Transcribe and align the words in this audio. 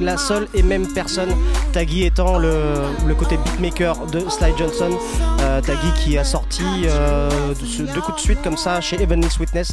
La 0.00 0.16
seule 0.16 0.48
et 0.54 0.62
même 0.62 0.86
personne. 0.92 1.30
Taggy 1.72 2.04
étant 2.04 2.38
le, 2.38 3.14
côté 3.18 3.36
beatmaker 3.36 4.06
de 4.06 4.20
Sly 4.28 4.52
Johnson. 4.56 4.90
Euh, 5.40 5.60
Taggy 5.60 5.92
qui 5.96 6.18
a 6.18 6.24
sorti 6.24 6.62
euh, 6.86 7.30
deux 7.78 8.00
coups 8.00 8.16
de 8.16 8.20
suite 8.20 8.42
comme 8.42 8.56
ça 8.56 8.80
chez 8.80 9.00
Heavenly 9.02 9.28
Witness, 9.38 9.72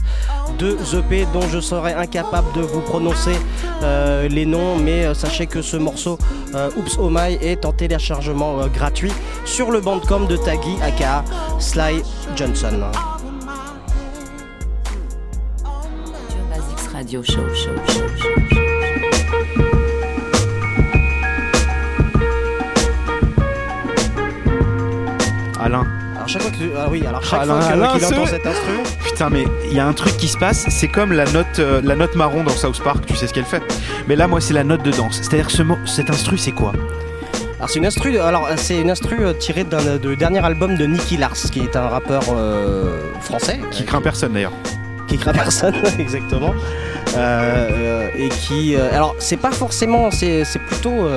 deux 0.58 0.78
EP 0.96 1.26
dont 1.34 1.48
je 1.50 1.60
serais 1.60 1.94
incapable 1.94 2.48
de 2.56 2.62
vous 2.62 2.82
prononcer 2.82 3.36
euh, 3.84 4.28
les 4.28 4.46
noms, 4.46 4.78
mais 4.78 5.14
sachez 5.14 5.48
que 5.48 5.62
ce 5.62 5.78
morceau 5.78 6.18
Oops 6.54 6.98
Oh 7.00 7.12
est 7.20 7.66
en 7.66 7.72
téléchargement 7.72 8.68
gratuit 8.68 9.12
sur 9.46 9.72
le 9.72 9.80
bandcamp 9.82 10.22
de 10.22 10.38
Taggy 10.38 10.76
aka 10.82 11.24
Sly 11.60 12.02
Johnson. 12.36 12.82
Oui, 26.92 27.04
alors 27.08 27.24
chaque 27.24 27.42
Alain, 27.42 27.62
fois 27.62 27.98
qu'il 27.98 28.06
entend 28.06 28.26
cet 28.26 28.46
instru. 28.46 28.74
Putain, 29.04 29.30
mais 29.30 29.46
il 29.66 29.74
y 29.74 29.80
a 29.80 29.88
un 29.88 29.94
truc 29.94 30.18
qui 30.18 30.28
se 30.28 30.38
passe. 30.38 30.66
C'est 30.70 30.90
comme 30.90 31.14
la 31.14 31.26
note, 31.32 31.60
euh, 31.60 31.82
la 31.84 31.96
note 31.96 32.16
marron 32.16 32.44
dans 32.44 32.52
South 32.52 32.82
Park. 32.84 33.06
Tu 33.06 33.16
sais 33.16 33.28
ce 33.28 33.34
qu'elle 33.34 33.46
fait. 33.46 33.64
Mais 34.08 34.16
là, 34.16 34.28
moi, 34.28 34.42
c'est 34.42 34.54
la 34.54 34.64
note 34.64 34.84
de 34.84 34.92
danse. 34.92 35.22
C'est-à-dire 35.22 35.50
ce 35.50 35.64
mot, 35.64 35.78
cet 35.86 36.10
instru, 36.10 36.38
c'est 36.38 36.52
quoi? 36.52 36.74
Alors 37.62 37.70
c'est 37.70 37.78
une 37.78 37.86
instru, 37.86 38.18
alors 38.18 38.50
c'est 38.58 38.82
une 38.82 38.90
instru 38.90 39.24
euh, 39.24 39.34
tirée 39.34 39.64
d'un 39.64 39.98
du 39.98 40.18
dernier 40.18 40.44
album 40.44 40.76
de 40.76 40.86
Nicky 40.88 41.16
Lars, 41.16 41.36
qui 41.36 41.60
est 41.60 41.76
un 41.76 41.90
rappeur 41.90 42.24
euh, 42.32 43.12
français. 43.22 43.60
Qui 43.70 43.86
craint 43.86 44.02
personne 44.02 44.34
d'ailleurs. 44.34 44.54
Qui 45.08 45.20
craint 45.20 45.32
personne, 45.32 45.76
exactement. 46.00 46.56
Euh, 47.16 48.08
et 48.16 48.30
qui, 48.30 48.76
alors 48.76 49.16
c'est 49.20 49.38
pas 49.38 49.52
forcément, 49.52 50.10
c'est 50.10 50.44
plutôt 50.66 51.08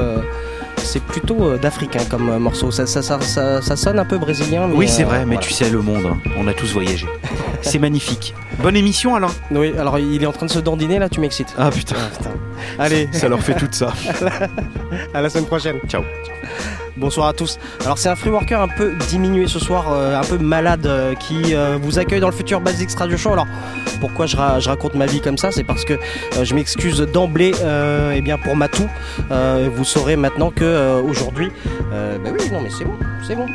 c'est 0.94 1.02
plutôt 1.02 1.42
euh, 1.42 1.58
d'Afrique 1.58 1.96
hein, 1.96 2.04
comme 2.08 2.28
euh, 2.30 2.38
morceau. 2.38 2.70
Ça, 2.70 2.86
ça, 2.86 3.02
ça, 3.02 3.20
ça- 3.20 3.60
ça 3.60 3.74
sonne 3.74 3.98
un 3.98 4.04
peu 4.04 4.16
brésilien. 4.16 4.68
mais, 4.68 4.74
Oui, 4.76 4.88
c'est 4.88 5.02
euh, 5.02 5.06
vrai, 5.06 5.18
mais 5.26 5.34
voilà. 5.34 5.40
tu 5.40 5.52
sais, 5.52 5.68
le 5.68 5.80
monde, 5.82 6.06
hein, 6.06 6.16
on 6.38 6.46
a 6.46 6.54
tous 6.54 6.72
voyagé. 6.72 7.06
c'est 7.62 7.78
magnifique. 7.78 8.34
Bonne 8.60 8.76
émission, 8.76 9.14
Alain. 9.14 9.28
Oui, 9.50 9.72
alors 9.78 9.98
il 9.98 10.22
est 10.22 10.26
en 10.26 10.32
train 10.32 10.46
de 10.46 10.50
se 10.50 10.58
dandiner 10.58 10.98
là, 10.98 11.08
tu 11.08 11.20
m'excites. 11.20 11.54
Ah 11.58 11.70
putain, 11.70 11.96
Ah, 11.98 12.16
putain. 12.16 12.30
Allez, 12.78 13.08
ça 13.12 13.28
leur 13.28 13.40
fait 13.42 13.54
tout 13.54 13.68
ça. 13.70 13.92
à 15.14 15.20
la 15.20 15.28
semaine 15.28 15.46
prochaine. 15.46 15.76
Ciao. 15.88 16.02
Bonsoir 16.96 17.26
à 17.26 17.32
tous. 17.32 17.58
Alors 17.84 17.98
c'est 17.98 18.08
un 18.08 18.14
free 18.14 18.30
worker 18.30 18.60
un 18.60 18.68
peu 18.68 18.94
diminué 19.08 19.48
ce 19.48 19.58
soir, 19.58 19.86
euh, 19.92 20.16
un 20.16 20.22
peu 20.22 20.38
malade, 20.38 20.86
euh, 20.86 21.14
qui 21.16 21.54
euh, 21.54 21.76
vous 21.82 21.98
accueille 21.98 22.20
dans 22.20 22.28
le 22.28 22.34
futur 22.34 22.60
Basics 22.60 22.92
Radio 22.96 23.16
Show. 23.16 23.32
Alors 23.32 23.48
pourquoi 24.00 24.26
je, 24.26 24.36
ra- 24.36 24.60
je 24.60 24.68
raconte 24.68 24.94
ma 24.94 25.06
vie 25.06 25.20
comme 25.20 25.36
ça? 25.36 25.50
C'est 25.50 25.64
parce 25.64 25.84
que 25.84 25.94
je 26.40 26.54
m'excuse 26.54 27.00
d'emblée 27.00 27.52
eh 28.14 28.20
bien 28.20 28.38
pour 28.38 28.54
Matou. 28.54 28.86
Vous 29.74 29.84
saurez 29.84 30.14
maintenant 30.16 30.50
que 30.50 31.00
aujourd'hui, 31.00 31.50
bah 31.90 32.30
oui 32.32 32.50
non 32.52 32.60
mais 32.62 32.70
c'est 32.70 32.84
bon, 32.84 32.94
c'est 33.26 33.34
bon. 33.34 33.46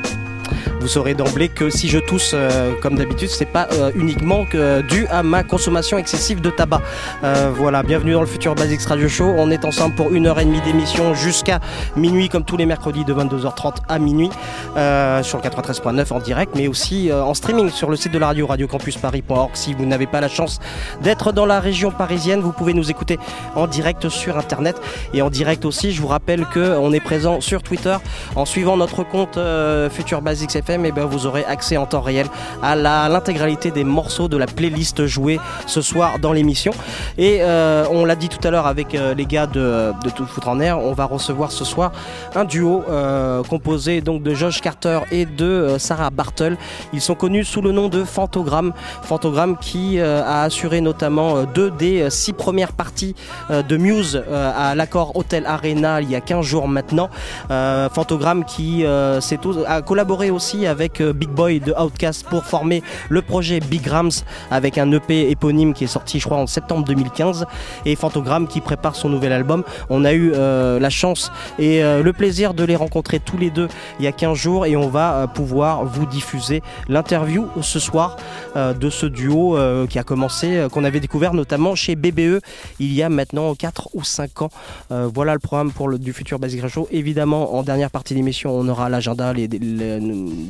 Vous 0.80 0.88
saurez 0.88 1.14
d'emblée 1.14 1.50
que 1.50 1.70
si 1.70 1.90
je 1.90 2.00
tousse 2.00 2.32
euh, 2.34 2.74
comme 2.82 2.96
d'habitude, 2.96 3.30
c'est 3.30 3.46
pas 3.46 3.68
euh, 3.74 3.92
uniquement 3.96 4.46
que, 4.46 4.82
dû 4.82 5.08
à 5.08 5.24
ma 5.24 5.44
consommation 5.44 5.98
excessive 5.98 6.40
de 6.40 6.50
tabac. 6.50 6.82
Euh, 7.24 7.52
voilà, 7.54 7.84
bienvenue 7.84 8.14
dans 8.14 8.22
le 8.22 8.28
futur 8.28 8.56
Basics 8.56 8.84
Radio 8.84 9.10
Show. 9.10 9.26
On 9.38 9.52
est 9.52 9.66
ensemble 9.66 9.96
pour 9.96 10.14
une 10.14 10.26
heure 10.26 10.40
et 10.40 10.46
demie 10.46 10.62
d'émission 10.62 11.14
jusqu'à 11.14 11.60
minuit, 11.98 12.30
comme 12.30 12.46
tous 12.46 12.56
les 12.56 12.66
mercredis 12.66 13.04
de 13.04 13.14
22h30 13.14 13.78
à 13.90 14.00
minuit, 14.00 14.30
euh, 14.78 15.22
sur 15.22 15.40
le 15.40 15.50
93.9 15.50 16.14
en 16.14 16.20
direct, 16.20 16.54
mais 16.56 16.68
aussi 16.70 17.12
euh, 17.12 17.24
en 17.24 17.34
streaming 17.34 17.70
sur 17.70 17.90
le 17.90 17.98
site 17.98 18.14
de 18.14 18.20
la 18.20 18.28
radio, 18.28 18.48
radiocampusparis.org. 18.48 19.52
Si 19.56 19.74
vous 19.74 19.86
n'avez 19.86 20.08
pas 20.08 20.22
la 20.22 20.30
chance 20.30 20.60
d'être 21.02 21.34
dans 21.34 21.46
la 21.46 21.60
région 21.60 21.92
parisienne, 21.92 22.40
vous 22.40 22.54
pouvez 22.54 22.74
nous 22.74 22.90
écouter 22.90 23.20
en 23.56 23.68
direct 23.68 24.08
sur 24.08 24.38
Internet 24.38 24.80
et 25.14 25.22
en 25.22 25.30
direct 25.30 25.66
aussi. 25.66 25.92
Je 25.92 26.02
vous 26.02 26.08
rappelle 26.08 26.46
que 26.46 26.78
on 26.78 26.94
est 26.94 27.02
présent 27.02 27.42
sur 27.42 27.64
Twitter 27.64 27.98
en 28.36 28.46
suivant 28.46 28.78
notre 28.78 29.04
compte 29.04 29.38
euh, 29.38 29.90
Futur 29.90 30.22
Basics 30.22 30.56
FM. 30.70 30.86
Et 30.86 30.92
ben 30.92 31.06
vous 31.06 31.26
aurez 31.26 31.44
accès 31.46 31.78
en 31.78 31.86
temps 31.86 32.02
réel 32.02 32.28
à 32.62 32.76
l'intégralité 32.76 33.72
des 33.72 33.84
morceaux 33.84 34.28
de 34.28 34.38
la 34.38 34.46
playlist 34.46 35.06
jouée 35.06 35.40
ce 35.66 35.82
soir 35.82 36.20
dans 36.20 36.34
l'émission. 36.34 36.72
Et 37.18 37.40
euh, 37.42 37.86
on 37.92 38.06
l'a 38.06 38.16
dit 38.16 38.30
tout 38.30 38.46
à 38.48 38.52
l'heure 38.52 38.68
avec 38.68 38.96
euh, 38.96 39.14
les 39.14 39.26
gars 39.26 39.48
de, 39.48 39.92
de 40.04 40.10
Tout 40.10 40.26
Foutre 40.26 40.50
en 40.50 40.60
Air, 40.60 40.80
on 40.80 40.94
va 40.94 41.06
recevoir 41.06 41.52
ce 41.52 41.66
soir 41.66 41.92
un 42.36 42.46
duo 42.46 42.84
euh, 42.90 43.44
composé 43.44 44.02
donc 44.02 44.24
de 44.24 44.34
Josh 44.34 44.62
Carter 44.62 45.00
et 45.12 45.26
de 45.26 45.76
Sarah 45.78 46.10
Bartle. 46.10 46.58
Ils 46.94 47.02
sont 47.02 47.16
connus 47.16 47.46
sous 47.46 47.62
le 47.62 47.72
nom 47.72 47.90
de 47.90 48.04
Fantogramme. 48.04 48.74
Fantogramme 49.04 49.58
qui 49.58 50.00
a 50.00 50.44
assuré 50.44 50.82
notamment 50.82 51.44
deux 51.44 51.72
des 51.72 52.10
six 52.10 52.34
premières 52.34 52.74
parties 52.74 53.16
de 53.50 53.78
Muse 53.78 54.24
à 54.32 54.76
l'accord 54.76 55.16
Hotel 55.16 55.46
Arena 55.46 56.02
il 56.02 56.10
y 56.10 56.16
a 56.16 56.22
15 56.22 56.46
jours 56.46 56.68
maintenant. 56.68 57.10
Fantogramme 57.50 58.46
qui 58.46 58.86
a 58.86 59.82
collaboré 59.82 60.30
aussi 60.30 60.59
avec 60.68 61.02
euh, 61.02 61.14
Big 61.14 61.30
Boy 61.30 61.60
de 61.60 61.74
Outkast 61.74 62.26
pour 62.28 62.44
former 62.44 62.84
le 63.10 63.22
projet 63.22 63.60
Big 63.60 63.86
Rams 63.88 64.12
avec 64.52 64.78
un 64.78 64.92
EP 64.92 65.30
éponyme 65.30 65.74
qui 65.74 65.84
est 65.84 65.88
sorti 65.88 66.20
je 66.20 66.26
crois 66.26 66.38
en 66.38 66.48
septembre 66.48 66.86
2015 66.86 67.46
et 67.86 67.96
Fantogramme 67.96 68.48
qui 68.48 68.62
prépare 68.62 68.96
son 68.96 69.10
nouvel 69.10 69.32
album. 69.32 69.64
On 69.90 70.06
a 70.06 70.14
eu 70.14 70.32
euh, 70.34 70.80
la 70.80 70.90
chance 70.90 71.32
et 71.58 71.84
euh, 71.84 72.04
le 72.04 72.14
plaisir 72.14 72.54
de 72.54 72.64
les 72.64 72.76
rencontrer 72.76 73.20
tous 73.20 73.38
les 73.38 73.50
deux 73.50 73.68
il 74.00 74.06
y 74.06 74.08
a 74.08 74.12
15 74.12 74.38
jours 74.38 74.66
et 74.66 74.76
on 74.76 74.90
va 74.90 75.28
pouvoir 75.28 75.86
vous 75.86 76.06
diffuser 76.06 76.62
l'interview 76.88 77.48
ce 77.62 77.80
soir 77.80 78.18
de 78.56 78.90
ce 78.90 79.06
duo 79.06 79.58
qui 79.90 80.00
a 80.00 80.04
commencé, 80.04 80.68
qu'on 80.72 80.84
avait 80.84 81.00
découvert 81.00 81.34
notamment 81.34 81.76
chez 81.76 81.96
BBE 81.96 82.40
il 82.80 82.94
y 82.94 83.04
a 83.04 83.10
maintenant 83.10 83.54
4 83.56 83.90
ou 83.94 84.04
5 84.04 84.42
ans. 84.42 84.50
Voilà 84.90 85.34
le 85.34 85.40
programme 85.40 85.72
pour 85.72 85.88
le, 85.88 86.00
du 86.00 86.14
futur 86.14 86.40
Basic 86.40 86.68
Show. 86.68 86.88
Évidemment, 86.92 87.56
en 87.56 87.64
dernière 87.64 87.92
partie 87.92 88.14
d'émission, 88.14 88.52
on 88.52 88.68
aura 88.68 88.90
l'agenda, 88.90 89.34
les 89.34 89.48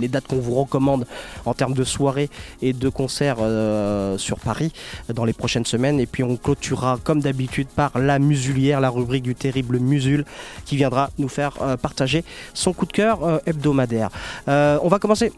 dates 0.08 0.28
qu'on 0.28 0.40
vous 0.40 0.56
recommande 0.56 1.06
en 1.46 1.54
termes 1.54 1.74
de 1.74 1.84
soirées 1.84 2.30
et 2.62 2.74
de 2.74 2.90
concerts 2.90 3.38
euh, 3.40 4.18
sur 4.18 4.40
Paris 4.40 4.72
dans 5.14 5.26
les 5.26 5.34
prochaines 5.34 5.66
semaines. 5.66 6.00
Et 6.00 6.06
puis 6.06 6.24
on 6.24 6.38
clôturera 6.38 7.00
comme 7.04 7.22
d'habitude 7.22 7.68
par 7.68 7.98
la 7.98 8.20
musulière, 8.20 8.82
la 8.82 8.90
rubrique 8.90 9.24
du 9.24 9.36
terrible 9.36 9.80
Musul 9.80 10.26
qui 10.66 10.76
viendra 10.78 11.10
nous 11.18 11.30
faire 11.30 11.54
euh, 11.62 11.78
partager 11.78 12.24
son 12.54 12.74
coup 12.74 12.86
de 12.86 12.92
cœur 12.92 13.24
euh, 13.24 13.40
hebdomadaire. 13.46 14.10
On 14.48 14.88
va 14.88 15.00
commencer 15.00 15.32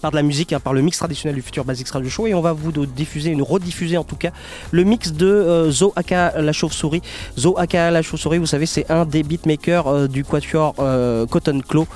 par 0.00 0.10
de 0.10 0.16
la 0.16 0.22
musique, 0.22 0.52
hein, 0.52 0.60
par 0.60 0.72
le 0.72 0.82
mix 0.82 0.98
traditionnel 0.98 1.34
du 1.34 1.42
futur 1.42 1.64
Basics 1.64 1.88
Radio 1.88 2.08
Show 2.08 2.26
et 2.26 2.34
on 2.34 2.40
va 2.40 2.52
vous 2.52 2.72
diffuser, 2.86 3.30
une 3.30 3.42
rediffuser 3.42 3.96
en 3.96 4.04
tout 4.04 4.16
cas, 4.16 4.30
le 4.70 4.84
mix 4.84 5.12
de 5.12 5.26
euh, 5.26 5.70
Zo 5.70 5.92
aka 5.96 6.40
la 6.40 6.52
chauve-souris. 6.52 7.02
Zo 7.38 7.58
aka 7.58 7.90
la 7.90 8.02
chauve-souris, 8.02 8.38
vous 8.38 8.46
savez, 8.46 8.66
c'est 8.66 8.90
un 8.90 9.04
des 9.04 9.22
beatmakers 9.22 9.86
euh, 9.86 10.08
du 10.08 10.24
quatuor 10.24 10.74
euh, 10.78 11.26
Cotton 11.26 11.60
Claw 11.66 11.86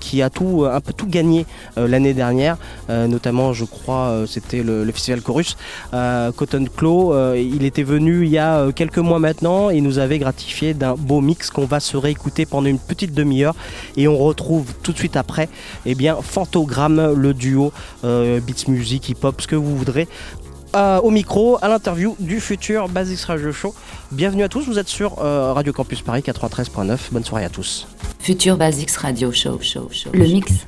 qui 0.00 0.22
a 0.22 0.30
tout, 0.30 0.66
un 0.70 0.80
peu 0.80 0.92
tout 0.92 1.06
gagné 1.06 1.46
l'année 1.76 2.14
dernière, 2.14 2.56
notamment 2.88 3.52
je 3.52 3.64
crois 3.64 4.24
c'était 4.26 4.62
le, 4.62 4.90
festival 4.90 5.20
Chorus. 5.20 5.56
Cotton 5.92 6.66
Claw, 6.76 7.34
il 7.34 7.64
était 7.64 7.82
venu 7.82 8.24
il 8.24 8.30
y 8.30 8.38
a 8.38 8.72
quelques 8.72 8.98
mois 8.98 9.18
maintenant 9.18 9.70
et 9.70 9.80
nous 9.80 9.98
avait 9.98 10.18
gratifié 10.18 10.74
d'un 10.74 10.94
beau 10.94 11.20
mix 11.20 11.50
qu'on 11.50 11.66
va 11.66 11.80
se 11.80 11.96
réécouter 11.96 12.46
pendant 12.46 12.68
une 12.68 12.78
petite 12.78 13.14
demi-heure 13.14 13.54
et 13.96 14.08
on 14.08 14.16
retrouve 14.16 14.72
tout 14.82 14.92
de 14.92 14.98
suite 14.98 15.16
après 15.16 15.48
eh 15.84 15.94
bien 15.94 16.16
Fantogramme, 16.20 17.14
le 17.14 17.34
duo 17.36 17.72
euh, 18.04 18.40
beats 18.40 18.68
music, 18.68 19.08
hip-hop, 19.08 19.40
ce 19.40 19.46
que 19.46 19.56
vous 19.56 19.76
voudrez. 19.76 20.08
Euh, 20.74 21.00
au 21.00 21.10
micro, 21.10 21.58
à 21.62 21.68
l'interview 21.68 22.16
du 22.18 22.40
futur 22.40 22.88
Basics 22.88 23.20
Radio 23.20 23.50
Show. 23.52 23.74
Bienvenue 24.12 24.42
à 24.42 24.48
tous, 24.48 24.66
vous 24.66 24.78
êtes 24.78 24.88
sur 24.88 25.20
euh, 25.20 25.52
Radio 25.52 25.72
Campus 25.72 26.02
Paris 26.02 26.20
93.9. 26.20 26.98
Bonne 27.12 27.24
soirée 27.24 27.44
à 27.44 27.48
tous. 27.48 27.86
Future 28.18 28.56
Basics 28.56 28.90
Radio 28.96 29.32
Show. 29.32 29.58
show, 29.62 29.88
show 29.90 30.10
le 30.12 30.24
mix. 30.26 30.66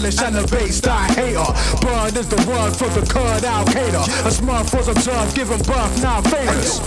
Relish 0.00 0.20
and 0.22 0.34
the 0.34 0.46
bass 0.48 0.80
die 0.80 1.06
hater. 1.12 1.44
Bird 1.84 2.16
is 2.16 2.28
the 2.28 2.40
word 2.48 2.72
for 2.72 2.88
the 2.88 3.04
curd 3.06 3.44
Al 3.44 3.64
Qaeda. 3.66 4.02
A 4.24 4.30
smurf 4.30 4.74
was 4.74 4.88
observed 4.88 5.34
giving 5.34 5.62
birth 5.62 6.02
now 6.02 6.20
famous. 6.22 6.80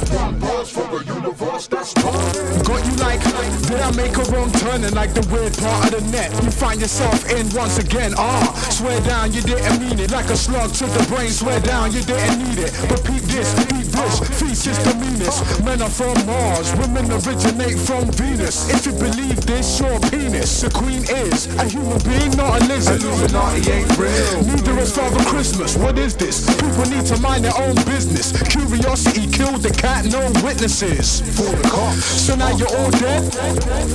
Got 2.63 2.85
you 2.85 2.95
like, 2.97 3.21
did 3.67 3.79
I 3.79 3.91
make 3.95 4.17
a 4.17 4.23
wrong 4.31 4.51
turn 4.51 4.83
and 4.83 4.95
like 4.95 5.13
the 5.13 5.25
weird 5.31 5.53
part 5.57 5.93
of 5.93 6.03
the 6.03 6.11
net? 6.11 6.31
You 6.43 6.51
find 6.51 6.81
yourself 6.81 7.29
in 7.29 7.49
once 7.53 7.77
again. 7.77 8.13
Ah, 8.17 8.53
swear 8.69 8.99
down 9.01 9.33
you 9.33 9.41
didn't 9.41 9.79
mean 9.79 9.99
it. 9.99 10.11
Like 10.11 10.29
a 10.29 10.37
slug 10.37 10.73
to 10.73 10.85
the 10.85 11.03
brain, 11.09 11.29
swear 11.29 11.59
down 11.59 11.91
you 11.91 12.01
didn't 12.01 12.39
need 12.39 12.59
it. 12.59 12.71
But 12.89 13.03
peep 13.05 13.23
this, 13.23 13.53
peep 13.65 13.82
this, 14.03 14.19
feast 14.39 14.67
is 14.67 14.77
the 14.83 14.93
meanest. 14.95 15.63
Men 15.63 15.81
are 15.81 15.89
from 15.89 16.13
Mars, 16.25 16.73
women 16.75 17.11
originate 17.11 17.79
from 17.79 18.11
Venus. 18.13 18.69
If 18.69 18.85
you 18.85 18.93
believe 18.93 19.39
this, 19.45 19.79
your 19.79 19.99
penis. 20.11 20.61
The 20.61 20.69
queen 20.69 21.03
is 21.03 21.47
a 21.57 21.65
human 21.65 21.99
being, 22.03 22.31
not 22.35 22.61
a 22.61 22.65
lizard. 22.65 23.01
Illuminati 23.01 23.71
ain't 23.71 23.97
real. 23.97 24.43
Neither 24.43 24.79
is 24.79 24.95
Father 24.95 25.23
Christmas. 25.25 25.77
What 25.77 25.97
is 25.97 26.15
this? 26.15 26.45
People 26.61 26.85
need 26.89 27.05
to 27.07 27.17
mind 27.21 27.45
their 27.45 27.57
own 27.57 27.75
business. 27.85 28.31
Curiosity 28.49 29.27
killed 29.31 29.61
the 29.61 29.71
cat, 29.71 30.05
no 30.05 30.31
witnesses. 30.43 31.21
For 31.35 31.55
the 31.55 31.67
cops. 31.69 32.03
So 32.03 32.35
now 32.35 32.55
you're 32.57 32.73
all 32.75 32.91
dead? 32.91 33.23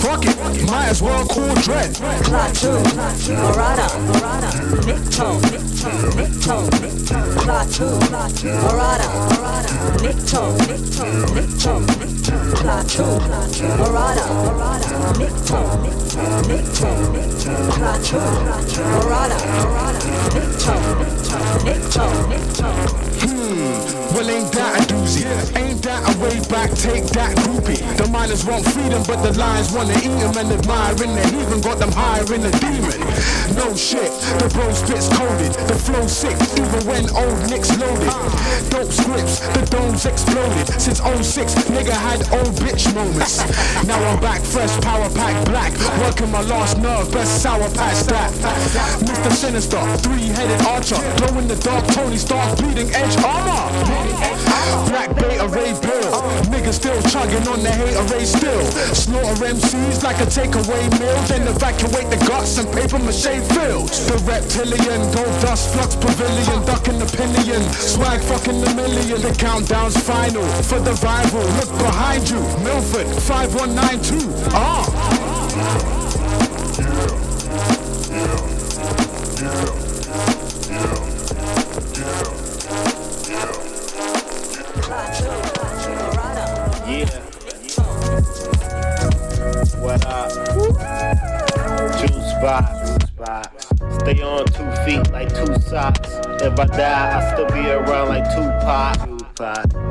Fuck 0.01 0.25
it, 0.25 0.37
might 0.71 0.89
as 0.89 1.03
well 1.03 1.27
call 1.27 1.55
dread. 1.67 1.95
Klaatu, 2.25 2.83
Barada, 3.37 3.89
Barada, 4.09 4.51
Nikto, 4.87 5.41
Nikto, 6.17 6.57
Barada, 7.09 7.89
Nikto, 10.03 10.43
Nikto, 10.69 11.07
Nikto, 11.35 11.73
Nikto, 11.81 12.35
Klaatu, 12.55 13.07
Barada, 13.79 14.25
Barada, 14.45 14.99
Nikto, 15.17 15.61
Nikto, 16.49 16.91
Nikto, 21.65 22.05
Nikto. 22.29 22.69
Hmm, 23.19 24.15
well 24.15 24.31
ain't 24.31 24.51
that 24.53 24.79
a 24.79 24.81
doozy? 24.93 25.25
Ain't 25.57 25.81
that 25.83 26.01
a 26.05 26.07
way 26.21 26.39
back, 26.49 26.71
take 26.75 27.07
that 27.17 27.37
groupie? 27.39 27.81
The 27.97 28.07
miners 28.09 28.45
want 28.45 28.65
freedom, 28.69 29.03
but 29.07 29.23
the 29.23 29.33
lions 29.39 29.73
wanna 29.73 29.95
eat 29.97 30.19
them 30.21 30.37
and 30.37 30.53
admiring 30.53 31.15
the 31.15 31.23
heathen 31.29 31.61
got 31.61 31.79
them 31.79 31.93
hiring 31.93 32.45
a 32.45 32.51
demon. 32.61 33.01
No 33.57 33.75
shit, 33.75 34.13
the 34.39 34.49
bro 34.55 34.73
spits 34.73 35.09
coded, 35.09 35.53
the 35.67 35.75
flow 35.75 36.07
sick, 36.07 36.37
even 36.55 36.85
when 36.87 36.98
old 37.15 37.39
Nick's 37.51 37.71
loaded. 37.79 38.11
Dope 38.71 38.93
scripts, 38.93 39.41
the 39.55 39.63
domes 39.71 40.07
exploded. 40.07 40.67
Since 40.81 40.99
06, 40.99 41.55
nigga 41.71 41.95
had 41.95 42.21
old 42.33 42.55
bitch 42.59 42.93
moments. 42.95 43.39
Now 43.87 44.03
I'm 44.11 44.21
back 44.21 44.43
fresh, 44.43 44.75
power 44.81 45.09
pack 45.11 45.37
black, 45.47 45.73
working 46.01 46.31
my 46.31 46.43
last 46.43 46.79
nerve, 46.79 47.11
best 47.13 47.43
sour 47.43 47.69
patch 47.71 48.03
that. 48.11 48.33
Mr. 49.03 49.33
Sinister, 49.33 49.81
three-headed 49.99 50.61
archer, 50.67 51.01
glow 51.19 51.39
in 51.39 51.49
the 51.49 51.57
dark, 51.57 51.87
Tony 51.89 52.17
Stark, 52.17 52.59
bleeding 52.59 52.91
edge 52.95 53.17
armor. 53.23 53.69
Black 54.89 55.15
Beta 55.17 55.47
Ray 55.49 55.73
Bill, 55.81 56.13
niggas 56.49 56.75
still 56.75 57.01
chugging 57.03 57.47
on 57.49 57.63
the 57.63 57.71
hater 57.71 58.03
ray 58.15 58.25
still. 58.25 58.65
Slaughter 58.95 59.45
MCs 59.45 60.03
like 60.03 60.21
a 60.21 60.27
takeaway 60.27 60.83
meal, 60.99 61.17
then 61.29 61.47
evacuate 61.49 62.09
the 62.11 62.17
guts 62.27 62.59
and 62.59 62.69
paper 62.73 62.99
mache 62.99 63.41
fields. 63.53 64.07
The 64.09 64.19
reptilian, 64.25 65.01
gold 65.13 65.35
dust 65.43 65.73
flux 65.75 65.97
pavilion, 65.97 66.65
ducking 66.65 66.88
the 66.97 67.07
pillion, 67.17 67.63
swag 67.73 68.21
fucking 68.23 68.63
a 68.63 68.75
million. 68.75 69.21
The 69.21 69.35
countdown's 69.37 69.97
final 69.97 70.47
for 70.63 70.79
the 70.79 70.93
rival. 71.03 71.43
Look 71.59 71.71
behind 71.79 72.31
you, 72.31 72.41
Milford 72.63 73.09
5192. 73.23 74.33
Ah. 74.55 74.85
Yeah. 86.89 87.21
What 89.81 90.07
up? 90.07 90.31
Juice 92.01 92.33
box. 92.41 93.68
Stay 94.09 94.23
on 94.23 94.47
two 94.47 94.71
feet 94.87 95.13
like 95.13 95.29
two 95.29 95.55
socks. 95.61 96.09
If 96.41 96.59
I 96.59 96.65
die, 96.65 97.19
I 97.19 97.35
still 97.35 97.47
be 97.49 97.69
around 97.69 98.09
like 98.09 98.25
Tupac. 98.35 99.07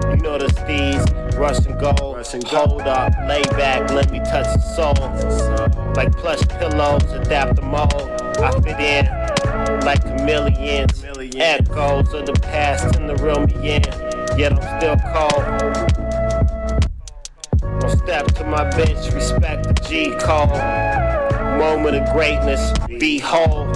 You 0.10 0.18
know 0.24 0.40
the 0.40 0.48
steez, 0.48 1.38
Russian 1.38 1.78
gold. 1.78 2.26
Hold 2.48 2.82
up, 2.82 3.14
lay 3.28 3.44
back, 3.44 3.92
let 3.92 4.12
me 4.12 4.18
touch 4.18 4.48
the 4.56 4.60
soul. 4.76 4.96
Like 5.94 6.18
plush 6.18 6.42
pillows, 6.48 7.04
adapt 7.12 7.58
the 7.58 7.62
mold. 7.62 7.94
I 8.42 8.60
fit 8.62 8.80
in 8.80 9.06
like 9.86 10.02
chameleons. 10.02 11.04
Echoes 11.36 12.12
of 12.12 12.26
the 12.26 12.34
past 12.42 12.96
in 12.96 13.06
the 13.06 13.16
real 13.18 13.46
me 13.46 13.54
in. 13.76 13.84
Yet 14.36 14.54
I'm 14.54 14.80
still 14.80 14.98
cold. 15.14 15.44
Don't 17.80 18.00
step 18.00 18.26
to 18.34 18.44
my 18.46 18.68
bench, 18.72 19.14
respect 19.14 19.68
the 19.68 19.74
G 19.88 20.16
call. 20.16 20.48
Moment 21.60 21.96
of 21.96 22.14
greatness, 22.14 22.72
behold. 23.00 23.67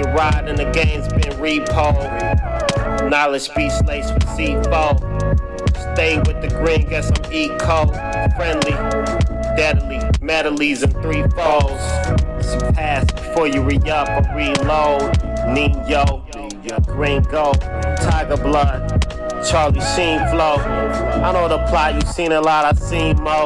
Your 0.00 0.14
ride 0.14 0.48
in 0.48 0.56
the 0.56 0.64
game's 0.70 1.08
been 1.08 1.36
repo. 1.38 1.92
Knowledge 3.10 3.42
speech 3.42 3.72
laced 3.84 4.14
with 4.14 4.24
C4. 4.28 4.96
Stay 5.92 6.16
with 6.20 6.40
the 6.40 6.48
green, 6.48 6.88
guess 6.88 7.10
I'm 7.10 7.30
eco. 7.30 7.84
Friendly, 8.34 8.72
deadly, 9.58 10.00
medleys 10.22 10.82
and 10.82 10.94
three 11.02 11.20
foes. 11.36 11.82
Surpass 12.42 13.12
before 13.12 13.46
you 13.46 13.60
re 13.60 13.76
up 13.90 14.08
or 14.08 14.34
reload. 14.34 15.22
Nino, 15.52 16.24
green 16.86 17.20
Gringo, 17.20 17.52
Tiger 17.52 18.38
Blood. 18.38 19.04
Charlie 19.44 19.80
Sheen 19.80 20.18
flow. 20.30 20.56
I 20.56 21.30
know 21.32 21.46
the 21.46 21.58
plot, 21.68 21.94
you 21.96 22.00
seen 22.10 22.32
a 22.32 22.40
lot, 22.40 22.64
I 22.64 22.72
seen 22.72 23.22
mo. 23.22 23.44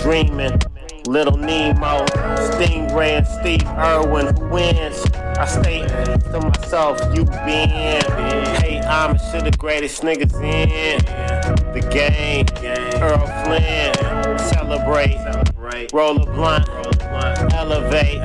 Dreaming, 0.00 0.60
little 1.08 1.36
Nemo, 1.36 2.06
Stingray 2.52 3.18
and 3.18 3.26
Steve 3.26 3.66
Irwin, 3.66 4.36
who 4.36 4.48
wins? 4.48 5.04
I 5.38 5.44
stay 5.44 5.80
to 5.80 6.40
myself, 6.40 6.98
you 7.14 7.24
been. 7.24 8.02
Hey, 8.56 8.80
I'm 8.80 9.18
shit 9.18 9.44
the 9.44 9.54
greatest 9.58 10.00
niggas 10.02 10.34
in 10.42 10.98
the 11.74 11.86
game. 11.90 12.46
Earl 13.02 13.26
Flynn, 13.44 14.38
celebrate, 14.38 15.18
roll 15.92 16.22
a 16.22 16.24
blunt, 16.24 16.66
elevate. 17.52 18.18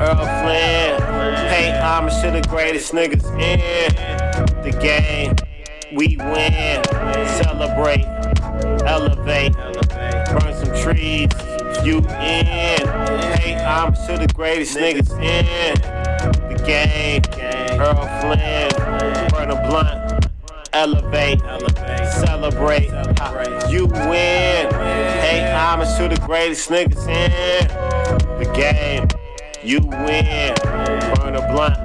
Earl 0.00 0.16
Flynn, 0.16 1.02
hey, 1.50 1.78
I'm 1.78 2.08
shit 2.08 2.32
the 2.32 2.48
greatest 2.48 2.92
niggas 2.92 3.26
in 3.38 4.62
the 4.62 4.72
game. 4.80 5.36
We 5.92 6.16
win, 6.16 6.82
celebrate, 7.42 8.06
elevate, 8.86 9.52
burn 9.52 10.54
some 10.54 10.74
trees. 10.82 11.28
You 11.84 11.98
in? 11.98 12.86
Hey, 13.36 13.62
I'm 13.66 13.92
to 13.92 14.16
the 14.18 14.30
greatest 14.34 14.76
niggas 14.76 15.10
in 15.20 15.99
the 16.60 16.66
game. 16.66 17.22
Earl 17.80 17.94
Flynn, 18.20 18.70
burn 19.30 19.50
a 19.50 19.68
blunt, 19.68 20.26
elevate, 20.72 21.40
celebrate. 22.20 22.90
You 23.70 23.86
win. 23.86 24.70
Hey, 24.70 25.52
I'm 25.54 25.80
to 25.80 26.14
the 26.14 26.20
greatest 26.26 26.68
niggas 26.68 27.08
in 27.08 27.68
the 28.38 28.50
game. 28.54 29.08
You 29.62 29.80
win, 29.80 30.54
burn 31.16 31.36
a 31.36 31.52
blunt 31.52 31.76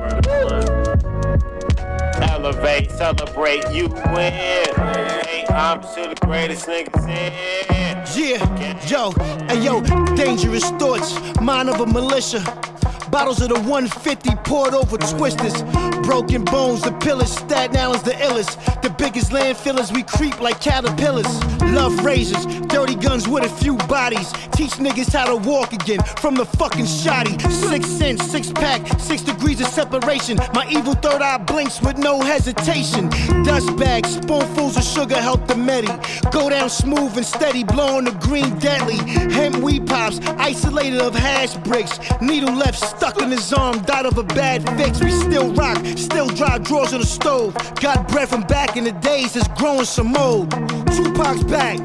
elevate, 2.22 2.92
celebrate, 2.92 3.64
you 3.72 3.88
win. 3.88 4.34
Hey, 4.34 5.46
I'm 5.50 5.82
still 5.84 6.10
the 6.10 6.16
greatest 6.22 6.68
niggas 6.68 7.08
in. 7.10 7.36
Yeah, 8.16 8.88
yo, 8.88 9.12
hey 9.48 9.62
yo, 9.64 9.82
dangerous 10.16 10.70
thoughts, 10.72 11.18
mind 11.42 11.70
of 11.70 11.82
a 11.82 11.86
militia. 11.86 12.44
Bottles 13.16 13.40
of 13.40 13.48
the 13.48 13.62
150 13.62 14.36
poured 14.44 14.74
over 14.74 14.98
twisters. 14.98 15.64
Broken 16.06 16.44
bones, 16.44 16.82
the 16.82 16.92
pillars. 17.00 17.32
Staten 17.32 17.78
Island's 17.78 18.04
the 18.04 18.12
illest. 18.12 18.60
The 18.82 18.90
biggest 18.90 19.32
landfillers, 19.32 19.90
we 19.94 20.04
creep 20.04 20.42
like 20.42 20.60
caterpillars. 20.60 21.26
Love 21.62 22.04
razors, 22.04 22.46
dirty 22.68 22.96
guns 22.96 23.26
with 23.26 23.46
a 23.46 23.50
few 23.64 23.78
bodies. 23.88 24.34
Teach 24.52 24.74
niggas 24.84 25.14
how 25.14 25.28
to 25.28 25.38
walk 25.48 25.72
again 25.72 26.04
from 26.20 26.36
the 26.36 26.44
fucking 26.44 26.86
shoddy. 26.86 27.40
Six 27.40 27.88
cents, 27.88 28.30
six 28.30 28.52
pack, 28.52 29.00
six 29.00 29.22
degrees 29.22 29.62
of 29.62 29.68
separation. 29.68 30.38
My 30.54 30.68
evil 30.70 30.94
third 30.96 31.22
eye 31.22 31.38
blinks 31.38 31.82
with 31.82 31.98
no 31.98 32.22
hesitation. 32.22 33.10
Dust 33.44 33.74
bags, 33.78 34.16
spoonfuls 34.16 34.76
of 34.76 34.84
sugar 34.84 35.16
help 35.16 35.48
the 35.48 35.56
medi. 35.56 35.88
Go 36.32 36.50
down 36.50 36.70
smooth 36.70 37.16
and 37.16 37.26
steady, 37.26 37.64
blowing 37.64 38.04
the 38.04 38.12
green 38.28 38.60
deadly. 38.60 38.98
Hemp 39.32 39.56
weed 39.58 39.88
pops, 39.88 40.20
isolated 40.38 41.00
of 41.00 41.16
hash 41.16 41.56
bricks. 41.68 41.98
Needle 42.22 42.54
left 42.54 42.80
stuck 42.80 43.05
in 43.22 43.30
his 43.30 43.54
arm, 43.54 43.80
died 43.84 44.06
of 44.06 44.18
a 44.18 44.24
bad 44.24 44.68
fix. 44.78 45.00
We 45.00 45.12
still 45.12 45.54
rock, 45.54 45.78
still 45.98 46.28
dry 46.28 46.58
drawers 46.58 46.94
on 46.94 47.02
the 47.02 47.06
stove. 47.06 47.54
Got 47.80 48.08
bread 48.08 48.30
from 48.30 48.42
back 48.44 48.78
in 48.78 48.84
the 48.84 48.92
days 48.94 49.34
that's 49.34 49.48
growing 49.60 49.86
some 49.86 50.12
mold. 50.12 50.52
Tupac's 50.92 51.44
back. 51.44 51.80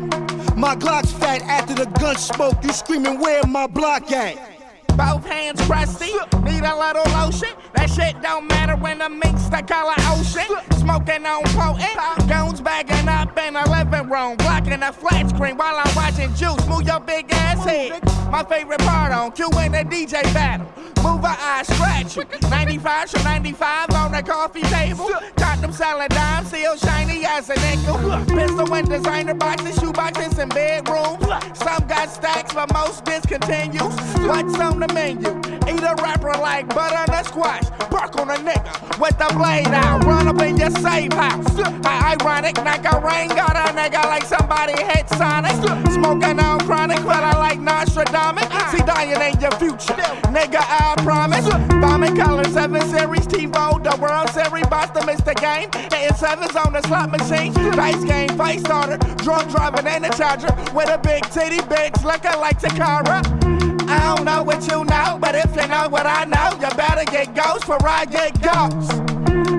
My 0.57 0.75
Glock's 0.75 1.13
fat 1.13 1.43
after 1.43 1.75
the 1.75 1.87
gun 1.99 2.17
smoke. 2.17 2.57
You 2.63 2.73
screaming, 2.73 3.19
where 3.19 3.43
my 3.47 3.67
block 3.67 4.11
at? 4.13 4.60
Both 4.97 5.27
hands 5.27 5.61
crusty, 5.63 6.13
need 6.43 6.65
a 6.65 6.77
little 6.77 7.05
lotion. 7.13 7.51
That 7.75 7.91
shit 7.91 8.21
don't 8.23 8.47
matter 8.49 8.77
when 8.77 8.99
the 8.99 9.09
minks 9.09 9.49
the 9.49 9.63
color 9.63 9.95
ocean. 10.13 10.47
Smoking 10.79 11.27
on 11.27 11.45
potent, 11.55 12.29
goons 12.29 12.61
bagging 12.61 13.09
up 13.09 13.37
in 13.39 13.55
the 13.55 13.69
living 13.71 14.11
room, 14.11 14.37
blocking 14.37 14.81
the 14.81 14.93
flat 14.93 15.31
screen 15.31 15.57
while 15.57 15.77
I'm 15.77 15.95
watching 15.95 16.35
juice. 16.35 16.67
Move 16.67 16.83
your 16.83 17.01
big 17.01 17.33
ass 17.33 17.65
head. 17.65 18.03
My 18.31 18.45
favorite 18.45 18.81
part 18.81 19.13
on 19.13 19.33
Q 19.33 19.51
and 19.59 19.75
the 19.75 19.85
DJ 19.85 20.23
battle. 20.33 20.67
Move 21.03 21.23
her 21.23 21.37
eye, 21.39 21.63
scratch 21.63 22.17
you. 22.17 22.49
95 22.49 23.11
to 23.11 23.23
95 23.25 23.91
on 23.91 24.13
the 24.13 24.23
coffee 24.23 24.63
table. 24.63 25.11
Got 25.37 25.61
them 25.61 25.73
selling 25.73 26.09
dimes, 26.09 26.49
still 26.49 26.77
shiny 26.77 27.25
as 27.25 27.51
a 27.51 27.55
nickel. 27.55 27.99
Pistol 28.27 28.75
and 28.75 28.89
designer 28.89 29.35
boxes, 29.35 29.81
shoe 29.81 29.93
boxes, 29.93 30.39
and 30.39 30.53
bedrooms. 30.55 31.25
Some 31.59 31.87
got 31.89 32.11
stacks, 32.11 32.53
but 32.55 32.73
most 32.73 33.05
discontinues. 33.05 34.29
What's 34.29 34.57
the 34.81 34.93
menu? 34.95 35.29
Eat 35.69 35.83
a 35.83 35.95
rapper 36.03 36.33
like 36.41 36.69
butter 36.75 37.13
and 37.13 37.27
squash. 37.27 37.69
Bark 37.91 38.17
on 38.19 38.31
a 38.31 38.37
nigga 38.37 38.99
with 39.01 39.17
the 39.19 39.33
blade 39.37 39.69
out. 39.69 40.05
Run 40.05 40.29
up 40.29 40.41
in 40.41 40.57
your 40.57 40.71
safe 40.71 41.13
house. 41.13 41.47
I 41.85 42.17
ironic, 42.21 42.57
like 42.59 42.85
a 42.85 43.01
rain 43.01 43.29
got 43.29 43.57
a 43.57 43.73
nigga 43.73 44.03
like 44.05 44.25
somebody 44.25 44.73
hit 44.83 45.09
Sonic. 45.11 45.53
Smoking 45.93 46.41
on 46.41 46.61
chronic, 46.61 47.03
but 47.05 47.23
I 47.23 47.37
like 47.39 47.61
Nostradamus. 47.61 48.49
See, 48.71 48.83
dying 48.85 49.21
ain't 49.21 49.41
your 49.41 49.53
future. 49.53 49.95
Nigga, 50.33 50.61
I 50.61 50.95
promise. 51.03 51.49
Bombing 51.81 52.17
color 52.17 52.45
7 52.45 52.81
series, 52.89 53.27
TiVo, 53.27 53.83
the 53.83 53.97
World 54.01 54.31
Series, 54.31 54.67
Boston 54.67 55.07
missed 55.07 55.25
the 55.25 55.35
game. 55.35 55.69
Hitting 55.91 56.17
sevens 56.17 56.57
on 56.57 56.73
the 56.73 56.83
slot 56.83 57.11
machine. 57.11 57.53
Dice 57.53 58.05
game, 58.05 58.31
fight 58.37 58.61
starter. 58.61 58.97
Drunk 59.23 59.51
driving 59.51 59.87
and 59.87 60.07
a 60.07 60.11
charger. 60.11 60.55
With 60.75 60.91
a 60.91 60.99
big 60.99 61.29
titty 61.31 61.59
bitch 61.59 62.03
looking 62.05 62.41
like 62.41 62.61
Takara. 62.61 63.70
I 63.91 64.15
don't 64.15 64.25
know 64.25 64.43
what 64.43 64.63
you 64.71 64.85
know, 64.85 65.19
but 65.21 65.35
if 65.35 65.51
you 65.57 65.67
know 65.67 65.89
what 65.89 66.07
I 66.07 66.25
know, 66.25 66.51
you 66.61 66.75
better 66.77 67.05
get 67.11 67.35
ghost 67.35 67.65
for 67.65 67.79
I 67.85 68.05
get 68.05 68.41
ghost. 68.41 68.93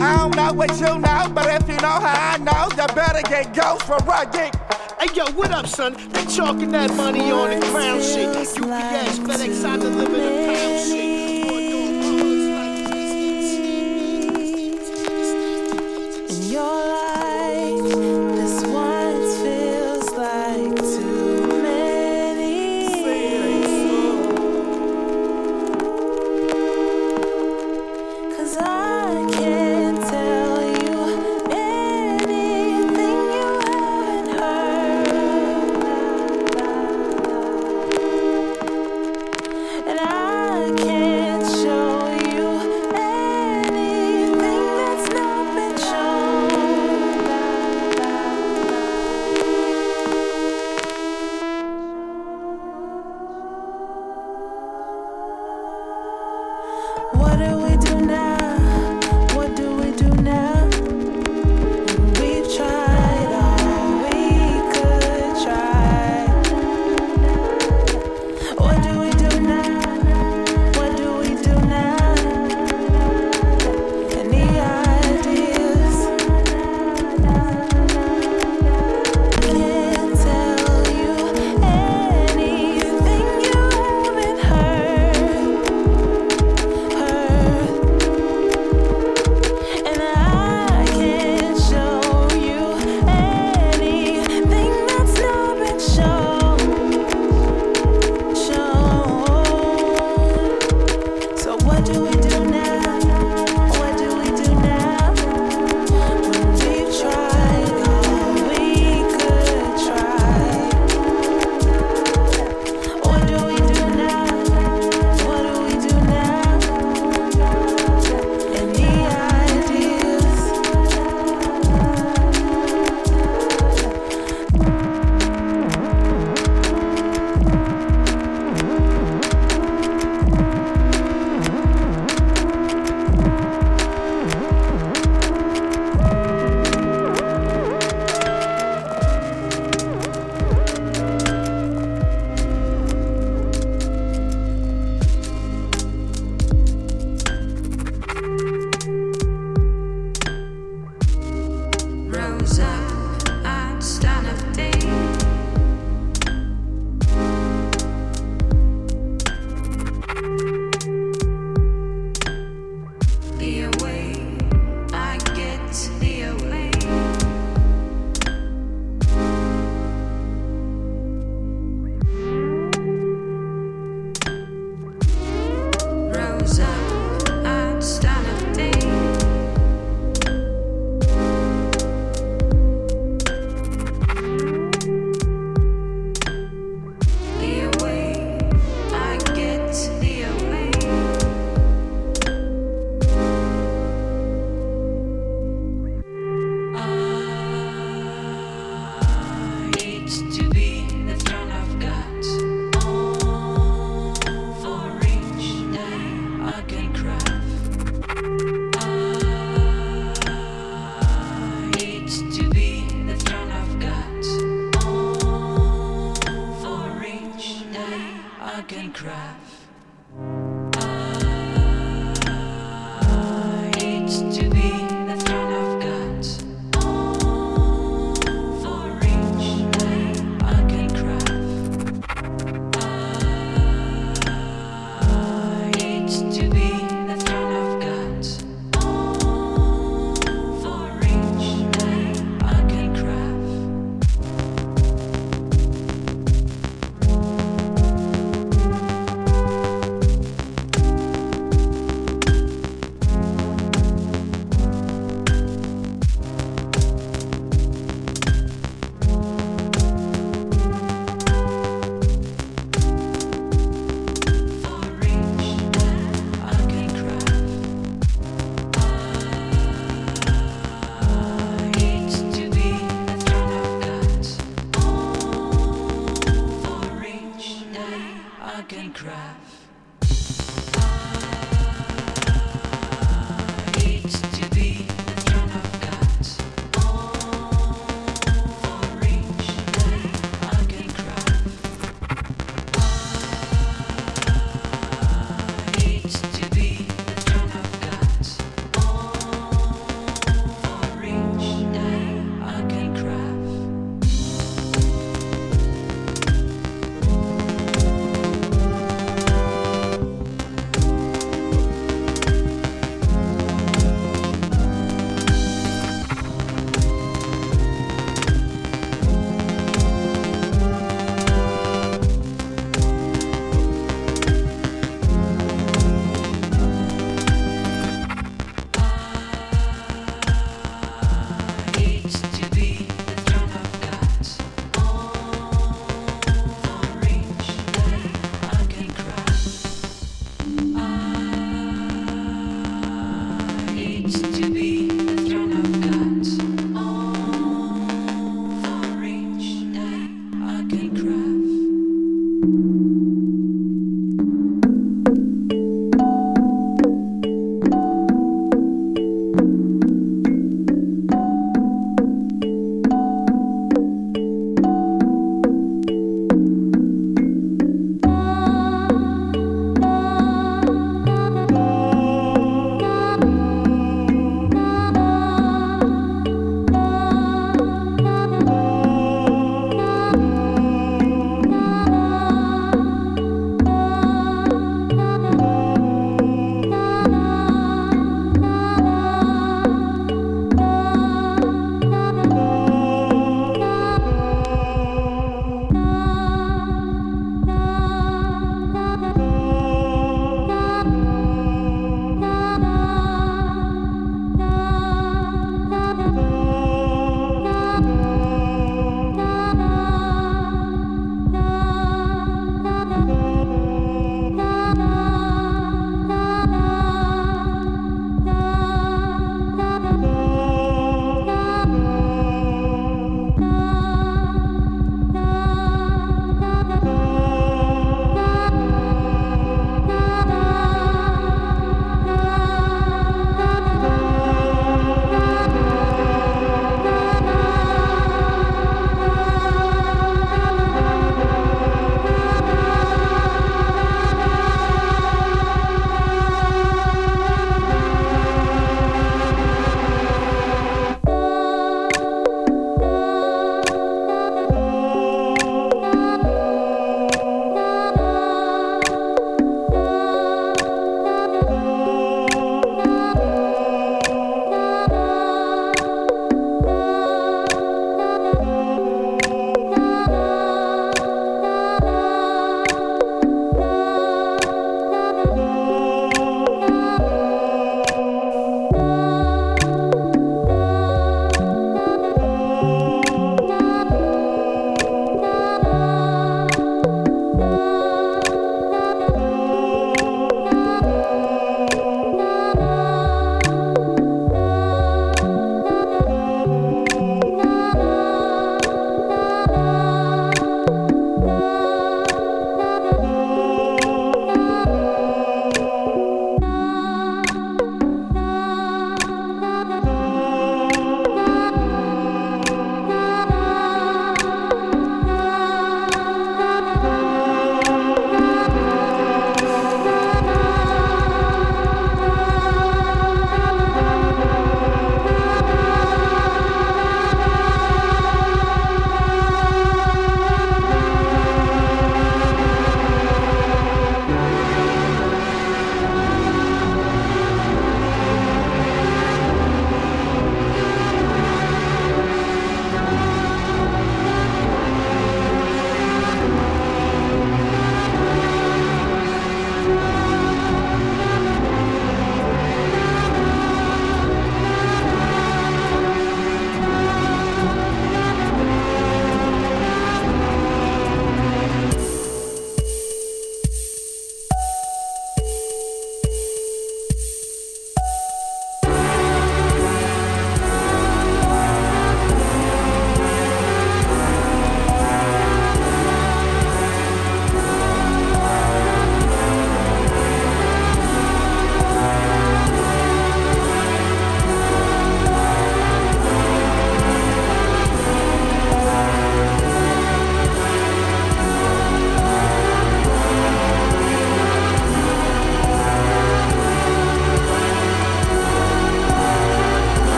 I 0.00 0.16
don't 0.16 0.36
know 0.36 0.52
what 0.52 0.70
you 0.78 0.98
know, 0.98 1.30
but 1.34 1.46
if 1.46 1.68
you 1.68 1.76
know 1.76 1.98
how 2.06 2.34
I 2.34 2.38
know, 2.38 2.68
you 2.70 2.86
better 2.94 3.22
get 3.28 3.52
ghost 3.54 3.82
for 3.82 3.98
I 4.10 4.24
get 4.26 4.54
Hey 5.00 5.12
yo, 5.14 5.24
what 5.32 5.50
up, 5.50 5.66
son? 5.66 5.96
They 6.10 6.24
chalking 6.26 6.70
that 6.70 6.94
money 6.94 7.32
on 7.32 7.58
the 7.58 7.66
crown 7.66 8.00
shit. 8.00 8.28
UPS, 8.28 9.18
FedEx, 9.18 9.64
I 9.64 9.76
deliver 9.76 10.16
the 10.16 10.46
pound 10.46 10.88
shit. 10.88 11.11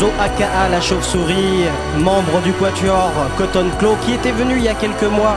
Enzo 0.00 0.10
aka 0.18 0.70
la 0.70 0.80
chauve-souris, 0.80 1.66
membre 1.98 2.40
du 2.42 2.54
quatuor 2.54 3.12
Cotton 3.36 3.66
Claw, 3.78 3.96
qui 4.00 4.14
était 4.14 4.32
venu 4.32 4.54
il 4.56 4.62
y 4.62 4.68
a 4.68 4.72
quelques 4.72 5.02
mois 5.02 5.36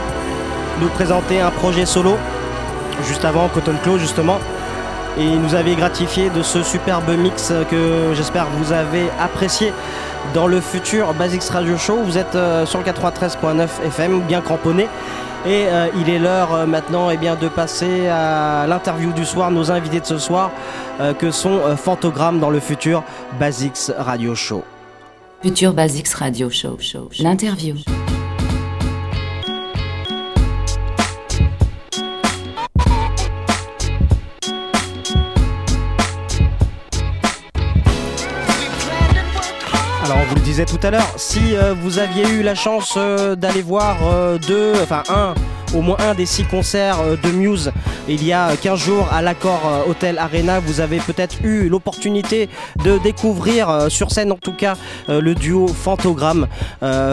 nous 0.80 0.88
présenter 0.88 1.42
un 1.42 1.52
projet 1.52 1.86
solo, 1.86 2.16
juste 3.06 3.26
avant 3.26 3.50
Cotton 3.50 3.76
Claw 3.84 3.98
justement. 3.98 4.40
Et 5.18 5.26
il 5.26 5.42
nous 5.42 5.54
avait 5.54 5.76
gratifié 5.76 6.30
de 6.30 6.42
ce 6.42 6.64
superbe 6.64 7.10
mix 7.18 7.52
que 7.70 8.14
j'espère 8.14 8.48
vous 8.58 8.72
avez 8.72 9.10
apprécié 9.20 9.74
dans 10.34 10.48
le 10.48 10.62
futur 10.62 11.14
Basics 11.14 11.44
Radio 11.44 11.76
Show. 11.76 11.98
Vous 12.06 12.18
êtes 12.18 12.36
euh, 12.36 12.66
sur 12.66 12.80
le 12.80 12.86
93.9 12.86 13.68
FM, 13.88 14.22
bien 14.22 14.40
cramponné. 14.40 14.88
Et 15.46 15.66
euh, 15.68 15.90
il 16.00 16.10
est 16.10 16.20
l'heure 16.20 16.54
euh, 16.54 16.66
maintenant 16.66 17.10
eh 17.10 17.18
bien, 17.18 17.36
de 17.36 17.50
passer 17.50 18.08
à 18.08 18.66
l'interview 18.66 19.12
du 19.12 19.26
soir, 19.26 19.52
nos 19.52 19.72
invités 19.72 20.00
de 20.00 20.06
ce 20.06 20.18
soir, 20.18 20.52
euh, 21.02 21.14
que 21.14 21.32
sont 21.32 21.60
Fantogramme 21.76 22.40
dans 22.40 22.50
le 22.50 22.62
futur 22.62 23.04
Basics 23.40 23.92
Radio 23.98 24.36
Show. 24.36 24.64
Futur 25.42 25.74
Basics 25.74 26.14
Radio 26.14 26.50
Show. 26.50 26.78
show, 26.80 27.10
show. 27.12 27.24
L'interview. 27.24 27.76
Disait 40.54 40.66
tout 40.66 40.86
à 40.86 40.92
l'heure, 40.92 41.12
si 41.16 41.56
euh, 41.56 41.74
vous 41.74 41.98
aviez 41.98 42.30
eu 42.30 42.44
la 42.44 42.54
chance 42.54 42.94
euh, 42.96 43.36
d'aller 43.36 43.64
voir 43.64 43.98
euh, 44.04 44.38
deux, 44.38 44.74
enfin 44.84 45.02
un, 45.10 45.34
au 45.76 45.82
moins 45.82 45.98
un 45.98 46.14
des 46.14 46.28
six 46.28 46.44
concerts 46.44 47.00
de 47.24 47.32
Muse 47.32 47.72
il 48.08 48.24
y 48.24 48.34
a 48.34 48.56
15 48.56 48.80
jours 48.80 49.08
à 49.12 49.24
l'accord 49.24 49.62
Hotel 49.90 50.20
Arena, 50.20 50.60
vous 50.60 50.80
avez 50.80 51.00
peut-être 51.00 51.44
eu 51.44 51.70
l'opportunité 51.70 52.50
de 52.86 53.00
découvrir 53.00 53.88
sur 53.90 54.12
scène 54.12 54.32
en 54.32 54.38
tout 54.38 54.54
cas 54.54 54.76
le 55.08 55.34
duo 55.34 55.68
Fantogramme. 55.68 56.48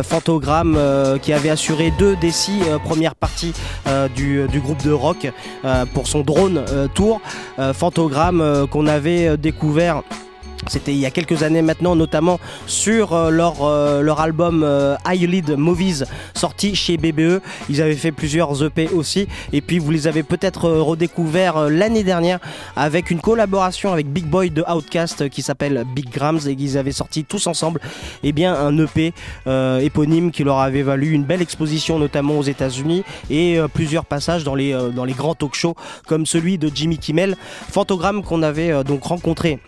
Fantogramme 0.03 0.77
qui 1.23 1.33
avait 1.33 1.49
assuré 1.49 1.93
deux 1.97 2.17
des 2.17 2.33
six 2.33 2.61
premières 2.85 3.15
parties 3.15 3.55
du, 4.17 4.49
du 4.49 4.61
groupe 4.61 4.83
de 4.83 4.91
rock 4.91 5.33
pour 5.95 6.09
son 6.09 6.23
drone 6.23 6.65
tour. 6.93 7.21
Fantogramme 7.73 8.67
qu'on 8.69 8.89
avait 8.89 9.39
découvert 9.39 10.03
c'était 10.67 10.93
il 10.93 10.99
y 10.99 11.07
a 11.07 11.11
quelques 11.11 11.43
années 11.43 11.63
maintenant, 11.63 11.97
notamment 11.97 12.39
sur 12.67 13.13
euh, 13.13 13.31
leur, 13.31 13.63
euh, 13.63 14.03
leur 14.03 14.21
album 14.21 14.63
euh, 14.63 14.97
Lead 15.11 15.57
Movies 15.57 16.05
sorti 16.35 16.75
chez 16.75 16.97
BBE. 16.97 17.41
Ils 17.69 17.83
avaient 17.83 17.95
fait 17.95 18.13
plusieurs 18.13 18.63
EP 18.63 18.89
aussi. 18.89 19.27
Et 19.53 19.61
puis 19.61 19.79
vous 19.79 19.91
les 19.91 20.07
avez 20.07 20.23
peut-être 20.23 20.67
euh, 20.67 20.83
redécouverts 20.83 21.69
l'année 21.69 22.05
dernière 22.05 22.39
avec 22.77 23.11
une 23.11 23.21
collaboration 23.21 23.93
avec 23.93 24.13
Big 24.13 24.27
Boy 24.27 24.51
de 24.51 24.63
Outcast 24.71 25.29
qui 25.29 25.43
s'appelle 25.43 25.85
Big 25.95 26.11
Grams 26.11 26.41
et 26.47 26.55
qu'ils 26.55 26.77
avaient 26.79 26.93
sorti 26.93 27.25
tous 27.25 27.47
ensemble 27.47 27.81
eh 28.23 28.33
bien, 28.33 28.55
un 28.55 28.77
EP 28.79 29.13
éponyme 29.47 30.31
qui 30.31 30.45
leur 30.45 30.59
avait 30.59 30.83
valu 30.83 31.11
une 31.11 31.25
belle 31.25 31.43
exposition 31.43 31.99
notamment 31.99 32.39
aux 32.39 32.43
États-Unis 32.43 33.05
et 33.31 33.59
plusieurs 33.73 34.05
passages 34.05 34.45
dans 34.45 34.55
les, 34.55 34.77
dans 34.95 35.05
les 35.05 35.13
grands 35.13 35.35
talk 35.35 35.55
shows 35.55 35.75
comme 36.07 36.27
celui 36.27 36.59
de 36.59 36.71
Jimmy 36.73 36.99
Kimmel. 36.99 37.37
Fantogramme 37.71 38.23
qu'on 38.23 38.43
avait 38.43 38.85
donc 38.85 39.05
rencontré 39.05 39.59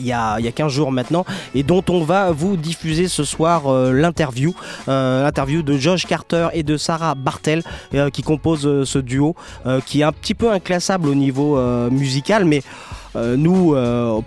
il 0.00 0.06
y, 0.06 0.12
a, 0.12 0.38
il 0.38 0.44
y 0.44 0.48
a 0.48 0.52
15 0.52 0.72
jours 0.72 0.92
maintenant 0.92 1.24
et 1.54 1.62
dont 1.62 1.84
on 1.88 2.02
va 2.02 2.30
vous 2.30 2.56
diffuser 2.56 3.08
ce 3.08 3.24
soir 3.24 3.66
euh, 3.66 3.92
l'interview 3.92 4.54
euh, 4.88 5.22
l'interview 5.24 5.62
de 5.62 5.76
Josh 5.76 6.06
Carter 6.06 6.48
et 6.52 6.62
de 6.62 6.76
Sarah 6.76 7.14
Bartel 7.14 7.62
euh, 7.94 8.10
qui 8.10 8.22
composent 8.22 8.84
ce 8.84 8.98
duo 8.98 9.34
qui 9.86 10.00
est 10.00 10.04
un 10.04 10.12
petit 10.12 10.34
peu 10.34 10.50
inclassable 10.50 11.08
au 11.08 11.14
niveau 11.14 11.58
musical 11.90 12.44
mais 12.44 12.62
nous, 13.14 13.74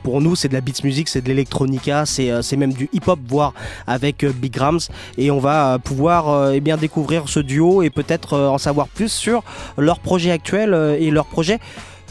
pour 0.04 0.22
nous, 0.22 0.36
c'est 0.36 0.50
de 0.50 0.54
la 0.54 0.60
beats 0.60 0.84
music, 0.84 1.08
c'est 1.08 1.22
de 1.22 1.28
l'électronica, 1.28 2.06
c'est 2.06 2.58
même 2.58 2.74
du 2.74 2.90
hip-hop, 2.92 3.20
voire 3.26 3.54
avec 3.88 4.26
Big 4.26 4.58
Rams. 4.58 4.80
Et 5.18 5.32
on 5.32 5.40
va 5.40 5.80
pouvoir 5.80 6.52
eh 6.52 6.60
bien 6.60 6.76
découvrir 6.76 7.30
ce 7.30 7.40
duo 7.40 7.84
et 7.84 7.90
peut-être 7.90 8.38
en 8.38 8.58
savoir 8.58 8.88
plus 8.90 9.12
sur 9.12 9.44
leur 9.78 10.00
projet 10.00 10.32
actuel 10.32 10.74
et 11.00 11.10
leur 11.10 11.26
projet 11.26 11.60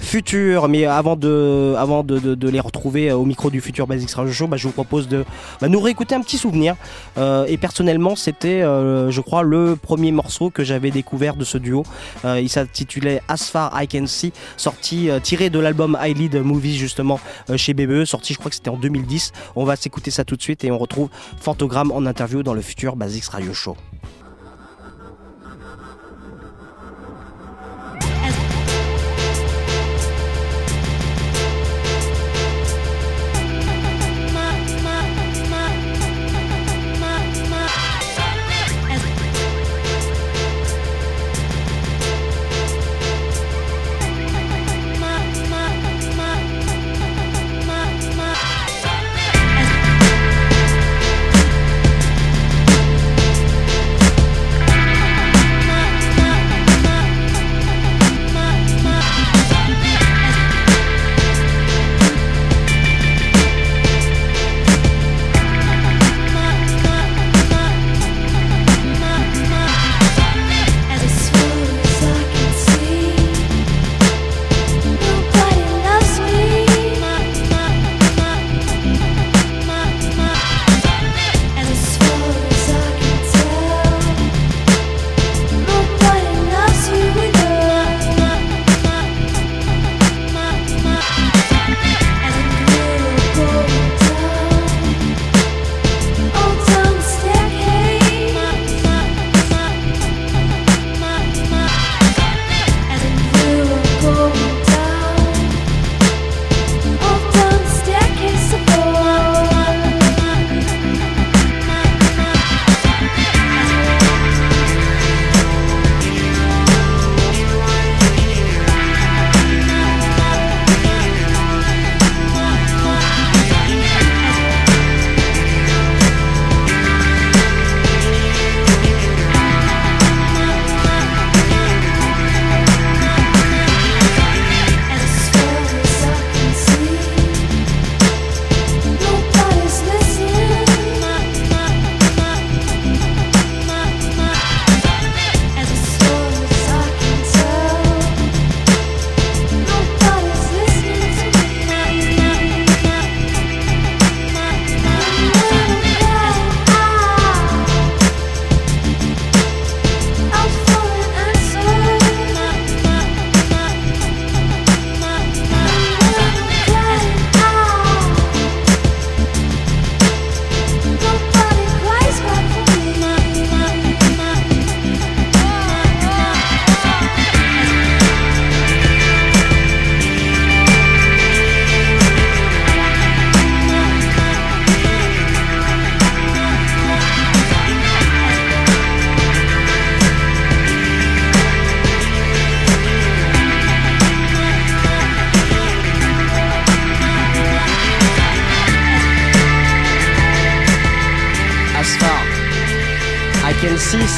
futur. 0.00 0.68
Mais 0.68 0.86
avant 0.86 1.16
de, 1.16 2.46
les 2.48 2.60
retrouver 2.60 3.10
euh, 3.10 3.16
au 3.16 3.24
micro 3.24 3.50
du 3.50 3.60
futur 3.60 3.86
Basics 3.86 4.10
Radio 4.12 4.32
Show, 4.32 4.46
bah, 4.46 4.56
je 4.56 4.66
vous 4.66 4.72
propose 4.72 5.08
de 5.08 5.24
bah, 5.60 5.68
nous 5.68 5.80
réécouter 5.80 6.14
un 6.14 6.20
petit 6.20 6.38
souvenir. 6.38 6.76
Euh, 7.18 7.44
et 7.46 7.56
personnellement, 7.56 8.16
c'était, 8.16 8.62
euh, 8.62 9.10
je 9.10 9.20
crois, 9.20 9.42
le 9.42 9.76
premier 9.76 10.12
morceau 10.12 10.50
que 10.50 10.64
j'avais 10.64 10.90
découvert 10.90 11.36
de 11.36 11.44
ce 11.44 11.58
duo. 11.58 11.84
Il 12.24 12.48
s'intitulait 12.48 13.20
As 13.28 13.50
Far 13.50 13.70
I 13.80 13.86
Can 13.86 14.06
See, 14.06 14.32
sorti 14.56 15.08
tiré 15.22 15.50
de 15.50 15.58
l'album 15.58 15.98
I 16.00 16.14
Lead 16.14 16.36
Movies 16.36 16.76
justement 16.76 17.20
chez 17.56 17.74
BBE, 17.74 18.04
sorti 18.04 18.34
je 18.34 18.38
crois 18.38 18.50
que 18.50 18.56
c'était 18.56 18.70
en 18.70 18.76
2010. 18.76 19.32
On 19.56 19.64
va 19.64 19.76
s'écouter 19.76 20.10
ça 20.10 20.24
tout 20.24 20.36
de 20.36 20.42
suite 20.42 20.64
et 20.64 20.70
on 20.70 20.78
retrouve 20.78 21.08
Fantogramme 21.40 21.92
en 21.92 22.06
interview 22.06 22.42
dans 22.42 22.54
le 22.54 22.62
futur 22.62 22.96
Basics 22.96 23.26
Radio 23.26 23.52
Show. 23.52 23.76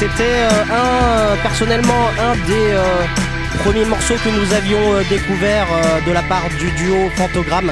C'était 0.03 0.47
euh, 0.71 1.35
personnellement 1.41 2.09
un 2.19 2.35
des 2.45 2.71
euh, 2.73 2.83
premiers 3.63 3.85
morceaux 3.85 4.15
que 4.15 4.29
nous 4.29 4.53
avions 4.53 4.95
euh, 4.95 5.03
découvert 5.09 5.65
de 6.05 6.11
la 6.11 6.21
part 6.23 6.49
du 6.59 6.69
duo 6.71 7.09
Fantogramme. 7.15 7.71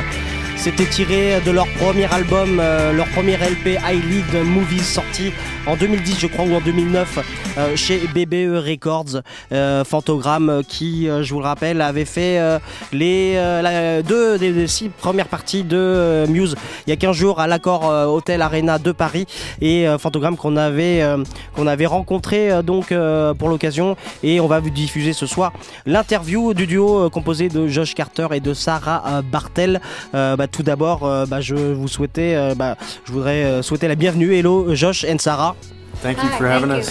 C'était 0.62 0.86
tiré 0.86 1.42
de 1.44 1.50
leur 1.50 1.66
premier 1.80 2.06
album, 2.14 2.60
euh, 2.60 2.94
leur 2.94 3.08
premier 3.08 3.34
LP 3.34 3.80
I 3.84 3.96
Lead 3.96 4.46
Movies 4.46 4.84
sorti 4.84 5.32
en 5.66 5.76
2010 5.76 6.20
je 6.20 6.28
crois 6.28 6.46
ou 6.46 6.54
en 6.54 6.62
2009 6.62 7.18
euh, 7.58 7.76
chez 7.76 8.00
BBE 8.14 8.64
Records. 8.64 9.24
Euh, 9.52 9.84
Fantogramme 9.84 10.62
qui, 10.68 11.08
je 11.08 11.34
vous 11.34 11.40
le 11.40 11.46
rappelle, 11.46 11.82
avait 11.82 12.06
fait 12.06 12.40
les 12.94 13.42
deux 14.08 14.38
des, 14.38 14.68
six 14.68 14.90
premières 14.90 15.30
parties 15.30 15.64
de 15.64 16.26
Muse 16.30 16.56
il 16.86 16.92
y 16.92 16.94
a 16.94 16.96
15 16.96 17.16
jours 17.16 17.40
à 17.40 17.48
l'accord 17.48 17.86
Hôtel 17.86 18.44
Arena 18.44 18.78
de 18.78 18.92
Paris 18.92 19.26
et 19.62 19.88
Fantogramme 19.98 20.38
qu'on 20.38 20.58
avait 20.58 21.04
qu'on 21.56 21.66
avait 21.66 21.88
rencontré 21.88 22.62
donc 22.62 22.94
pour 23.40 23.50
l'occasion 23.50 23.98
et 24.22 24.40
on 24.40 24.48
va 24.48 24.60
vous 24.60 24.70
diffuser 24.70 25.14
ce 25.14 25.26
soir 25.26 25.54
l'interview 25.88 26.54
du 26.54 26.68
duo 26.68 27.10
composé 27.10 27.50
de 27.50 27.68
Josh 27.68 27.96
Carter 27.96 28.28
et 28.34 28.40
de 28.40 28.54
Sarah 28.54 29.24
Bartel. 29.24 29.82
Bah, 30.14 30.48
tout 30.52 30.64
d'abord, 30.64 31.04
euh, 31.04 31.26
bah, 31.26 31.42
je 31.42 31.56
vous 31.56 31.88
souhaitais, 31.88 32.36
euh, 32.36 32.54
bah, 32.56 32.76
je 33.06 33.12
voudrais 33.12 33.44
euh, 33.44 33.62
souhaiter 33.62 33.88
la 33.88 33.96
bienvenue. 33.96 34.34
Hello, 34.34 34.76
Josh 34.76 35.06
and 35.06 35.18
Sarah. 35.20 35.56
Thank 36.02 36.18
you 36.24 36.30
for 36.38 36.48
having 36.48 36.72
us. 36.72 36.90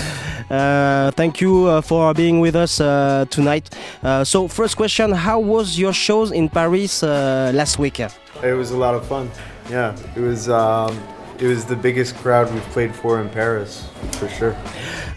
Uh, 0.51 1.11
thank 1.17 1.41
you 1.41 1.67
uh, 1.67 1.81
for 1.81 2.13
being 2.13 2.41
with 2.41 2.55
us 2.57 2.81
uh, 2.81 3.25
tonight. 3.31 3.71
Uh, 4.03 4.25
so, 4.25 4.49
first 4.49 4.77
question: 4.77 5.13
How 5.13 5.39
was 5.39 5.79
your 5.79 5.93
shows 5.93 6.33
in 6.33 6.49
Paris 6.49 7.03
uh, 7.03 7.53
last 7.55 7.79
week? 7.79 8.01
It 8.01 8.55
was 8.57 8.73
a 8.73 8.77
lot 8.77 8.95
of 8.95 9.07
fun. 9.07 9.31
Yeah, 9.71 9.95
it 10.17 10.21
was. 10.21 10.49
Um, 10.49 10.97
it 11.41 11.47
was 11.47 11.65
the 11.67 11.77
biggest 11.77 12.17
crowd 12.23 12.49
we've 12.53 12.73
played 12.73 12.93
for 12.95 13.19
in 13.19 13.29
Paris, 13.29 13.85
for 14.13 14.29
sure. 14.29 14.53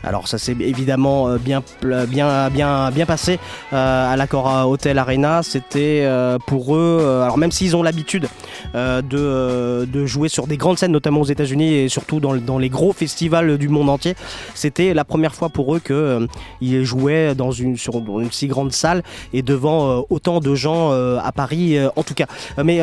Alors 0.05 0.27
ça 0.27 0.37
s'est 0.37 0.55
évidemment 0.59 1.29
euh, 1.29 1.37
bien, 1.37 1.61
pl- 1.61 2.05
bien, 2.07 2.49
bien, 2.49 2.91
bien 2.91 3.05
passé 3.05 3.39
euh, 3.71 4.11
à 4.11 4.15
l'Accord 4.17 4.69
Hotel 4.69 4.97
Arena. 4.97 5.43
C'était 5.43 6.01
euh, 6.03 6.37
pour 6.45 6.75
eux, 6.75 6.99
euh, 7.01 7.23
alors 7.23 7.37
même 7.37 7.51
s'ils 7.51 7.75
ont 7.75 7.83
l'habitude 7.83 8.27
euh, 8.75 9.01
de, 9.01 9.17
euh, 9.17 9.85
de 9.85 10.05
jouer 10.05 10.27
sur 10.27 10.45
des 10.45 10.57
grandes 10.57 10.77
scènes, 10.77 10.91
notamment 10.91 11.21
aux 11.21 11.25
États-Unis 11.25 11.73
et 11.75 11.89
surtout 11.89 12.19
dans, 12.19 12.35
dans 12.35 12.57
les 12.59 12.69
gros 12.69 12.91
festivals 12.91 13.57
du 13.57 13.69
monde 13.69 13.89
entier, 13.89 14.15
c'était 14.55 14.93
la 14.93 15.05
première 15.05 15.35
fois 15.35 15.47
pour 15.49 15.73
eux 15.75 15.79
qu'ils 15.79 16.83
jouaient 16.83 17.33
dans 17.33 17.51
une, 17.51 17.77
sur 17.77 17.95
une 17.97 18.31
si 18.31 18.47
grande 18.47 18.73
salle 18.73 19.03
et 19.31 19.41
devant 19.41 19.89
euh, 19.89 20.01
autant 20.09 20.41
de 20.41 20.53
gens 20.53 20.91
euh, 20.91 21.17
à 21.23 21.31
Paris 21.31 21.77
euh, 21.77 21.87
en 21.95 22.03
tout 22.03 22.13
cas. 22.13 22.25
Euh, 22.59 22.63
Mais 22.65 22.81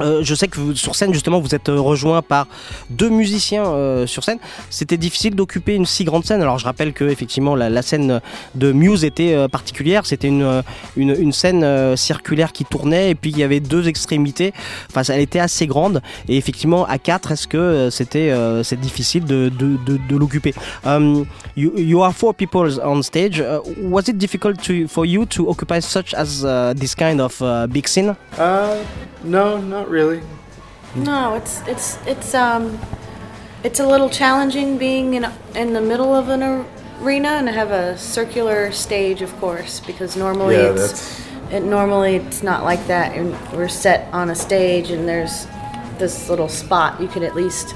euh, 0.00 0.20
je 0.22 0.34
sais 0.34 0.48
que 0.48 0.74
sur 0.74 0.94
scène 0.94 1.12
justement 1.12 1.40
vous 1.40 1.54
êtes 1.54 1.68
euh, 1.68 1.80
rejoint 1.80 2.22
par 2.22 2.46
deux 2.90 3.08
musiciens 3.08 3.66
euh, 3.66 4.06
sur 4.06 4.24
scène. 4.24 4.38
C'était 4.70 4.96
difficile 4.96 5.34
d'occuper 5.34 5.74
une 5.74 5.86
si 5.86 6.04
grande 6.04 6.24
scène. 6.24 6.42
Alors 6.42 6.58
je 6.58 6.64
rappelle 6.64 6.92
que 6.92 7.04
effectivement 7.04 7.54
la, 7.54 7.82
scène 7.82 8.20
de 8.54 8.72
Muse 8.72 9.04
était 9.04 9.48
particulière. 9.48 10.04
C'était 10.06 10.28
une, 10.28 10.62
une, 10.96 11.32
scène 11.32 11.96
circulaire 11.96 12.52
qui 12.52 12.64
tournait 12.64 13.10
et 13.10 13.14
puis 13.14 13.30
il 13.30 13.38
y 13.38 13.42
avait 13.42 13.60
deux 13.60 13.88
extrémités. 13.88 14.52
Enfin 14.90 15.02
elle 15.12 15.20
était 15.20 15.38
assez 15.38 15.66
grande 15.66 16.02
et 16.28 16.36
effectivement 16.36 16.84
à 16.86 16.98
quatre 16.98 17.32
est-ce 17.32 17.46
que 17.46 17.88
c'était 17.90 18.32
c'est 18.62 18.80
difficile 18.80 19.24
de, 19.24 19.48
de, 19.48 20.16
l'occuper? 20.16 20.54
Um, 20.84 21.26
you, 21.56 21.72
you 21.76 22.02
are 22.02 22.12
four 22.12 22.34
people 22.34 22.80
on 22.84 23.02
stage. 23.02 23.40
Uh, 23.40 23.60
was 23.82 24.08
it 24.08 24.18
difficult 24.18 24.60
for 24.88 25.06
you 25.06 25.24
to 25.26 25.48
occupy 25.48 25.80
such 25.80 26.14
as 26.14 26.44
uh, 26.44 26.74
this 26.76 26.94
kind 26.94 27.20
of 27.20 27.40
uh, 27.40 27.66
big 27.66 27.86
scene? 27.86 28.16
No, 29.24 29.60
not 29.60 29.88
really. 29.88 30.22
No, 30.94 31.34
it's 31.34 31.60
it's 31.66 31.98
it's 32.06 32.34
um 32.34 32.78
it's 33.64 33.80
a 33.80 33.86
little 33.86 34.08
challenging 34.08 34.78
being 34.78 35.14
in 35.14 35.26
in 35.54 35.72
the 35.72 35.80
middle 35.80 36.14
of 36.14 36.28
an 36.28 36.64
arena 37.02 37.28
and 37.28 37.48
have 37.48 37.70
a 37.70 37.96
circular 37.98 38.72
stage, 38.72 39.20
of 39.22 39.34
course, 39.40 39.80
because 39.80 40.16
normally 40.16 40.56
Yeah, 40.56 40.70
it's 40.72 40.80
that's- 40.80 41.24
it 41.52 41.62
normally 41.64 42.16
it's 42.16 42.42
not 42.42 42.62
like 42.64 42.86
that. 42.88 43.16
And 43.16 43.34
we're 43.52 43.68
set 43.68 44.06
on 44.12 44.30
a 44.30 44.34
stage, 44.34 44.90
and 44.90 45.08
there's 45.08 45.46
this 45.98 46.28
little 46.28 46.48
spot 46.48 47.00
you 47.00 47.08
can 47.08 47.22
at 47.22 47.34
least 47.34 47.74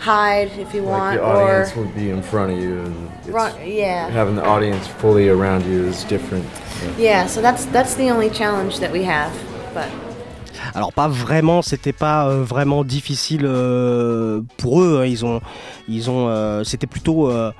hide 0.00 0.50
if 0.58 0.74
you 0.74 0.82
Like 0.82 0.90
want, 0.90 1.16
the 1.20 1.24
audience 1.24 1.76
would 1.76 1.94
be 1.94 2.10
in 2.10 2.22
front 2.22 2.52
of 2.52 2.58
you, 2.58 2.80
and 2.80 3.10
it's, 3.18 3.28
Ru- 3.28 3.64
yeah. 3.64 4.08
having 4.10 4.36
the 4.36 4.44
audience 4.44 4.86
fully 4.86 5.28
around 5.28 5.64
you 5.66 5.84
is 5.86 6.04
different. 6.04 6.46
yeah. 6.98 7.26
So 7.26 7.40
that's 7.42 7.64
that's 7.66 7.94
the 7.94 8.10
only 8.10 8.30
challenge 8.30 8.80
that 8.80 8.90
we 8.92 9.02
have, 9.04 9.32
but. 9.74 9.88
Alors 10.74 10.92
pas 10.92 11.08
vraiment, 11.08 11.62
c'était 11.62 11.92
pas 11.92 12.26
euh, 12.28 12.42
vraiment 12.42 12.84
difficile 12.84 13.42
euh, 13.44 14.40
pour 14.56 14.82
eux. 14.82 15.00
hein. 15.02 15.06
Ils 15.06 15.24
ils 15.88 16.08
euh, 16.08 16.64
c'était 16.64 16.86
plutôt 16.86 17.30
un, 17.30 17.52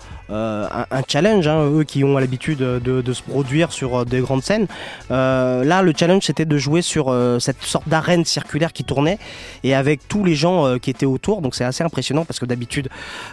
challenge. 1.08 1.46
hein, 1.46 1.70
eux 1.70 1.84
qui 1.84 2.04
ont 2.04 2.18
l'habitude 2.18 2.58
de, 2.58 3.12
se 3.12 3.22
produire 3.22 3.72
sur 3.72 4.06
des 4.06 4.20
grandes 4.20 4.42
scènes. 4.42 4.66
Là, 5.10 5.82
le 5.82 5.92
challenge 5.96 6.24
c'était 6.24 6.44
de 6.44 6.56
jouer 6.58 6.82
sur 6.82 7.14
cette 7.40 7.62
sorte 7.62 7.88
d'arène 7.88 8.24
circulaire 8.24 8.72
qui 8.72 8.84
tournait 8.84 9.18
et 9.62 9.74
avec 9.74 10.08
tous 10.08 10.24
les 10.24 10.34
gens 10.34 10.78
qui 10.78 10.90
étaient 10.90 11.06
autour. 11.06 11.42
Donc 11.42 11.54
c'est 11.54 11.64
assez 11.64 11.84
impressionnant 11.84 12.24
parce 12.24 12.38
que 12.38 12.46
d'habitude, 12.46 12.88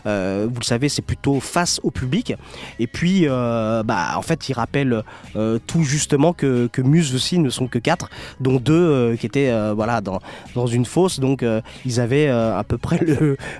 vous 0.05 0.11
le 0.59 0.63
savez, 0.63 0.89
c'est 0.89 1.01
plutôt 1.01 1.39
face 1.39 1.79
au 1.83 1.91
public. 1.91 2.33
Et 2.79 2.87
puis, 2.87 3.27
bah, 3.27 4.13
en 4.15 4.21
fait, 4.21 4.49
il 4.49 4.53
rappelle 4.53 5.03
euh, 5.35 5.59
tout 5.65 5.83
justement 5.83 6.33
que, 6.33 6.67
que 6.67 6.81
Muse 6.81 7.15
aussi 7.15 7.39
ne 7.39 7.49
sont 7.49 7.67
que 7.67 7.79
quatre, 7.79 8.09
dont 8.39 8.57
deux 8.57 9.15
qui 9.19 9.25
étaient 9.25 9.49
voilà 9.75 10.01
dans, 10.01 10.19
une 10.67 10.85
fosse. 10.85 11.19
Donc 11.19 11.43
euh, 11.43 11.61
ils 11.85 11.99
avaient 11.99 12.27
euh, 12.27 12.57
à 12.57 12.63
peu 12.63 12.77
près 12.77 12.99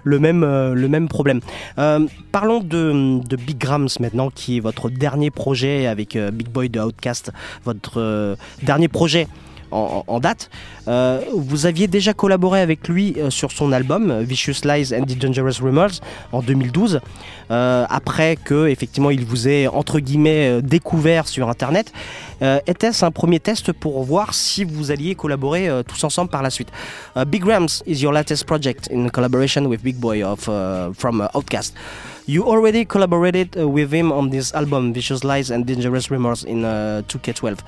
le, 0.03 0.19
même 0.19 0.43
euh, 0.43 1.07
problème. 1.07 1.39
Euh, 1.77 2.05
parlons 2.31 2.59
de, 2.59 3.19
de 3.27 3.35
Big 3.35 3.57
Grams 3.57 3.89
maintenant, 3.99 4.29
qui 4.29 4.57
est 4.57 4.59
votre 4.59 4.89
dernier 4.89 5.31
projet 5.31 5.87
avec 5.87 6.15
euh, 6.15 6.31
Big 6.31 6.49
Boy 6.49 6.69
de 6.69 6.79
Outcast, 6.79 7.31
votre 7.65 7.99
euh, 7.99 8.35
dernier 8.63 8.87
projet 8.87 9.27
en, 9.71 10.19
date. 10.19 10.49
Euh, 10.87 11.21
vous 11.35 11.65
aviez 11.65 11.87
déjà 11.87 12.13
collaboré 12.13 12.61
avec 12.61 12.87
lui 12.87 13.15
euh, 13.17 13.29
sur 13.29 13.51
son 13.51 13.71
album 13.71 14.11
euh, 14.11 14.21
Vicious 14.21 14.65
Lies 14.65 14.93
and 14.93 15.05
Dangerous 15.19 15.63
Rumors 15.63 16.01
en 16.31 16.41
2012. 16.41 16.99
euh, 17.51 17.85
après 17.89 18.37
que 18.37 18.67
effectivement 18.67 19.11
il 19.11 19.25
vous 19.25 19.47
ait 19.47 19.67
entre 19.67 19.99
guillemets 19.99 20.61
découvert 20.61 21.27
sur 21.27 21.49
internet. 21.49 21.91
Était-ce 22.65 23.05
un 23.05 23.11
premier 23.11 23.39
test 23.39 23.71
pour 23.71 24.03
voir 24.03 24.33
si 24.33 24.63
vous 24.63 24.89
alliez 24.89 25.13
collaborer 25.13 25.69
tous 25.87 26.03
ensemble 26.03 26.31
par 26.31 26.41
la 26.41 26.49
suite? 26.49 26.69
Uh, 27.15 27.23
Big 27.23 27.45
Rams 27.45 27.83
is 27.85 28.01
your 28.01 28.13
latest 28.13 28.45
project 28.45 28.89
in 28.91 29.09
collaboration 29.09 29.67
with 29.67 29.83
Big 29.83 29.97
Boy 29.99 30.23
of 30.23 30.47
uh, 30.47 30.91
from 30.93 31.21
uh, 31.21 31.27
Outcast. 31.35 31.75
You 32.25 32.45
already 32.45 32.85
collaborated 32.85 33.57
uh, 33.57 33.67
with 33.67 33.91
him 33.91 34.11
on 34.11 34.29
this 34.29 34.53
album 34.53 34.93
Vicious 34.93 35.23
Lies 35.23 35.51
and 35.51 35.65
Dangerous 35.65 36.09
Rumors 36.09 36.43
in 36.43 36.63
uh, 36.63 37.01
2K12. 37.07 37.59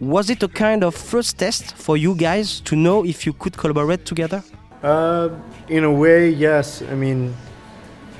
Was 0.00 0.28
it 0.28 0.42
a 0.42 0.48
kind 0.48 0.82
of 0.82 0.94
first 0.94 1.38
test 1.38 1.76
for 1.76 1.96
you 1.96 2.14
guys 2.14 2.60
to 2.60 2.74
know 2.74 3.04
if 3.04 3.26
you 3.26 3.32
could 3.32 3.56
collaborate 3.56 4.04
together? 4.04 4.42
Uh, 4.82 5.30
in 5.68 5.84
a 5.84 5.92
way, 5.92 6.28
yes. 6.28 6.82
I 6.82 6.94
mean, 6.94 7.34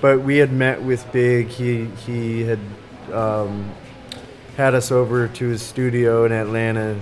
but 0.00 0.20
we 0.20 0.36
had 0.36 0.52
met 0.52 0.80
with 0.82 1.04
Big. 1.12 1.48
He 1.48 1.86
he 2.06 2.42
had 2.42 2.60
um, 3.12 3.70
had 4.56 4.74
us 4.74 4.92
over 4.92 5.28
to 5.28 5.48
his 5.48 5.62
studio 5.62 6.24
in 6.24 6.32
Atlanta, 6.32 6.96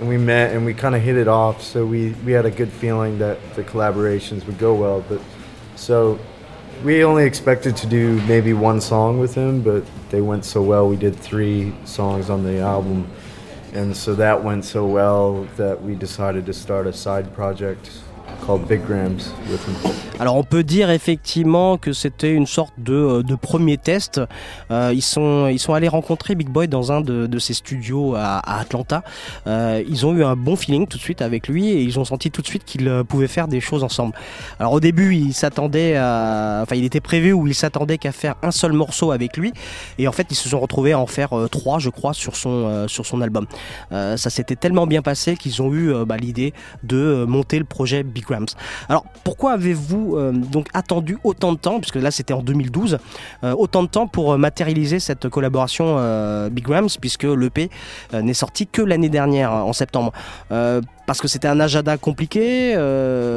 and 0.00 0.08
we 0.08 0.18
met 0.18 0.54
and 0.54 0.66
we 0.66 0.74
kind 0.74 0.94
of 0.94 1.00
hit 1.00 1.16
it 1.16 1.28
off. 1.28 1.62
So 1.62 1.86
we 1.86 2.10
we 2.24 2.32
had 2.32 2.44
a 2.44 2.50
good 2.50 2.72
feeling 2.72 3.18
that 3.18 3.38
the 3.54 3.62
collaborations 3.62 4.44
would 4.46 4.58
go 4.58 4.74
well. 4.74 5.04
But 5.08 5.20
so 5.76 6.18
we 6.84 7.04
only 7.04 7.24
expected 7.24 7.76
to 7.76 7.86
do 7.86 8.20
maybe 8.26 8.52
one 8.52 8.80
song 8.80 9.18
with 9.20 9.34
him, 9.34 9.62
but 9.62 9.84
they 10.10 10.20
went 10.20 10.44
so 10.44 10.62
well. 10.62 10.88
We 10.88 10.96
did 10.96 11.16
three 11.16 11.72
songs 11.84 12.30
on 12.30 12.44
the 12.44 12.58
album. 12.58 13.10
And 13.78 13.96
so 13.96 14.16
that 14.16 14.42
went 14.42 14.64
so 14.64 14.84
well 14.84 15.44
that 15.56 15.80
we 15.80 15.94
decided 15.94 16.46
to 16.46 16.52
start 16.52 16.88
a 16.88 16.92
side 16.92 17.32
project 17.32 17.92
Alors 20.20 20.36
on 20.36 20.44
peut 20.44 20.62
dire 20.62 20.90
effectivement 20.90 21.76
que 21.76 21.92
c'était 21.92 22.32
une 22.32 22.46
sorte 22.46 22.72
de, 22.78 22.94
euh, 22.94 23.22
de 23.22 23.34
premier 23.34 23.76
test. 23.76 24.20
Euh, 24.70 24.90
ils, 24.94 25.02
sont, 25.02 25.48
ils 25.48 25.58
sont 25.58 25.74
allés 25.74 25.88
rencontrer 25.88 26.34
Big 26.34 26.48
Boy 26.48 26.68
dans 26.68 26.92
un 26.92 27.00
de, 27.00 27.26
de 27.26 27.38
ses 27.38 27.54
studios 27.54 28.14
à, 28.16 28.58
Atlanta. 28.58 29.02
Euh, 29.46 29.82
ils 29.88 30.06
ont 30.06 30.14
eu 30.14 30.24
un 30.24 30.36
bon 30.36 30.56
feeling 30.56 30.86
tout 30.86 30.96
de 30.96 31.02
suite 31.02 31.22
avec 31.22 31.48
lui 31.48 31.68
et 31.68 31.82
ils 31.82 31.98
ont 31.98 32.04
senti 32.04 32.30
tout 32.30 32.42
de 32.42 32.46
suite 32.46 32.64
qu'ils 32.64 33.02
pouvaient 33.08 33.28
faire 33.28 33.48
des 33.48 33.60
choses 33.60 33.84
ensemble. 33.84 34.14
Alors 34.58 34.72
au 34.72 34.80
début 34.80 35.14
il 35.14 35.34
s'attendait 35.34 35.96
à... 35.96 36.60
Enfin 36.62 36.76
il 36.76 36.84
était 36.84 37.00
prévu 37.00 37.32
où 37.32 37.46
il 37.46 37.54
s'attendait 37.54 37.98
qu'à 37.98 38.12
faire 38.12 38.36
un 38.42 38.50
seul 38.50 38.72
morceau 38.72 39.12
avec 39.12 39.36
lui 39.36 39.52
et 39.98 40.08
en 40.08 40.12
fait 40.12 40.26
ils 40.30 40.36
se 40.36 40.48
sont 40.48 40.60
retrouvés 40.60 40.92
à 40.92 40.98
en 40.98 41.06
faire 41.06 41.30
trois 41.50 41.78
je 41.78 41.90
crois 41.90 42.14
sur 42.14 42.36
son, 42.36 42.88
sur 42.88 43.06
son 43.06 43.20
album. 43.20 43.46
Ça 43.90 44.30
s'était 44.30 44.56
tellement 44.56 44.86
bien 44.86 45.02
passé 45.02 45.36
qu'ils 45.36 45.62
ont 45.62 45.72
eu 45.72 45.92
bah, 46.04 46.16
l'idée 46.16 46.54
de 46.82 47.24
monter 47.26 47.58
le 47.58 47.64
projet 47.64 48.02
Big 48.02 48.27
Alors 48.88 49.04
pourquoi 49.24 49.52
avez-vous 49.52 50.16
euh, 50.16 50.32
donc 50.32 50.68
attendu 50.74 51.18
autant 51.24 51.52
de 51.52 51.58
temps, 51.58 51.80
puisque 51.80 51.96
là 51.96 52.10
c'était 52.10 52.34
en 52.34 52.42
2012, 52.42 52.98
euh, 53.44 53.54
autant 53.56 53.82
de 53.82 53.88
temps 53.88 54.06
pour 54.06 54.32
euh, 54.32 54.36
matérialiser 54.36 55.00
cette 55.00 55.28
collaboration 55.28 55.78
Big 56.50 56.66
Rams, 56.68 56.88
puisque 57.00 57.24
l'EP 57.24 57.70
n'est 58.12 58.34
sorti 58.34 58.66
que 58.66 58.82
l'année 58.82 59.08
dernière, 59.08 59.52
en 59.52 59.72
septembre 59.72 60.12
parce 61.06 61.20
que 61.20 61.28
c'était 61.28 61.48
un 61.48 61.60
agenda 61.60 61.96
compliqué. 61.96 62.74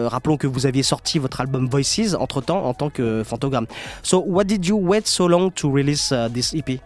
rappelons 0.10 0.38
que 0.38 0.48
vous 0.48 0.66
aviez 0.66 0.84
sorti 0.84 1.20
votre 1.20 1.42
album 1.42 1.68
Voices 1.70 2.16
entre 2.20 2.42
temps 2.42 2.66
en 2.66 2.74
tant 2.74 2.90
que 2.90 3.24
Fantogram. 3.24 3.66
So, 4.04 4.24
what 4.26 4.46
did 4.46 4.66
you 4.66 4.78
wait 4.78 5.08
so 5.08 5.28
long 5.28 5.52
to 5.52 5.72
release 5.72 6.12
uh, 6.12 6.28
this 6.32 6.54
EP? 6.54 6.82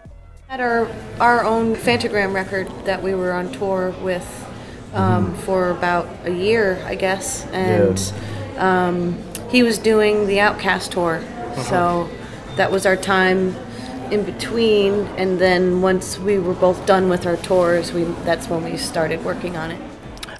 Had 0.48 0.62
our 0.62 0.88
our 1.20 1.44
own 1.44 1.76
Fantagram 1.76 2.34
record 2.34 2.68
that 2.86 3.02
we 3.02 3.16
were 3.16 3.32
on 3.32 3.52
tour 3.52 3.94
with 4.04 4.24
um, 4.96 5.36
for 5.36 5.70
about 5.70 6.08
a 6.24 6.32
year, 6.32 6.82
I 6.86 6.96
guess, 6.96 7.46
and 7.48 7.98
um, 8.58 9.22
he 9.50 9.62
was 9.64 9.78
doing 9.78 10.28
the 10.28 10.40
Outcast 10.40 10.92
tour, 10.94 11.22
so 11.70 12.10
that 12.56 12.72
was 12.72 12.86
our 12.86 12.96
time 12.96 13.56
in 14.12 14.24
between. 14.24 14.94
And 15.18 15.40
then 15.40 15.82
once 15.82 16.18
we 16.18 16.40
were 16.40 16.54
both 16.54 16.86
done 16.86 17.10
with 17.10 17.26
our 17.26 17.38
tours, 17.38 17.92
we 17.92 18.04
that's 18.24 18.48
when 18.48 18.64
we 18.64 18.78
started 18.78 19.24
working 19.24 19.58
on 19.58 19.72
it. 19.72 19.82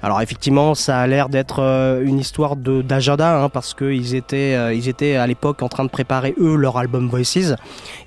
Alors 0.02 0.20
effectivement, 0.20 0.74
ça 0.74 0.98
a 1.00 1.06
l'air 1.06 1.28
d'être 1.28 1.60
euh, 1.60 2.02
une 2.04 2.18
histoire 2.18 2.56
d'agenda, 2.56 3.42
hein, 3.42 3.48
parce 3.48 3.74
qu'ils 3.74 4.14
étaient, 4.14 4.54
euh, 4.54 4.74
ils 4.74 4.88
étaient 4.88 5.16
à 5.16 5.26
l'époque 5.26 5.62
en 5.62 5.68
train 5.68 5.84
de 5.84 5.88
préparer 5.88 6.34
eux 6.38 6.54
leur 6.56 6.76
album 6.76 7.08
Voices, 7.08 7.54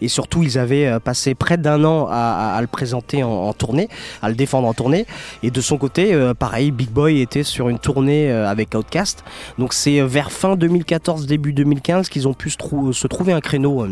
et 0.02 0.08
surtout 0.08 0.44
ils 0.44 0.58
avaient 0.58 0.88
euh, 0.88 1.00
passé 1.00 1.36
près 1.36 1.58
d'un 1.58 1.84
an 1.84 2.08
à, 2.10 2.58
le 2.62 2.68
présenter 2.68 3.24
en, 3.24 3.52
tournée, 3.54 3.90
à 4.22 4.30
le 4.30 4.36
défendre 4.36 4.68
en 4.68 4.74
tournée. 4.74 5.06
Et 5.44 5.52
de 5.52 5.62
son 5.62 5.78
côté, 5.78 6.16
pareil, 6.38 6.72
Big 6.72 6.90
Boy 6.90 7.22
était 7.22 7.44
sur 7.44 7.70
une 7.70 7.80
tournée 7.80 8.32
avec 8.32 8.74
Outkast. 8.76 9.24
Donc 9.58 9.74
c'est 9.74 10.02
vers 10.02 10.32
fin 10.32 10.56
2014, 10.56 11.26
début 11.26 11.54
2015 11.54 12.10
qu'ils 12.10 12.28
ont 12.28 12.34
pu 12.34 12.50
se, 12.50 12.58
trou- 12.58 12.94
se 12.94 13.08
trouver 13.08 13.34
un 13.34 13.42
créneau. 13.42 13.86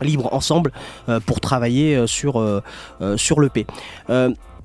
libre 0.00 0.32
ensemble 0.34 0.72
pour 1.26 1.40
travailler 1.40 2.06
sur, 2.06 2.42
sur 3.16 3.40
l'EP. 3.40 3.66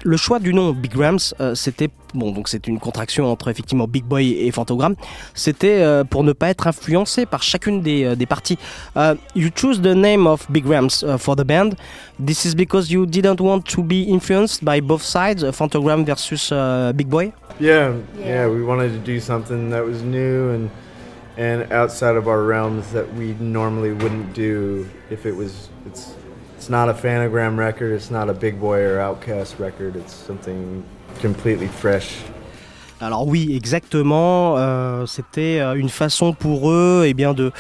Euh, 0.06 0.10
le 0.10 0.18
choix 0.18 0.40
du 0.40 0.54
nom 0.54 0.72
Big 0.72 0.96
Rams, 0.96 1.20
euh, 1.40 1.56
c'était 1.56 1.90
bon, 2.14 2.32
donc 2.32 2.48
c'est 2.48 2.68
une 2.68 2.80
contraction 2.80 3.32
entre 3.32 3.50
effectivement 3.50 3.88
Big 3.88 4.04
Boy 4.04 4.46
et 4.46 4.52
Fantogram. 4.52 4.96
C'était 5.34 5.82
euh, 5.82 6.04
pour 6.04 6.24
ne 6.24 6.34
pas 6.34 6.50
être 6.50 6.68
influencé 6.68 7.26
par 7.26 7.44
chacune 7.44 7.82
des, 7.82 8.04
euh, 8.04 8.16
des 8.16 8.26
parties. 8.26 8.58
Uh, 8.96 9.16
you 9.36 9.50
choose 9.54 9.82
the 9.82 9.96
name 9.96 10.28
of 10.28 10.46
Big 10.50 10.66
Rams 10.66 11.04
uh, 11.04 11.18
for 11.18 11.36
the 11.36 11.44
band. 11.44 11.76
This 12.20 12.46
is 12.46 12.56
because 12.56 12.92
you 12.92 13.06
didn't 13.06 13.40
want 13.40 13.62
to 13.62 13.84
be 13.84 14.04
influenced 14.08 14.64
by 14.64 14.82
both 14.82 15.04
sides, 15.04 15.44
uh, 15.44 15.52
Fantogram 15.52 16.06
versus 16.06 16.52
uh, 16.52 16.92
Big 16.96 17.10
Boy? 17.10 17.32
Yeah, 17.60 17.94
yeah, 18.20 18.48
we 18.48 18.64
wanted 18.64 18.94
to 18.94 19.00
do 19.00 19.20
something 19.20 19.70
that 19.72 19.86
was 19.86 20.02
new 20.02 20.52
and 20.52 20.70
and 21.38 21.72
outside 21.72 22.18
of 22.18 22.28
our 22.28 22.44
realms 22.44 22.92
that 22.92 23.14
we 23.14 23.34
normally 23.40 23.94
wouldn't 23.94 24.34
do 24.34 24.86
if 25.10 25.26
it 25.26 25.34
was 25.34 25.70
it's 25.86 26.14
it's 26.70 26.72
not 26.72 26.88
a 26.88 26.94
Fanagram 26.94 27.58
record, 27.58 27.92
it's 27.94 28.12
not 28.12 28.30
a 28.30 28.34
Big 28.34 28.60
Boy 28.60 28.82
or 28.82 29.00
Outcast 29.00 29.58
record, 29.58 29.96
it's 29.96 30.14
something 30.14 30.84
completely 31.20 31.68
fresh. 31.68 32.20
Alors 33.02 33.26
oui, 33.28 33.56
exactement. 33.56 34.56
euh, 34.60 35.08
C'était 35.08 35.62
euh, 35.62 35.74
une 35.74 35.90
façon 35.90 36.32
pour 36.34 36.70
eux, 36.70 37.06
eh 37.08 37.16
bien 37.16 37.34
de 37.34 37.52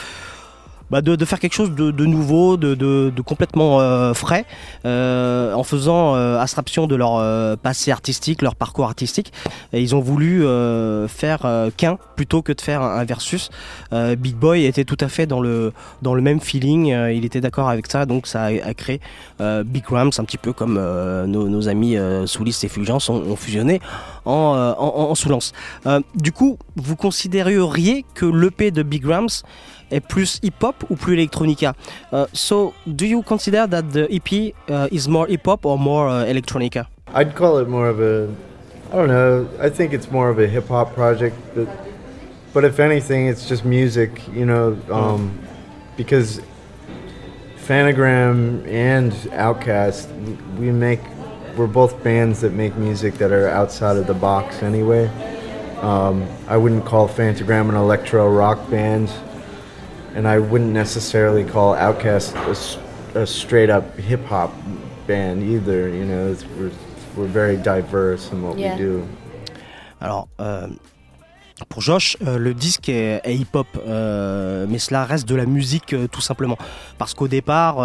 bah, 0.91 1.01
de, 1.01 1.15
de 1.15 1.25
faire 1.25 1.39
quelque 1.39 1.53
chose 1.53 1.71
de, 1.71 1.91
de 1.91 2.05
nouveau, 2.05 2.57
de, 2.57 2.73
de- 2.75 3.11
complètement 3.21 3.79
euh, 3.79 4.13
frais, 4.13 4.45
euh, 4.85 5.53
en 5.53 5.63
faisant 5.63 6.15
euh, 6.15 6.39
abstraction 6.39 6.87
de 6.87 6.95
leur 6.95 7.17
euh, 7.17 7.55
passé 7.55 7.91
artistique, 7.91 8.41
leur 8.41 8.55
parcours 8.55 8.85
artistique. 8.85 9.31
Et 9.73 9.81
ils 9.81 9.95
ont 9.95 9.99
voulu 9.99 10.45
euh, 10.45 11.07
faire 11.07 11.41
euh, 11.45 11.69
qu'un 11.75 11.97
plutôt 12.15 12.41
que 12.41 12.51
de 12.53 12.61
faire 12.61 12.81
un, 12.81 13.03
versus. 13.05 13.49
Big 14.17 14.35
Boy 14.35 14.65
était 14.65 14.83
tout 14.85 14.97
à 14.99 15.07
fait 15.07 15.25
dans 15.25 15.41
le, 15.41 15.73
dans 16.01 16.13
le 16.13 16.21
même 16.21 16.39
feeling, 16.39 16.87
il 17.13 17.25
était 17.25 17.41
d'accord 17.41 17.69
avec 17.69 17.89
ça, 17.91 18.05
donc 18.05 18.27
ça 18.27 18.43
a, 18.43 18.47
a 18.47 18.73
créé 18.73 18.99
Big 19.65 19.85
Rams, 19.87 20.11
un 20.17 20.23
petit 20.23 20.37
peu 20.37 20.53
comme 20.53 20.75
nos, 20.75 21.47
nos 21.47 21.67
amis 21.69 21.95
Soulis 22.25 22.57
et 22.63 22.67
Fulgence 22.67 23.09
ont, 23.09 23.15
ont 23.23 23.35
fusionné 23.35 23.79
en, 24.25 24.75
en, 24.77 25.09
en- 25.09 25.15
Soulance. 25.15 25.53
Du 26.15 26.31
coup, 26.31 26.57
vous 26.75 26.95
considéreriez 26.95 28.05
que 28.15 28.25
l'EP 28.25 28.71
de 28.71 28.83
Big 28.83 29.05
Rams 29.05 29.27
est 29.91 29.99
plus 30.01 30.39
hip-hop 30.43 30.85
ou 30.89 30.95
plus 30.95 31.13
electronica? 31.15 31.73
Uh, 32.11 32.25
So, 32.33 32.73
do 32.85 33.05
you 33.05 33.21
consider 33.23 33.67
that 33.67 33.91
the 33.91 34.07
EP 34.11 34.53
uh, 34.69 34.87
is 34.91 35.07
more 35.07 35.27
hip-hop 35.27 35.65
or 35.65 35.77
more 35.77 36.07
uh, 36.09 36.25
electronica? 36.25 36.87
I'd 37.13 37.35
call 37.35 37.57
it 37.57 37.67
more 37.67 37.89
of 37.89 37.99
a 37.99 38.29
I 38.91 38.95
don't 38.95 39.07
know, 39.07 39.47
I 39.61 39.69
think 39.69 39.93
it's 39.93 40.09
more 40.11 40.29
of 40.29 40.39
a 40.39 40.47
hip 40.47 40.67
hop 40.67 40.95
project 40.95 41.35
but 41.53 41.67
but 42.53 42.65
if 42.65 42.79
anything 42.79 43.27
it's 43.27 43.47
just 43.47 43.63
music, 43.63 44.27
you 44.33 44.45
know, 44.45 44.75
um, 44.91 45.37
because 45.95 46.41
Fanagram 47.69 48.67
and 48.67 49.13
Outcast, 49.33 50.09
we 50.57 50.71
make, 50.71 50.99
we're 51.55 51.67
both 51.67 52.03
bands 52.03 52.41
that 52.41 52.51
make 52.53 52.75
music 52.75 53.13
that 53.19 53.31
are 53.31 53.47
outside 53.47 53.95
of 53.97 54.07
the 54.07 54.15
box 54.15 54.63
anyway. 54.63 55.05
Um, 55.81 56.27
I 56.47 56.57
wouldn't 56.57 56.85
call 56.85 57.07
Fantagram 57.07 57.69
an 57.69 57.75
electro 57.75 58.27
rock 58.27 58.67
band, 58.71 59.09
and 60.15 60.27
I 60.27 60.39
wouldn't 60.39 60.71
necessarily 60.73 61.43
call 61.43 61.73
Outcast 61.73 62.35
a 63.15 63.25
straight 63.25 63.69
up 63.69 63.97
hip 63.97 64.23
hop 64.25 64.53
band 65.07 65.43
either. 65.43 65.89
You 65.89 66.05
know, 66.05 66.31
it's, 66.31 66.45
we're, 66.45 66.71
we're 67.15 67.27
very 67.27 67.57
diverse 67.57 68.31
in 68.31 68.41
what 68.43 68.57
Yeah. 68.57 68.73
we 68.75 68.77
do. 68.81 69.07
Alors, 70.01 70.29
euh, 70.39 70.69
pour 71.67 71.81
Josh, 71.81 72.17
euh, 72.25 72.37
le 72.37 72.53
disque 72.53 72.89
est, 72.89 73.21
hip-hop, 73.27 73.67
euh, 73.85 74.65
mais 74.69 74.79
cela 74.79 75.05
reste 75.05 75.27
de 75.27 75.35
la 75.35 75.45
musique 75.45 75.93
euh, 75.93 76.07
tout 76.07 76.21
simplement. 76.21 76.57
Parce 76.97 77.13
qu'au 77.13 77.27
départ, 77.27 77.77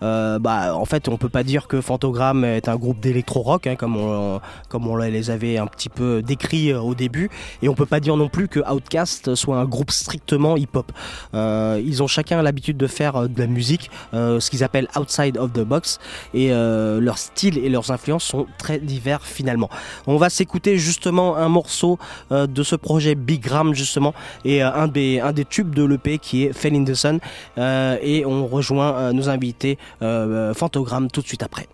bah, 0.00 0.74
en 0.74 0.84
fait, 0.84 1.08
on 1.08 1.16
peut 1.16 1.28
pas 1.28 1.42
dire 1.42 1.68
que 1.68 1.80
Fantogram 1.80 2.44
est 2.44 2.68
un 2.68 2.76
groupe 2.76 3.00
d'électro-rock, 3.00 3.66
hein, 3.66 3.76
comme, 3.76 3.96
on, 3.96 4.40
comme 4.68 4.86
on 4.86 4.96
les 4.96 5.30
avait 5.30 5.58
un 5.58 5.66
petit 5.66 5.88
peu 5.88 6.22
décrits 6.22 6.72
au 6.72 6.94
début, 6.94 7.30
et 7.62 7.68
on 7.68 7.74
peut 7.74 7.86
pas 7.86 8.00
dire 8.00 8.16
non 8.16 8.28
plus 8.28 8.48
que 8.48 8.60
Outkast 8.60 9.34
soit 9.34 9.58
un 9.58 9.64
groupe 9.64 9.90
strictement 9.90 10.56
hip-hop. 10.56 10.90
Ils 11.34 12.02
ont 12.02 12.06
chacun 12.06 12.40
l'habitude 12.42 12.76
de 12.76 12.86
faire 12.86 13.28
de 13.28 13.38
la 13.38 13.46
musique, 13.46 13.90
ce 14.12 14.50
qu'ils 14.50 14.64
appellent 14.64 14.88
outside 14.98 15.36
of 15.36 15.52
the 15.52 15.60
box, 15.60 15.98
et 16.32 16.50
leur 16.50 17.18
style 17.18 17.58
et 17.58 17.68
leurs 17.68 17.90
influences 17.90 18.24
sont 18.24 18.46
très 18.58 18.78
divers 18.78 19.22
finalement. 19.22 19.68
On 20.06 20.16
va 20.16 20.30
s'écouter 20.30 20.78
justement 20.78 21.36
un 21.36 21.48
morceau 21.48 21.98
de 22.30 22.62
ce 22.62 22.76
projet 22.76 23.05
Big 23.14 23.46
Ram 23.46 23.74
justement 23.74 24.14
et 24.44 24.62
euh, 24.62 24.70
un 24.72 24.88
des 24.88 25.44
tubes 25.48 25.74
de 25.74 25.84
l'EP 25.84 26.18
qui 26.18 26.44
est 26.44 26.52
Fell 26.52 26.74
in 26.74 26.84
the 26.84 26.94
Sun 26.94 27.20
Euh, 27.58 27.96
et 28.02 28.24
on 28.26 28.46
rejoint 28.46 28.94
euh, 28.94 29.12
nos 29.12 29.28
invités 29.28 29.78
Fantogram 30.00 31.10
tout 31.10 31.22
de 31.22 31.26
suite 31.26 31.42
après. 31.42 31.66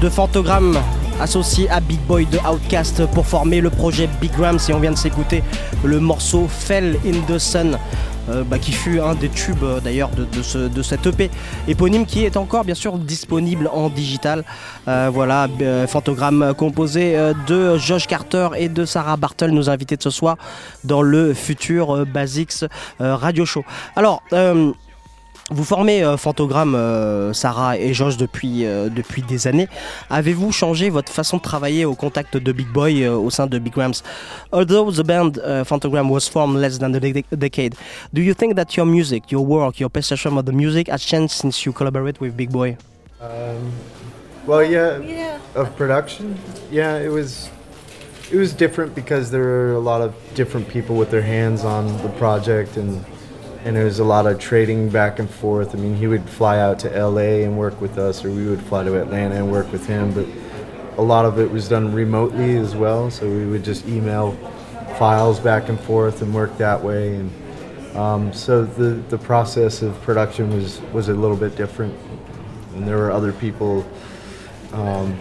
De 0.00 0.08
Fantogramme 0.08 0.78
associé 1.20 1.68
à 1.68 1.80
Big 1.80 2.00
Boy 2.08 2.24
de 2.24 2.38
Outcast 2.38 3.04
pour 3.12 3.26
former 3.26 3.60
le 3.60 3.68
projet 3.68 4.08
Big 4.18 4.32
Grams 4.32 4.58
et 4.70 4.72
on 4.72 4.80
vient 4.80 4.92
de 4.92 4.96
s'écouter 4.96 5.42
le 5.84 6.00
morceau 6.00 6.48
Fell 6.48 6.98
in 7.04 7.20
the 7.30 7.38
Sun. 7.38 7.76
euh, 8.30 8.42
bah, 8.42 8.58
qui 8.58 8.72
fut 8.72 9.00
un 9.00 9.14
des 9.14 9.28
tubes 9.28 9.62
euh, 9.62 9.80
d'ailleurs 9.80 10.08
de, 10.10 10.24
de, 10.24 10.42
ce, 10.42 10.56
de 10.56 11.08
EP 11.08 11.30
éponyme 11.68 12.06
qui 12.06 12.24
est 12.24 12.38
encore 12.38 12.64
bien 12.64 12.74
sûr 12.74 12.96
disponible 12.96 13.68
en 13.70 13.90
digital. 13.90 14.44
Euh, 14.88 15.10
voilà, 15.12 15.46
Fantogramme 15.88 16.54
composé 16.56 17.16
de 17.46 17.76
Josh 17.76 18.06
Carter 18.06 18.48
et 18.56 18.70
de 18.70 18.86
Sarah 18.86 19.18
Bartle, 19.18 19.50
nos 19.50 19.68
invités 19.68 19.96
de 19.96 20.02
ce 20.02 20.10
soir 20.10 20.36
dans 20.84 21.02
le 21.02 21.34
futur 21.34 22.06
Basics 22.06 22.64
Radio 22.98 23.44
Show. 23.44 23.64
Alors, 23.96 24.22
vous 25.50 25.64
formez 25.64 26.02
euh, 26.02 26.16
Fantogramme, 26.16 26.74
euh, 26.74 27.32
Sarah 27.32 27.76
et 27.78 27.92
Josh, 27.92 28.16
depuis, 28.16 28.64
euh, 28.64 28.88
depuis 28.88 29.22
des 29.22 29.46
années. 29.46 29.68
Avez-vous 30.10 30.52
changé 30.52 30.88
votre 30.90 31.12
façon 31.12 31.36
de 31.36 31.42
travailler 31.42 31.84
au 31.84 31.94
contact 31.94 32.36
de 32.36 32.52
Big 32.52 32.68
Boy 32.68 33.04
euh, 33.04 33.14
au 33.16 33.30
sein 33.30 33.46
de 33.46 33.58
Big 33.58 33.74
Rams? 33.76 33.94
Although 34.52 34.90
the 34.92 35.04
band 35.04 35.32
uh, 35.44 35.64
Fantogram 35.64 36.08
was 36.10 36.28
formed 36.30 36.56
less 36.58 36.78
than 36.78 36.94
a 36.94 37.00
de- 37.00 37.24
decade, 37.36 37.74
do 38.12 38.22
you 38.22 38.34
think 38.34 38.54
that 38.56 38.74
your 38.76 38.86
music, 38.86 39.30
your 39.30 39.44
work, 39.44 39.78
your 39.78 39.90
perception 39.90 40.38
of 40.38 40.44
the 40.46 40.52
music 40.52 40.88
has 40.88 41.00
changed 41.04 41.32
since 41.32 41.64
you 41.66 41.72
collaborate 41.72 42.20
with 42.20 42.34
Big 42.36 42.50
Boy? 42.50 42.76
Um, 43.20 43.72
well, 44.46 44.62
yeah, 44.62 44.98
Yeah. 45.00 45.38
of 45.54 45.74
production? 45.76 46.36
Yeah, 46.70 46.98
it 46.98 47.10
was 47.10 47.48
it 48.32 48.36
was 48.38 48.52
different 48.54 48.94
because 48.94 49.30
there 49.30 49.42
were 49.42 49.74
a 49.74 49.80
lot 49.80 50.00
of 50.00 50.12
different 50.34 50.68
people 50.68 50.96
with 50.96 51.10
their 51.10 51.22
hands 51.22 51.64
on 51.64 51.86
the 52.02 52.08
project, 52.18 52.76
and 52.78 53.04
and 53.64 53.74
there 53.74 53.84
was 53.84 53.98
a 53.98 54.04
lot 54.04 54.26
of 54.26 54.38
trading 54.38 54.88
back 54.88 55.18
and 55.18 55.28
forth. 55.28 55.74
I 55.74 55.78
mean, 55.78 55.96
he 55.96 56.06
would 56.06 56.28
fly 56.28 56.58
out 56.58 56.78
to 56.80 56.96
L.A. 56.96 57.44
and 57.44 57.58
work 57.58 57.80
with 57.80 57.98
us, 57.98 58.24
or 58.24 58.30
we 58.30 58.46
would 58.46 58.62
fly 58.62 58.84
to 58.84 59.00
Atlanta 59.00 59.36
and 59.36 59.50
work 59.50 59.70
with 59.72 59.86
him. 59.86 60.12
But 60.12 60.26
a 60.98 61.02
lot 61.02 61.24
of 61.24 61.38
it 61.38 61.50
was 61.50 61.68
done 61.68 61.92
remotely 61.92 62.56
as 62.56 62.76
well, 62.76 63.10
so 63.10 63.28
we 63.28 63.46
would 63.46 63.64
just 63.64 63.86
email 63.88 64.32
files 64.98 65.40
back 65.40 65.68
and 65.68 65.80
forth 65.80 66.22
and 66.22 66.32
work 66.32 66.56
that 66.58 66.82
way. 66.82 67.16
And 67.16 67.96
um, 67.96 68.32
so 68.32 68.64
the 68.64 69.02
the 69.08 69.18
process 69.18 69.82
of 69.82 70.00
production 70.02 70.54
was 70.54 70.80
was 70.92 71.08
a 71.08 71.14
little 71.14 71.36
bit 71.36 71.56
different 71.56 71.94
and 72.74 72.86
there 72.86 72.96
were 72.96 73.10
other 73.10 73.32
people. 73.32 73.86
Um, 74.72 75.16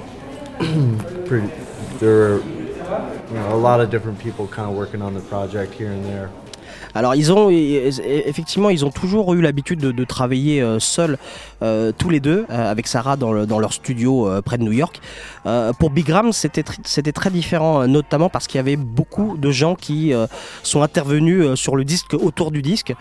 pretty, 1.25 1.47
there 1.97 2.15
were 2.15 2.37
you 2.39 3.33
know, 3.33 3.53
a 3.53 3.57
lot 3.57 3.79
of 3.79 3.89
different 3.89 4.19
people 4.19 4.47
kind 4.47 4.69
of 4.69 4.75
working 4.75 5.01
on 5.01 5.13
the 5.13 5.19
project 5.21 5.73
here 5.73 5.91
and 5.91 6.03
there. 6.05 6.31
Alors 6.95 7.15
ils 7.15 7.31
ont 7.33 7.49
effectivement 7.49 8.69
ils 8.69 8.85
ont 8.85 8.91
toujours 8.91 9.33
eu 9.33 9.41
l'habitude 9.41 9.79
de, 9.79 10.03
travailler 10.03 10.61
euh, 10.61 10.79
seuls 10.79 11.17
euh, 11.61 11.91
tous 11.97 12.09
les 12.09 12.19
deux 12.19 12.45
euh, 12.49 12.71
avec 12.71 12.87
Sarah 12.87 13.15
dans, 13.17 13.31
le- 13.31 13.45
dans 13.45 13.59
leur 13.59 13.73
studio 13.73 14.29
près 14.45 14.57
de 14.57 14.63
New 14.63 14.71
York. 14.71 15.01
Pour 15.79 15.89
Big 15.89 16.09
Ram 16.09 16.31
c'était 16.33 16.61
tr- 16.61 16.77
c'était 16.83 17.11
très 17.11 17.29
différent 17.29 17.87
notamment 17.87 18.29
parce 18.29 18.47
qu'il 18.47 18.57
y 18.57 18.59
avait 18.59 18.75
beaucoup 18.75 19.37
de 19.37 19.51
gens 19.51 19.75
qui 19.75 20.11
sont 20.61 20.81
intervenus 20.81 21.55
sur 21.55 21.75
le 21.75 21.83
disque 21.83 22.13
autour 22.13 22.51
du 22.51 22.61
disque. 22.61 22.93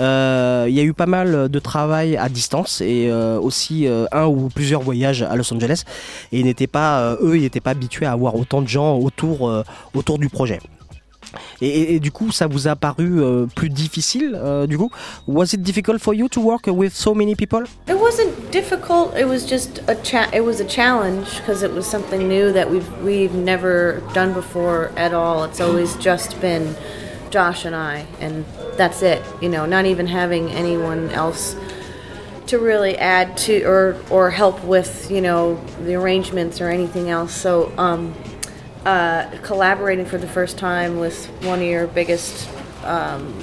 Il 0.00 0.04
y 0.04 0.80
a 0.80 0.82
eu 0.82 0.92
pas 0.92 1.06
mal 1.06 1.48
de 1.48 1.58
travail 1.58 2.16
à 2.16 2.28
distance 2.28 2.80
et 2.80 3.10
aussi 3.12 3.86
un 4.12 4.26
ou 4.26 4.48
plusieurs 4.54 4.82
voyages 4.82 5.22
à 5.22 5.34
Los 5.36 5.52
Angeles 5.52 5.84
et 6.32 6.40
ils 6.40 6.44
n'étaient 6.44 6.66
pas 6.66 7.16
eux 7.22 7.36
ils 7.36 7.42
n'étaient 7.42 7.60
pas 7.60 7.70
habitués 7.70 8.06
à 8.06 8.12
avoir 8.12 8.34
autant 8.36 8.62
de 8.62 8.68
gens 8.68 8.96
autour 8.98 10.18
du 10.18 10.28
projet. 10.28 10.60
Et, 11.60 11.94
et- 11.96 12.00
du 12.00 12.10
coup, 12.10 12.30
ça 12.32 12.46
vous 12.46 12.68
a 12.68 12.76
paru 12.76 13.20
euh, 13.20 13.46
plus 13.54 13.68
difficile 13.68 14.34
euh, 14.34 14.66
du 14.66 14.78
coup 14.78 14.90
Was 15.26 15.46
it 15.52 15.62
difficult 15.62 15.98
for 15.98 16.14
you 16.14 16.28
to 16.28 16.40
work 16.40 16.66
with 16.68 16.92
so 16.94 17.14
many 17.14 17.34
people 17.34 17.64
It 17.88 17.94
wasn't 18.00 18.50
difficult. 18.50 19.14
It 19.18 19.26
was 19.26 19.46
just 19.48 19.82
a 19.88 19.94
cha- 19.96 20.28
It 20.32 20.44
was 20.44 20.60
a 20.60 20.64
challenge 20.66 21.26
because 21.40 21.62
it 21.62 21.72
was 21.74 21.82
something 21.86 22.28
new 22.28 22.52
that 22.52 22.70
we've 22.70 22.88
we've 23.04 23.34
never 23.34 24.00
done 24.14 24.32
before 24.32 24.90
at 24.96 25.12
all. 25.12 25.44
It's 25.44 25.60
always 25.60 25.94
just 25.96 26.40
been 26.40 26.74
Josh 27.30 27.64
and 27.66 27.74
I, 27.76 28.06
and 28.20 28.44
that's 28.78 29.02
it. 29.02 29.20
You 29.42 29.48
know, 29.50 29.66
not 29.66 29.84
even 29.84 30.06
having 30.06 30.50
anyone 30.50 31.10
else 31.10 31.54
to 32.46 32.58
really 32.58 32.96
add 32.96 33.36
to 33.36 33.62
or 33.64 33.96
or 34.08 34.30
help 34.30 34.64
with 34.64 35.10
you 35.10 35.20
know 35.20 35.60
the 35.84 35.94
arrangements 35.94 36.60
or 36.62 36.70
anything 36.70 37.10
else. 37.10 37.34
So 37.34 37.70
um, 37.76 38.14
uh, 38.88 39.30
collaborating 39.42 40.06
for 40.06 40.16
the 40.16 40.26
first 40.26 40.56
time 40.56 40.98
with 40.98 41.26
one 41.44 41.58
of 41.58 41.66
your 41.66 41.86
biggest 41.86 42.48
um, 42.84 43.34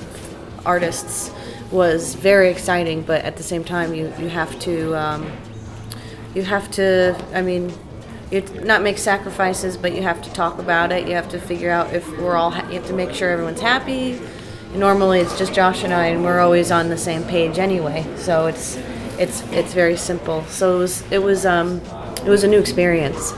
artists 0.66 1.32
was 1.72 2.16
very 2.16 2.50
exciting. 2.50 3.04
But 3.04 3.24
at 3.24 3.38
the 3.38 3.44
same 3.44 3.64
time, 3.64 3.94
you 3.94 4.12
you 4.18 4.30
have 4.30 4.58
to 4.62 4.96
um, 4.98 5.32
you 6.34 6.44
have 6.44 6.70
to. 6.72 7.16
I 7.34 7.42
mean. 7.42 7.72
You 8.32 8.42
not 8.64 8.82
make 8.82 8.98
sacrifices, 8.98 9.78
but 9.78 9.94
you 9.94 10.02
have 10.02 10.20
to 10.24 10.34
talk 10.34 10.58
about 10.58 10.92
it. 10.92 11.08
You 11.08 11.14
have 11.14 11.30
to 11.30 11.40
figure 11.40 11.70
out 11.70 11.94
if 11.94 12.10
we're 12.18 12.36
all. 12.36 12.50
Ha- 12.50 12.68
you 12.70 12.80
have 12.80 12.88
to 12.88 12.94
make 12.94 13.14
sure 13.14 13.30
everyone's 13.30 13.62
happy. 13.62 14.20
Normally, 14.74 15.20
it's 15.20 15.38
just 15.38 15.54
Josh 15.54 15.84
and 15.84 15.94
I, 15.94 16.08
and 16.08 16.24
we're 16.24 16.40
always 16.40 16.72
on 16.72 16.90
the 16.90 16.98
same 16.98 17.24
page 17.24 17.60
anyway. 17.60 18.04
So 18.18 18.48
it's 18.48 18.78
it's 19.20 19.44
it's 19.52 19.74
very 19.76 19.96
simple. 19.96 20.44
So 20.46 20.76
it 20.76 20.80
was 20.80 21.12
it 21.12 21.20
was 21.20 21.46
um 21.46 21.82
it 22.26 22.30
was 22.30 22.44
a 22.44 22.48
new 22.48 22.60
experience. 22.60 23.34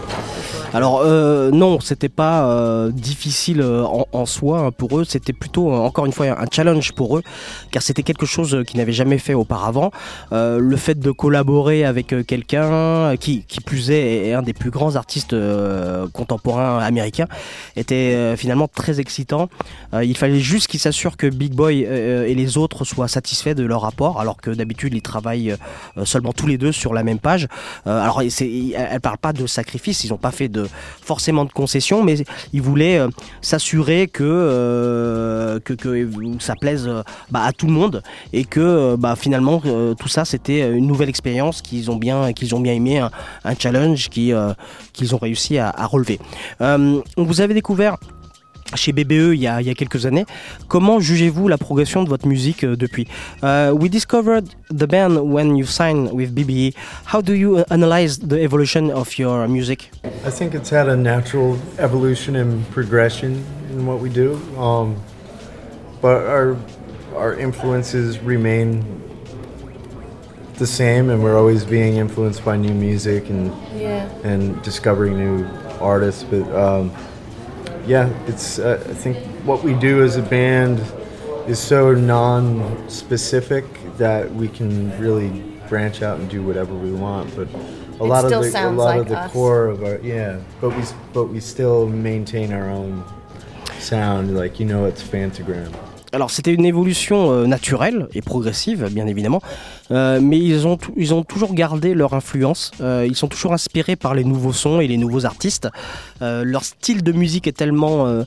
Alors 0.74 1.02
euh, 1.04 1.50
non, 1.50 1.80
c'était 1.80 2.10
pas 2.10 2.46
euh, 2.46 2.92
difficile 2.92 3.62
euh, 3.62 3.86
en, 4.12 4.26
soi 4.26 4.60
hein, 4.60 4.72
pour 4.72 5.00
eux, 5.00 5.06
c'était 5.06 5.32
plutôt 5.34 5.72
euh, 5.72 5.78
encore 5.78 6.06
une 6.06 6.12
fois 6.12 6.28
un 6.28 6.46
challenge 6.52 6.92
pour 6.92 7.18
eux, 7.18 7.24
car 7.72 7.82
c'était 7.82 8.04
quelque 8.04 8.26
chose 8.26 8.64
qu'ils 8.68 8.78
n'avaient 8.78 8.92
jamais 8.92 9.18
fait 9.18 9.34
auparavant. 9.34 9.92
Le 10.32 10.76
fait 10.76 11.00
de 11.00 11.12
collaborer 11.12 11.86
avec 11.86 12.14
quelqu'un 12.28 13.16
qui, 13.18 13.44
qui 13.48 13.62
plus 13.62 13.92
est, 13.92 14.28
est 14.28 14.34
un 14.34 14.42
des 14.42 14.54
plus 14.54 14.70
grands 14.70 14.96
artistes 14.96 15.36
contemporains 16.14 16.80
américains 16.80 17.28
était 17.76 18.36
finalement 18.36 18.68
très 18.68 19.00
excitant. 19.00 19.48
Il 20.02 20.18
fallait 20.18 20.40
juste 20.40 20.68
qu'ils 20.68 20.80
s'assurent 20.80 21.18
que 21.18 21.28
Big 21.28 21.54
Boy 21.54 21.82
et 21.84 22.36
les 22.36 22.58
autres 22.58 22.84
soient 22.84 23.08
satisfaits 23.08 23.54
de 23.56 23.64
leur 23.64 23.82
rapport, 23.82 24.20
alors 24.20 24.38
que 24.38 24.52
d'habitude 24.52 24.94
ils 24.94 25.02
travaillent 25.02 25.56
seulement 26.04 26.34
tous 26.34 26.48
les 26.48 26.58
deux 26.58 26.72
sur 26.72 26.94
la 26.94 27.04
même 27.04 27.20
page. 27.20 27.48
Alors 27.86 28.22
c'est- 28.30 28.76
elle, 28.78 28.88
elle 28.92 29.02
parle 29.02 29.18
pas 29.18 29.34
de 29.34 29.46
sacrifice, 29.48 30.04
ils 30.04 30.10
n'ont 30.10 30.18
pas 30.18 30.32
fait 30.32 30.48
de 30.48 30.68
forcément 31.02 31.46
de 31.46 31.52
concessions, 31.52 32.04
mais 32.04 32.24
ils 32.54 32.62
voulaient 32.62 33.00
euh, 33.00 33.10
s'assurer 33.42 34.08
que, 34.08 34.24
euh, 34.24 35.60
que 35.60 35.76
ça 36.40 36.56
plaise 36.56 36.88
euh, 36.88 37.04
bah, 37.32 37.44
à 37.44 37.52
tout 37.52 37.68
le 37.68 37.74
monde 37.74 38.04
et 38.34 38.46
que 38.46 38.96
bah, 38.96 39.16
finalement 39.16 39.62
tout 39.98 40.08
ça 40.08 40.26
c'était 40.26 40.70
une 40.70 40.88
nouvelle 40.88 41.10
expérience 41.10 41.62
qu'ils 41.62 41.90
ont 41.90 41.96
bien 41.96 42.34
qu'ils 42.34 42.56
ont 42.56 42.60
bien 42.60 42.74
aimé, 42.74 43.00
un, 43.00 43.56
challenge 43.58 44.10
qui, 44.10 44.32
qu'ils 44.94 45.16
ont 45.16 45.18
réussi 45.18 45.58
à, 45.58 45.70
à 45.70 45.86
relever. 45.86 46.20
Vous 46.60 47.42
avez 47.42 47.54
découvert 47.54 47.98
chez 48.76 48.92
BBE 48.92 49.34
il 49.34 49.40
y, 49.40 49.48
a, 49.48 49.62
il 49.62 49.68
y 49.68 49.70
a 49.70 49.74
quelques 49.74 50.06
années. 50.06 50.26
Comment 50.68 51.00
jugez-vous 51.00 51.48
la 51.48 51.58
progression 51.58 52.04
de 52.04 52.10
votre 52.10 52.28
musique 52.28 52.64
euh, 52.64 52.76
depuis? 52.76 53.08
Uh, 53.44 53.72
We 53.74 53.90
discovered 53.90 54.46
the 54.70 54.86
band 54.88 55.18
when 55.22 55.56
you 55.56 55.66
signed 55.66 56.12
with 56.12 56.34
BBE. 56.34 56.74
How 57.14 57.22
do 57.22 57.34
you 57.34 57.58
uh, 57.60 57.64
analyze 57.70 58.20
the 58.20 58.42
evolution 58.42 58.92
of 58.92 59.18
your 59.18 59.48
music? 59.48 59.92
I 60.26 60.30
think 60.32 60.54
it's 60.54 60.70
had 60.72 60.88
a 60.90 60.96
natural 60.96 61.58
evolution 61.80 62.36
and 62.36 62.64
progression 62.72 63.44
in 63.72 63.86
what 63.86 64.00
we 64.00 64.10
do, 64.10 64.40
um, 64.58 64.96
but 66.02 66.26
our 66.28 66.56
our 67.16 67.34
influences 67.40 68.20
remain 68.20 68.84
the 70.60 70.68
same, 70.68 71.10
and 71.12 71.24
we're 71.24 71.38
always 71.38 71.64
being 71.64 71.98
influenced 71.98 72.44
by 72.44 72.58
new 72.58 72.74
music 72.74 73.30
and 73.30 73.52
Yeah. 73.80 74.06
and 74.24 74.60
discovering 74.64 75.18
new 75.18 75.46
artists. 75.80 76.24
But 76.24 76.44
um, 76.56 76.92
yeah, 77.88 78.10
it's 78.28 78.60
uh, 78.60 78.84
I 78.90 78.94
think 78.94 79.18
what 79.46 79.64
we 79.64 79.74
do 79.74 80.04
as 80.04 80.18
a 80.18 80.22
band 80.22 80.80
is 81.48 81.60
so 81.60 81.94
non-specific 81.94 83.66
that 83.98 84.30
we 84.34 84.50
can 84.50 84.98
really 85.00 85.30
branch 85.70 86.02
out 86.02 86.20
and 86.20 86.30
do 86.30 86.44
whatever 86.44 86.74
we 86.74 86.92
want. 86.92 87.34
But 87.36 87.48
a 88.00 88.04
lot 88.04 88.26
of 88.26 88.32
the 88.32 88.40
a 88.40 88.70
lot 88.70 88.76
like 88.76 89.02
of 89.02 89.08
the 89.10 89.20
us. 89.20 89.32
core 89.32 89.68
of 89.68 89.84
our 89.84 89.98
yeah, 90.00 90.40
but 90.60 90.76
we 90.76 90.84
but 91.14 91.26
we 91.26 91.40
still 91.40 91.88
maintain 91.88 92.52
our 92.52 92.70
own 92.70 93.04
sound, 93.80 94.36
like 94.36 94.60
you 94.60 94.66
know 94.66 94.86
it's 94.86 95.02
Fantagram. 95.02 95.74
Alors 96.14 96.32
c'était 96.32 96.54
une 96.54 96.66
évolution 96.66 97.32
euh, 97.32 97.48
naturelle 97.48 98.08
et 98.14 98.22
progressive, 98.22 98.88
bien 98.92 99.08
évidemment, 99.08 99.42
euh, 99.92 100.20
mais 100.22 100.40
ils 100.40 100.66
ont, 100.66 100.78
ils 100.96 101.14
ont 101.14 101.24
toujours 101.24 101.54
gardé 101.54 101.94
leur 101.94 102.14
influence, 102.14 102.72
euh, 102.80 103.06
ils 103.06 103.16
sont 103.16 103.28
toujours 103.28 103.52
inspirés 103.52 103.98
par 103.98 104.16
les 104.16 104.24
nouveaux 104.24 104.54
sons 104.54 104.80
et 104.80 104.88
les 104.88 104.98
nouveaux 104.98 105.26
artistes. 105.26 105.68
Leur 106.20 106.64
style 106.64 107.04
de 107.04 107.12
musique 107.12 107.48
est 107.48 107.56
tellement 107.56 108.24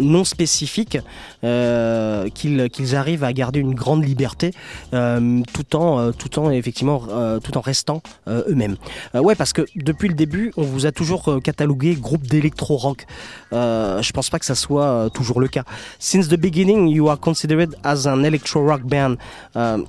non 0.00 0.24
spécifique 0.24 0.98
qu'ils 1.42 2.96
arrivent 2.96 3.24
à 3.24 3.32
garder 3.32 3.60
une 3.60 3.74
grande 3.74 4.04
liberté 4.04 4.52
tout 4.92 5.76
en, 5.76 6.12
tout 6.12 6.38
en 6.38 6.50
effectivement, 6.50 7.02
tout 7.42 7.58
en 7.58 7.60
restant 7.60 8.02
eux-mêmes. 8.28 8.76
Ouais, 9.14 9.34
parce 9.34 9.52
que 9.52 9.62
depuis 9.74 10.08
le 10.08 10.14
début, 10.14 10.52
on 10.56 10.62
vous 10.62 10.86
a 10.86 10.92
toujours 10.92 11.40
catalogué 11.42 11.94
groupe 11.94 12.26
d'électro-rock. 12.26 13.06
Je 13.52 14.12
pense 14.12 14.30
pas 14.30 14.38
que 14.38 14.46
ça 14.46 14.54
soit 14.54 15.10
toujours 15.12 15.40
le 15.40 15.48
cas. 15.48 15.64
Since 15.98 16.28
the 16.28 16.36
beginning, 16.36 16.88
you 16.88 17.08
are 17.08 17.18
considered 17.24 17.74
as 17.82 18.06
an 18.06 18.24
electro-rock 18.24 18.82
band. 18.94 19.18
Um, 19.54 19.88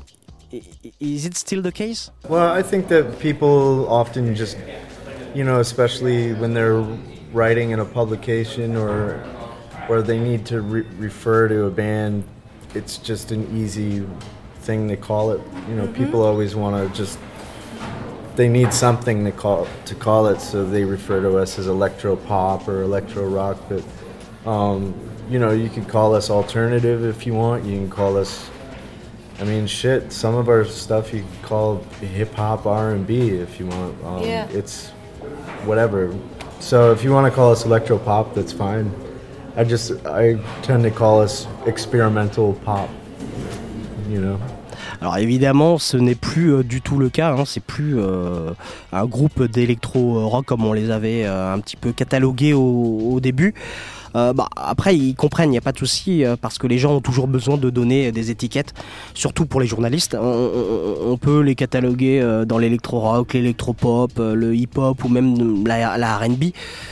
is 0.99 1.25
it 1.25 1.35
still 1.35 1.61
the 1.61 1.71
case? 1.83 2.09
Well, 2.29 2.49
I 2.59 2.63
think 2.63 2.87
that 2.87 3.19
people 3.19 3.87
often 4.01 4.35
just, 4.35 4.57
you 5.33 5.43
know, 5.43 5.59
especially 5.59 6.33
when 6.33 6.53
they're 6.53 6.81
writing 7.33 7.71
in 7.71 7.79
a 7.79 7.89
publication 7.99 8.75
or 8.75 9.21
or 9.89 10.01
they 10.01 10.19
need 10.29 10.45
to 10.47 10.61
re- 10.61 10.87
refer 10.97 11.47
to 11.47 11.65
a 11.65 11.69
band, 11.69 12.23
it's 12.73 12.97
just 12.97 13.31
an 13.31 13.43
easy 13.61 14.03
thing 14.61 14.87
to 14.87 14.97
call 14.97 15.31
it. 15.35 15.41
You 15.69 15.75
know, 15.75 15.87
people 16.01 16.23
always 16.23 16.55
want 16.55 16.73
to 16.75 16.97
just 16.97 17.19
they 18.35 18.49
need 18.49 18.73
something 18.73 19.23
to 19.25 19.31
call 19.31 19.67
to 19.85 19.95
call 19.95 20.27
it, 20.27 20.39
so 20.41 20.65
they 20.65 20.83
refer 20.83 21.21
to 21.21 21.37
us 21.37 21.59
as 21.59 21.67
electro 21.67 22.15
pop 22.15 22.67
or 22.67 22.81
electro 22.81 23.27
rock. 23.27 23.57
But 23.69 23.83
um, 24.49 24.93
you 25.29 25.39
know, 25.39 25.51
you 25.51 25.69
could 25.69 25.87
call 25.87 26.15
us 26.15 26.29
alternative 26.29 27.03
if 27.03 27.25
you 27.25 27.33
want. 27.33 27.65
You 27.65 27.77
can 27.77 27.89
call 27.89 28.17
us 28.17 28.49
I 29.39 29.43
mean, 29.43 29.67
shit. 29.67 30.13
Some 30.13 30.35
of 30.35 30.47
our 30.47 30.63
stuff 30.63 31.13
you 31.13 31.23
could 31.23 31.41
call 31.41 31.83
hip 31.99 32.33
hop 32.35 32.65
R 32.65 32.91
and 32.91 33.05
B 33.05 33.29
if 33.29 33.59
you 33.59 33.67
want. 33.67 33.95
Um, 34.05 34.23
Yeah. 34.23 34.47
It's 34.51 34.91
whatever. 35.65 36.13
So 36.59 36.91
if 36.93 37.03
you 37.03 37.11
want 37.11 37.27
to 37.27 37.35
call 37.35 37.51
us 37.51 37.65
electro 37.65 37.97
pop, 37.97 38.33
that's 38.33 38.53
fine. 38.53 38.91
I 39.57 39.63
just 39.63 39.91
I 40.05 40.37
tend 40.61 40.83
to 40.83 40.91
call 40.91 41.21
us 41.21 41.47
experimental 41.65 42.53
pop. 42.65 42.89
You 44.09 44.21
know. 44.21 44.39
Alors 45.01 45.17
évidemment, 45.17 45.77
ce 45.77 45.97
n'est 45.97 46.15
plus 46.15 46.53
euh, 46.53 46.63
du 46.63 46.81
tout 46.81 46.97
le 46.97 47.09
cas. 47.09 47.33
Hein, 47.33 47.43
c'est 47.45 47.63
plus 47.63 47.99
euh, 47.99 48.51
un 48.93 49.05
groupe 49.05 49.43
d'électro-rock 49.43 50.45
comme 50.45 50.63
on 50.65 50.73
les 50.73 50.89
avait 50.89 51.25
euh, 51.25 51.53
un 51.53 51.59
petit 51.59 51.75
peu 51.75 51.91
catalogués 51.91 52.53
au, 52.53 53.11
au 53.13 53.19
début. 53.19 53.53
Euh, 54.15 54.33
bah, 54.33 54.47
après, 54.55 54.95
ils 54.95 55.15
comprennent, 55.15 55.49
il 55.49 55.51
n'y 55.51 55.57
a 55.57 55.61
pas 55.61 55.71
de 55.71 55.77
souci, 55.77 56.23
euh, 56.23 56.35
parce 56.39 56.57
que 56.57 56.67
les 56.67 56.77
gens 56.77 56.95
ont 56.95 57.01
toujours 57.01 57.27
besoin 57.27 57.57
de 57.57 57.69
donner 57.69 58.11
des 58.11 58.31
étiquettes, 58.31 58.73
surtout 59.13 59.45
pour 59.45 59.61
les 59.61 59.67
journalistes. 59.67 60.15
On, 60.19 61.17
peut 61.17 61.39
les 61.39 61.55
cataloguer 61.55 62.19
euh, 62.21 62.45
dans 62.45 62.57
l'électro-rock, 62.57 63.33
l'électro-pop, 63.33 64.11
euh, 64.19 64.35
le 64.35 64.55
hip-hop 64.55 65.03
ou 65.03 65.09
même 65.09 65.65
la, 65.65 66.17
R&B, 66.17 66.45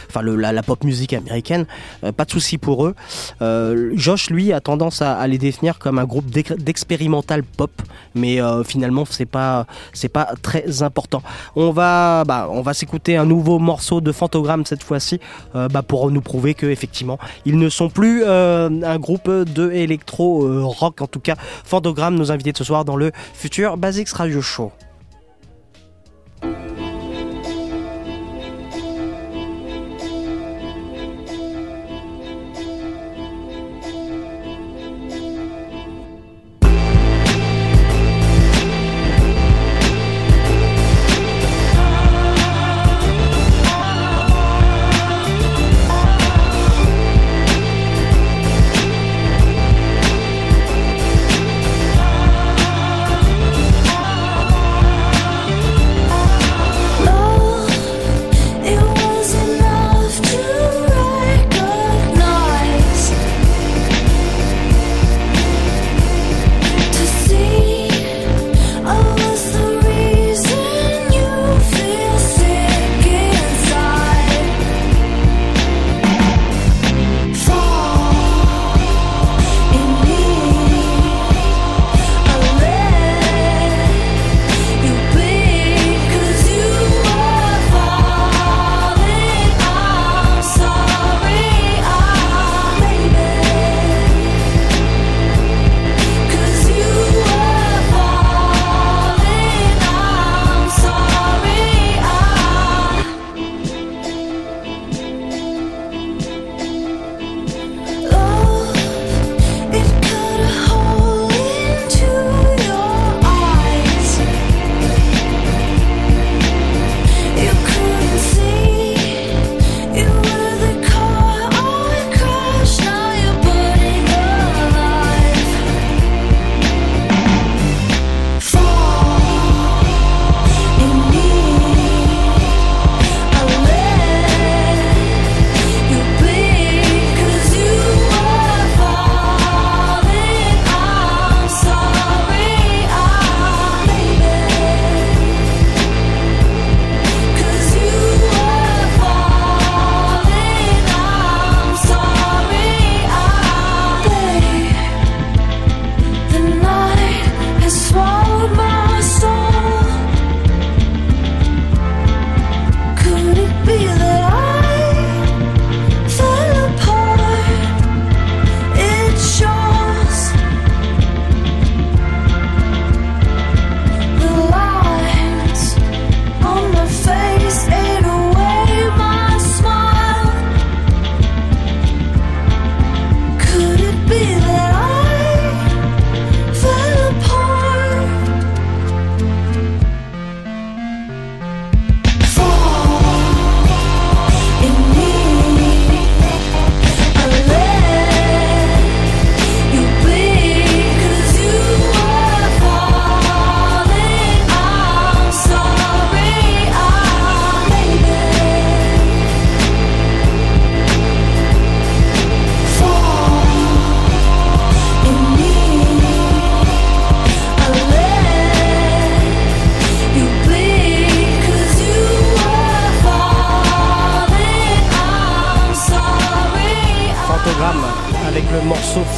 enfin 0.09 0.21
la, 0.21 0.63
pop 0.63 0.83
musique 0.83 1.13
américaine. 1.13 1.65
Euh, 2.03 2.11
pas 2.11 2.25
de 2.25 2.31
souci 2.31 2.57
pour 2.57 2.85
eux. 2.85 2.95
Euh, 3.41 3.91
Josh, 3.95 4.29
lui, 4.29 4.53
a 4.53 4.61
tendance 4.61 5.01
à, 5.01 5.25
les 5.27 5.37
définir 5.37 5.79
comme 5.79 5.99
un 5.99 6.05
groupe 6.05 6.29
d'ex- 6.29 6.57
d'expérimental 6.57 7.43
pop, 7.43 7.71
mais 8.15 8.41
euh, 8.41 8.63
finalement, 8.63 9.05
c'est 9.09 9.25
pas, 9.25 9.65
pas 10.13 10.29
très 10.41 10.83
important. 10.83 11.21
On 11.55 11.71
va, 11.71 12.23
bah, 12.25 12.49
va 12.63 12.73
s'écouter 12.73 13.17
un 13.17 13.25
nouveau 13.25 13.59
morceau 13.59 14.01
de 14.01 14.11
Fantogramme 14.11 14.65
cette 14.65 14.83
fois-ci, 14.83 15.19
euh, 15.55 15.67
bah, 15.67 15.81
pour 15.81 16.09
nous 16.11 16.21
prouver 16.21 16.53
que 16.53 16.65
effectivement, 16.67 17.12
ils 17.45 17.57
ne 17.57 17.69
sont 17.69 17.89
plus 17.89 18.23
euh, 18.25 18.69
un 18.83 18.99
groupe 18.99 19.29
de 19.29 19.71
électro 19.71 20.43
euh. 20.45 20.63
En 20.63 21.07
tout 21.07 21.19
cas, 21.19 21.35
Fantogramme 21.63 22.15
nous 22.15 22.31
invitait 22.31 22.53
ce 22.55 22.63
soir 22.63 22.85
dans 22.85 22.95
le 22.95 23.11
futur 23.33 23.77
Basics 23.77 24.09
Radio 24.09 24.41
Show. 24.41 24.71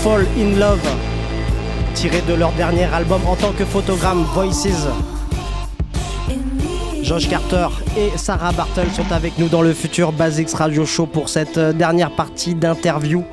Fall 0.06 0.28
in 0.38 0.60
Love 0.60 0.88
tiré 1.96 2.22
de 2.28 2.36
leur 2.36 2.52
dernier 2.52 2.84
album 2.84 3.22
en 3.26 3.36
tant 3.36 3.52
que 3.54 3.66
Photogramme 3.66 4.24
Voices. 4.36 4.88
Josh 7.02 7.28
Carter 7.28 7.70
et 7.98 8.16
Sarah 8.16 8.52
Bartle 8.52 8.92
sont 8.92 9.12
avec 9.12 9.40
nous 9.40 9.48
dans 9.48 9.64
le 9.64 9.74
futur 9.74 10.12
Basics 10.12 10.52
Radio 10.52 10.86
Show 10.86 11.08
pour 11.08 11.28
cette 11.28 11.58
euh, 11.58 11.74
dernière 11.74 12.12
partie 12.12 12.54
d'interview. 12.54 13.24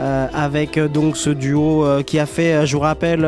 Euh, 0.00 0.26
avec 0.32 0.78
euh, 0.78 0.88
donc 0.88 1.18
ce 1.18 1.28
duo 1.28 1.84
euh, 1.84 2.02
qui 2.02 2.18
a 2.18 2.24
fait, 2.24 2.66
je 2.66 2.74
vous 2.76 2.82
rappelle, 2.82 3.20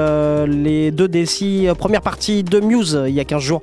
les 0.49 0.91
deux 0.91 1.11
euh, 1.13 1.75
premières 1.75 2.01
parties 2.01 2.43
de 2.43 2.59
Muse 2.59 2.99
il 3.07 3.13
y 3.13 3.21
a 3.21 3.25
15 3.25 3.43
jours 3.43 3.61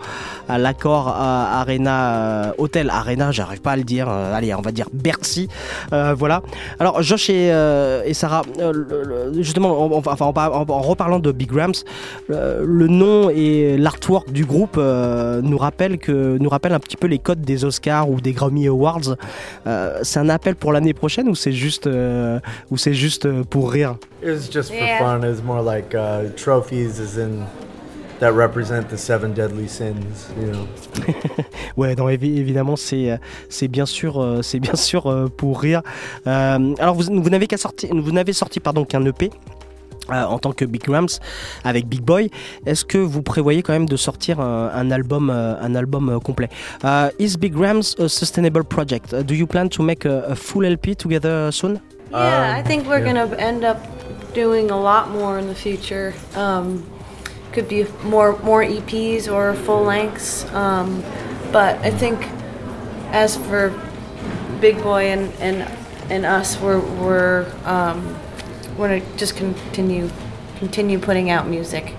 à 0.47 0.59
l'accord 0.59 1.07
Arena 1.07 2.53
Hotel 2.57 2.89
Arena, 2.89 3.31
j'arrive 3.31 3.61
pas 3.61 3.71
à 3.71 3.77
le 3.77 3.83
dire, 3.83 4.07
allez 4.07 4.53
on 4.53 4.61
va 4.61 4.71
dire 4.71 4.87
Bercy, 4.93 5.47
voilà. 5.91 6.41
Alors 6.79 7.01
Josh 7.01 7.29
et, 7.29 7.51
Sarah, 8.13 8.43
justement, 9.39 9.85
en, 9.85 10.01
en, 10.01 10.37
en- 10.37 10.81
reparlant 10.81 11.19
de 11.19 11.31
Big 11.31 11.51
Rams, 11.51 11.73
le, 12.27 12.87
nom 12.87 13.29
et 13.29 13.77
l'artwork 13.77 14.31
du 14.31 14.45
groupe 14.45 14.77
nous 14.77 15.57
rappellent 15.57 15.97
que 15.97 16.37
nous 16.37 16.49
rappellent 16.49 16.73
un 16.73 16.79
petit 16.79 16.97
peu 16.97 17.07
les 17.07 17.19
codes 17.19 17.41
des 17.41 17.63
Oscars 17.63 18.09
ou 18.09 18.19
des 18.19 18.33
Grammy 18.33 18.67
Awards. 18.67 19.15
C'est 20.03 20.19
un 20.19 20.29
appel 20.29 20.55
pour 20.55 20.73
l'année 20.73 20.93
prochaine 20.93 21.29
ou 21.29 21.35
c'est 21.35 21.53
juste 21.53 21.87
juste 22.93 23.25
euh, 23.25 23.43
pour 23.43 23.71
rire 23.71 23.95
It 24.23 24.29
was 24.29 24.51
just 24.51 24.69
for 24.69 24.75
Yeah. 24.77 24.99
fun. 24.99 25.19
It 25.23 25.29
was 25.35 25.41
more 25.43 25.61
like 25.63 25.95
uh, 25.95 26.29
trophies, 26.35 26.99
as 26.99 27.17
in 27.17 27.45
that 28.19 28.31
represent 28.33 28.83
the 28.89 28.97
seven 28.97 29.33
deadly 29.33 29.67
sins. 29.67 30.29
You 30.39 30.51
know. 30.51 30.67
Ouais, 31.77 31.95
non, 31.95 32.09
évi- 32.09 32.37
évidemment, 32.37 32.75
c'est 32.75 33.11
euh, 33.11 33.17
c'est 33.49 33.67
bien 33.69 33.85
sûr, 33.85 34.21
euh, 34.21 34.41
c'est 34.41 34.59
bien 34.59 34.75
sûr 34.89 35.07
euh, 35.07 35.27
pour 35.27 35.59
rire. 35.61 35.81
Euh, 36.27 36.75
alors, 36.79 36.95
vous, 36.95 37.03
vous 37.21 37.29
n'avez 37.29 37.47
qu'à 37.47 37.57
sortir, 37.57 37.89
vous 37.93 38.11
n'avez 38.11 38.33
sorti 38.33 38.59
pardon 38.59 38.83
qu'un 38.85 39.03
EP. 39.05 39.31
euh, 40.11 40.23
en 40.23 40.37
tant 40.39 40.51
que 40.51 40.65
Big 40.65 40.85
Rams 40.89 41.07
avec 41.63 41.87
Big 41.87 42.01
Boy, 42.01 42.29
est-ce 42.65 42.83
que 42.83 42.97
vous 42.97 43.21
prévoyez 43.21 43.61
quand 43.61 43.71
même 43.73 43.87
de 43.87 43.95
sortir 43.95 44.39
un, 44.41 44.69
un 44.73 44.91
album, 44.91 45.29
euh, 45.29 45.55
un 45.61 45.73
album 45.75 46.09
euh, 46.09 46.19
complet? 46.19 46.49
Is 47.19 47.37
Big 47.39 47.55
Rams 47.57 47.83
a 47.99 48.07
sustainable 48.09 48.63
project? 48.65 49.13
Uh, 49.13 49.23
Do 49.23 49.33
you 49.33 49.47
plan 49.47 49.67
to 49.69 49.81
make 49.81 50.05
a, 50.05 50.25
a 50.31 50.35
full 50.35 50.65
LP 50.65 50.95
together 50.97 51.49
soon? 51.51 51.79
Yeah, 52.11 52.55
I 52.57 52.61
think 52.61 52.87
we're 52.87 52.99
yeah. 52.99 53.25
gonna 53.25 53.35
end 53.37 53.63
up 53.63 53.79
doing 54.33 54.71
a 54.71 54.79
lot 54.79 55.09
more 55.09 55.39
in 55.39 55.47
the 55.47 55.55
future. 55.55 56.13
Um, 56.35 56.85
could 57.51 57.67
be 57.67 57.85
more 58.03 58.37
more 58.43 58.63
EPs 58.63 59.31
or 59.31 59.53
full 59.53 59.83
lengths. 59.83 60.45
Um, 60.53 61.03
but 61.51 61.77
I 61.79 61.91
think 61.91 62.27
as 63.11 63.37
for 63.37 63.73
Big 64.59 64.81
Boy 64.81 65.11
and 65.11 65.33
and, 65.39 65.71
and 66.09 66.25
us, 66.25 66.59
we're 66.59 66.79
we're 66.79 67.51
um, 67.65 68.15
we're 68.77 68.89
gonna 68.89 69.17
just 69.17 69.35
continue 69.35 70.09
continue 70.59 70.99
putting 70.99 71.29
out 71.29 71.47
music. 71.47 71.95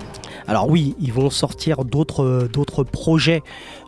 Alors 0.47 0.69
oui, 0.69 0.93
ils 0.99 1.13
vont 1.13 1.29
sortir 1.29 1.85
d'autres 1.85 2.49
d'autres 2.51 2.83
projets 2.83 3.43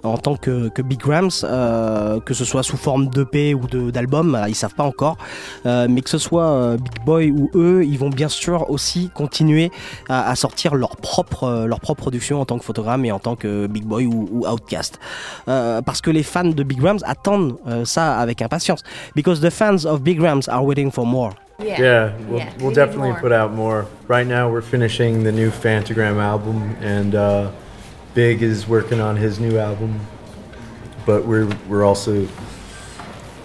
en 0.06 0.18
tant 0.18 0.36
que, 0.38 0.70
que 0.70 0.82
Big 0.82 1.04
Rams, 1.04 1.30
euh, 1.44 2.20
que 2.22 2.34
ce 2.34 2.46
soit 2.46 2.64
sous 2.64 2.78
forme 2.78 3.08
d'EP 3.10 3.54
ou 3.56 3.68
de- 3.68 3.92
d'album, 3.92 4.36
euh, 4.36 4.48
ils 4.48 4.56
savent 4.56 4.76
pas 4.76 4.84
encore, 4.84 5.18
Euh, 5.66 5.88
mais 5.90 6.02
que 6.02 6.10
ce 6.10 6.18
soit 6.18 6.46
euh, 6.46 6.78
Big 6.78 7.04
Boy 7.06 7.32
ou 7.32 7.50
eux, 7.56 7.84
ils 7.84 7.98
vont 7.98 8.10
bien 8.10 8.30
sûr 8.30 8.70
aussi 8.70 9.10
continuer 9.14 9.72
à, 10.10 10.30
à 10.30 10.36
sortir 10.36 10.76
leur 10.76 10.96
propre 10.98 11.44
euh, 11.46 11.66
leur 11.66 11.80
propre 11.80 12.02
production 12.02 12.40
en 12.42 12.46
tant 12.46 12.58
que 12.60 12.64
photogramme 12.66 13.04
et 13.06 13.12
en 13.12 13.20
tant 13.20 13.36
que 13.36 13.68
Big 13.68 13.84
Boy 13.86 14.06
ou, 14.06 14.30
ou 14.32 14.48
Outcast, 14.48 15.00
Euh, 15.48 15.82
parce 15.82 16.02
que 16.02 16.12
les 16.12 16.24
fans 16.24 16.44
de 16.46 16.64
Big 16.64 16.82
Rams 16.84 17.00
attendent 17.06 17.58
euh, 17.68 17.86
ça 17.86 18.18
avec 18.20 18.42
impatience, 18.42 18.82
because 19.16 19.42
the 19.42 19.50
fans 19.50 19.86
of 19.86 20.02
Big 20.02 20.20
Rams 20.22 20.44
are 20.48 20.64
waiting 20.64 20.92
for 20.92 21.06
more. 21.06 21.32
Yeah. 21.64 21.80
Yeah, 21.80 22.10
we'll, 22.30 22.40
Yeah, 22.40 22.46
we'll 22.60 22.68
we 22.68 22.68
need 22.68 22.76
definitely 22.76 23.10
more. 23.12 23.22
put 23.22 23.32
out 23.32 23.52
more. 23.56 23.86
Right 24.10 24.28
now, 24.28 24.50
we're 24.52 24.62
finishing 24.62 25.24
the 25.24 25.32
new 25.32 25.50
Fantagram 25.50 26.20
album, 26.22 26.76
and 26.82 27.16
uh, 27.16 27.48
Big 28.16 28.42
is 28.42 28.66
working 28.66 29.02
on 29.02 29.18
his 29.18 29.42
new 29.42 29.60
album. 29.60 30.00
But 31.06 31.26
we're 31.26 31.50
we're 31.68 31.84
also 31.84 32.28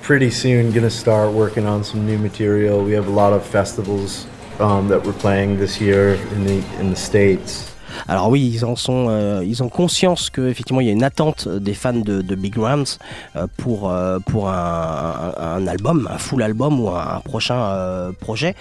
pretty 0.00 0.30
soon 0.30 0.70
gonna 0.70 0.88
start 0.88 1.32
working 1.32 1.66
on 1.66 1.82
some 1.82 2.06
new 2.06 2.16
material. 2.18 2.84
We 2.84 2.92
have 2.92 3.08
a 3.08 3.10
lot 3.10 3.32
of 3.32 3.44
festivals 3.44 4.28
um, 4.60 4.86
that 4.86 5.04
we're 5.04 5.12
playing 5.12 5.58
this 5.58 5.80
year 5.80 6.14
in 6.14 6.44
the 6.44 6.64
in 6.78 6.90
the 6.90 6.96
states. 6.96 7.74
Alors 8.08 8.28
oui, 8.28 8.50
ils 8.52 8.64
en 8.64 8.76
sont, 8.76 9.06
euh, 9.08 9.44
ils 9.44 9.62
ont 9.62 9.68
conscience 9.68 10.30
que 10.30 10.48
effectivement 10.48 10.80
il 10.80 10.86
y 10.86 10.90
a 10.90 10.92
une 10.92 11.04
attente 11.04 11.48
des 11.48 11.74
fans 11.74 11.92
de, 11.92 12.34
Big 12.34 12.56
Rams 12.56 12.86
euh, 13.36 13.46
pour 13.56 13.90
euh, 13.90 14.18
un, 14.28 15.66
album, 15.66 16.08
un 16.10 16.18
full 16.18 16.42
album 16.42 16.80
ou 16.80 16.88
un, 16.88 17.20
prochain 17.20 18.12
projet. 18.20 18.54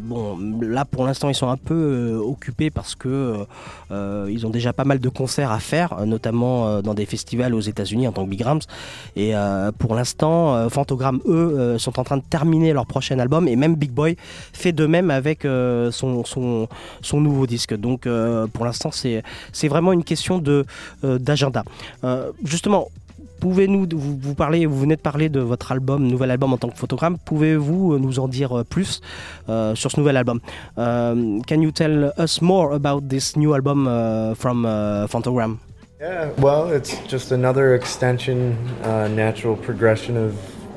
Bon, 0.00 0.38
là 0.60 0.84
pour 0.84 1.04
l'instant 1.04 1.28
ils 1.28 1.34
sont 1.34 1.48
un 1.48 1.56
peu 1.56 2.20
occupés 2.22 2.70
parce 2.70 2.94
que 2.94 3.46
ils 3.90 4.46
ont 4.46 4.50
déjà 4.50 4.72
pas 4.72 4.84
mal 4.84 4.98
de 4.98 5.08
concerts 5.08 5.50
à 5.52 5.58
faire, 5.58 6.06
notamment 6.06 6.80
dans 6.82 6.94
des 6.94 7.06
festivals 7.06 7.54
aux 7.54 7.60
États-Unis 7.60 8.08
en 8.08 8.12
tant 8.12 8.24
que 8.24 8.30
Big 8.30 8.42
Rams. 8.42 8.60
Et 9.16 9.32
pour 9.78 9.94
l'instant, 9.94 10.68
Fantogram 10.70 11.20
eux 11.26 11.76
sont 11.78 11.98
en 11.98 12.04
train 12.04 12.16
de 12.16 12.24
terminer 12.28 12.72
leur 12.72 12.86
prochain 12.86 13.18
album 13.18 13.48
et 13.48 13.56
même 13.56 13.74
Big 13.74 13.90
Boy 13.90 14.16
fait 14.52 14.72
de 14.72 14.86
même 14.86 15.10
avec 15.10 15.42
son, 15.42 16.24
son 16.24 16.68
son 17.02 17.20
nouveau 17.20 17.46
disque. 17.46 17.74
Donc 17.74 18.06
euh, 18.06 18.46
pour 18.46 18.64
l'instant, 18.64 18.90
c'est 18.90 19.68
vraiment 19.68 19.92
une 19.92 20.04
question 20.04 20.42
euh, 20.46 20.64
d'agenda. 21.18 21.64
Euh, 22.04 22.32
justement. 22.44 22.88
Pouvez-nous 23.38 23.86
vous, 23.92 24.18
vous 24.18 24.34
parler, 24.34 24.64
vous 24.64 24.80
venez 24.80 24.96
de 24.96 25.00
parler 25.02 25.28
de 25.28 25.40
votre 25.40 25.70
album, 25.70 26.06
nouvel 26.06 26.30
album 26.30 26.54
en 26.54 26.56
tant 26.56 26.70
que 26.70 26.78
photogramme. 26.78 27.18
Pouvez-vous 27.22 27.98
nous 27.98 28.18
en 28.18 28.28
dire 28.28 28.64
plus 28.70 29.02
sur 29.46 29.90
ce 29.90 30.00
nouvel 30.00 30.16
album? 30.16 30.40
Um, 30.78 31.42
can 31.46 31.60
you 31.60 31.70
tell 31.70 32.14
us 32.18 32.40
more 32.40 32.72
about 32.72 33.02
this 33.10 33.36
new 33.36 33.52
album 33.52 33.86
uh, 33.86 34.34
from 34.34 34.64
uh, 34.64 35.06
Phantogram? 35.08 35.58
Yeah, 36.00 36.30
well, 36.38 36.70
it's 36.70 36.98
just 37.08 37.32
another 37.32 37.74
extension, 37.74 38.56
uh, 38.82 39.08
natural 39.08 39.56
progression 39.56 40.16
of 40.16 40.34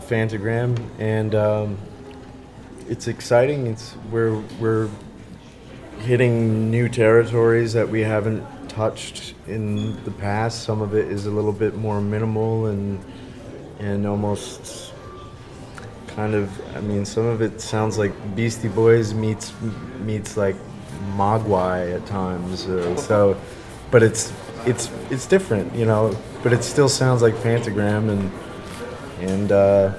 Fantagram, 0.09 0.77
and 0.97 1.35
um, 1.35 1.77
it's 2.89 3.07
exciting. 3.07 3.67
It's 3.67 3.95
we're 4.11 4.41
we're 4.61 4.87
hitting 5.99 6.71
new 6.71 6.89
territories 6.89 7.73
that 7.73 7.89
we 7.89 8.01
haven't 8.01 8.43
touched 8.69 9.33
in 9.47 10.01
the 10.03 10.11
past. 10.11 10.63
Some 10.63 10.81
of 10.81 10.93
it 10.95 11.07
is 11.11 11.25
a 11.25 11.31
little 11.31 11.51
bit 11.53 11.75
more 11.75 12.01
minimal 12.01 12.67
and 12.67 13.03
and 13.79 14.05
almost 14.05 14.93
kind 16.07 16.33
of. 16.35 16.49
I 16.75 16.81
mean, 16.81 17.05
some 17.05 17.25
of 17.25 17.41
it 17.41 17.61
sounds 17.61 17.97
like 17.97 18.13
Beastie 18.35 18.67
Boys 18.67 19.13
meets 19.13 19.53
meets 19.99 20.37
like 20.37 20.55
Mogwai 21.15 21.95
at 21.95 22.05
times. 22.05 22.67
Uh, 22.67 22.95
so, 22.95 23.39
but 23.91 24.03
it's 24.03 24.33
it's 24.65 24.91
it's 25.09 25.25
different, 25.25 25.73
you 25.75 25.85
know. 25.85 26.15
But 26.43 26.53
it 26.53 26.63
still 26.63 26.89
sounds 26.89 27.21
like 27.21 27.35
Fantagram, 27.35 28.09
and 28.09 28.31
and 29.29 29.51
uh, 29.51 29.93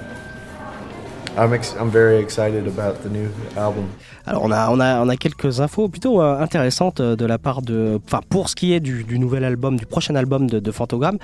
I'm 1.35 1.53
ex- 1.53 1.75
I'm 1.75 1.91
very 1.91 2.19
excited 2.19 2.67
about 2.67 3.03
the 3.03 3.09
new 3.09 3.31
album. 3.55 3.91
Alors 4.25 4.43
on 4.43 4.51
a, 4.51 4.69
on 4.69 4.79
a, 4.79 4.99
on 5.01 5.09
a 5.09 5.17
quelques 5.17 5.61
infos 5.61 5.89
plutôt 5.89 6.21
euh, 6.21 6.39
intéressantes 6.39 6.99
euh, 6.99 7.15
de 7.15 7.25
la 7.25 7.37
part 7.37 7.61
de... 7.61 7.99
Enfin 8.05 8.21
pour 8.29 8.49
ce 8.49 8.55
qui 8.55 8.73
est 8.73 8.79
du, 8.79 9.03
du 9.03 9.17
nouvel 9.19 9.43
album, 9.43 9.77
du 9.77 9.85
prochain 9.85 10.15
album 10.15 10.49
de, 10.49 10.59
de 10.59 10.71
Fantogram, 10.71 11.17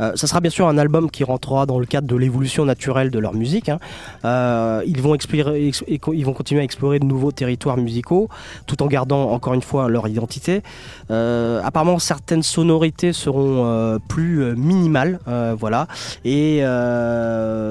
euh, 0.00 0.12
ça 0.16 0.26
sera 0.26 0.40
bien 0.40 0.50
sûr 0.50 0.66
un 0.66 0.78
album 0.78 1.10
qui 1.10 1.24
rentrera 1.24 1.66
dans 1.66 1.78
le 1.78 1.86
cadre 1.86 2.06
de 2.08 2.16
l'évolution 2.16 2.64
naturelle 2.64 3.10
de 3.10 3.18
leur 3.18 3.34
musique. 3.34 3.68
hein. 3.68 3.78
Euh, 4.24 4.82
ils, 4.86 5.00
vont 5.00 5.14
explorer, 5.14 5.70
ils 5.88 6.24
vont 6.24 6.32
continuer 6.32 6.60
à 6.60 6.64
explorer 6.64 6.98
de 6.98 7.04
nouveaux 7.04 7.32
territoires 7.32 7.76
musicaux 7.76 8.28
tout 8.66 8.82
en 8.82 8.86
gardant 8.86 9.30
encore 9.30 9.54
une 9.54 9.62
fois 9.62 9.88
leur 9.88 10.08
identité. 10.08 10.62
Euh, 11.10 11.60
apparemment 11.62 11.98
certaines 11.98 12.42
sonorités 12.42 13.12
seront 13.12 13.98
plus 14.08 14.54
minimales, 14.56 15.18
voilà. 15.58 15.86
Et 16.24 16.62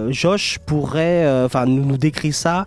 Josh 0.09 0.59
pourrait, 0.65 1.43
enfin 1.45 1.65
nous, 1.65 1.85
nous 1.85 1.97
décrit 1.97 2.33
ça 2.33 2.65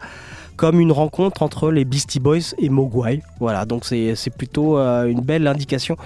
comme 0.56 0.80
une 0.80 0.92
rencontre 0.92 1.42
entre 1.42 1.70
les 1.70 1.84
Beastie 1.84 2.20
Boys 2.20 2.54
et 2.58 2.68
Mogwai. 2.68 3.22
Voilà, 3.40 3.64
donc 3.64 3.84
c'est 3.84 4.30
plutôt 4.36 4.78
euh, 4.78 5.06
une 5.06 5.20
belle 5.20 5.46
indication 5.46 5.96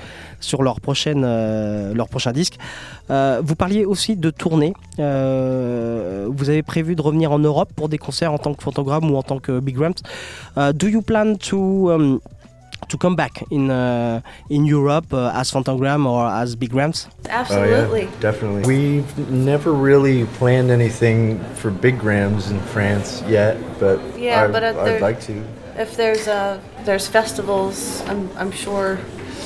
sur 0.41 0.63
leur, 0.63 0.81
prochaine, 0.81 1.23
euh, 1.25 1.95
leur 1.95 2.09
prochain 2.09 2.33
disque. 2.33 2.59
Euh, 3.11 3.41
vous 3.45 3.55
parliez 3.55 3.85
aussi 3.85 4.17
de 4.17 4.31
tournée. 4.31 4.75
Vous 4.99 6.51
avez 6.51 6.63
prévu 6.63 6.97
de 6.97 7.03
revenir 7.03 7.33
en 7.33 7.39
Europe 7.39 7.71
pour 7.75 7.89
des 7.89 7.99
concerts 7.99 8.33
en 8.33 8.39
tant 8.39 8.55
que 8.55 8.63
photogramme 8.63 9.11
ou 9.11 9.17
en 9.17 9.23
tant 9.23 9.39
que 9.39 9.61
Big 9.61 9.79
Ramps. 9.79 10.03
Do 10.57 10.89
you 10.89 11.03
plan 11.03 11.35
to... 11.37 11.91
um, 11.91 12.21
to 12.89 12.97
come 12.97 13.17
back 13.17 13.43
in 13.51 13.71
uh, 13.71 14.21
in 14.49 14.65
Europe 14.65 15.13
uh, 15.13 15.31
as 15.35 15.51
Phantogram 15.51 16.07
or 16.07 16.27
as 16.27 16.55
Big 16.57 16.73
Ramps? 16.75 17.07
Absolutely. 17.29 18.03
Oh, 18.07 18.11
yeah, 18.11 18.21
definitely. 18.21 18.63
We've 18.67 19.31
never 19.31 19.73
really 19.73 20.25
planned 20.39 20.71
anything 20.71 21.39
for 21.57 21.71
Big 21.71 21.99
Grams 21.99 22.51
in 22.51 22.61
France 22.61 23.23
yet, 23.29 23.57
but 23.79 23.99
Yeah, 24.19 24.45
I, 24.45 24.49
but 24.49 24.63
I'd 24.65 24.77
there- 24.87 25.01
like 25.01 25.21
to. 25.23 25.43
If 25.77 25.97
there's 25.97 26.27
uh, 26.27 26.59
there's 26.85 27.07
festivals, 27.07 28.01
I'm 28.09 28.29
I'm 28.37 28.51
sure 28.51 28.99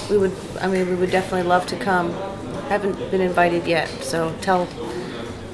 we 0.08 0.16
would. 0.16 0.32
I 0.60 0.66
mean, 0.66 0.88
we 0.88 0.94
would 0.94 1.10
definitely 1.10 1.46
love 1.48 1.66
to 1.66 1.76
come. 1.76 2.10
Haven't 2.68 2.96
been 3.10 3.20
invited 3.20 3.66
yet, 3.66 3.88
so 4.02 4.32
tell 4.40 4.66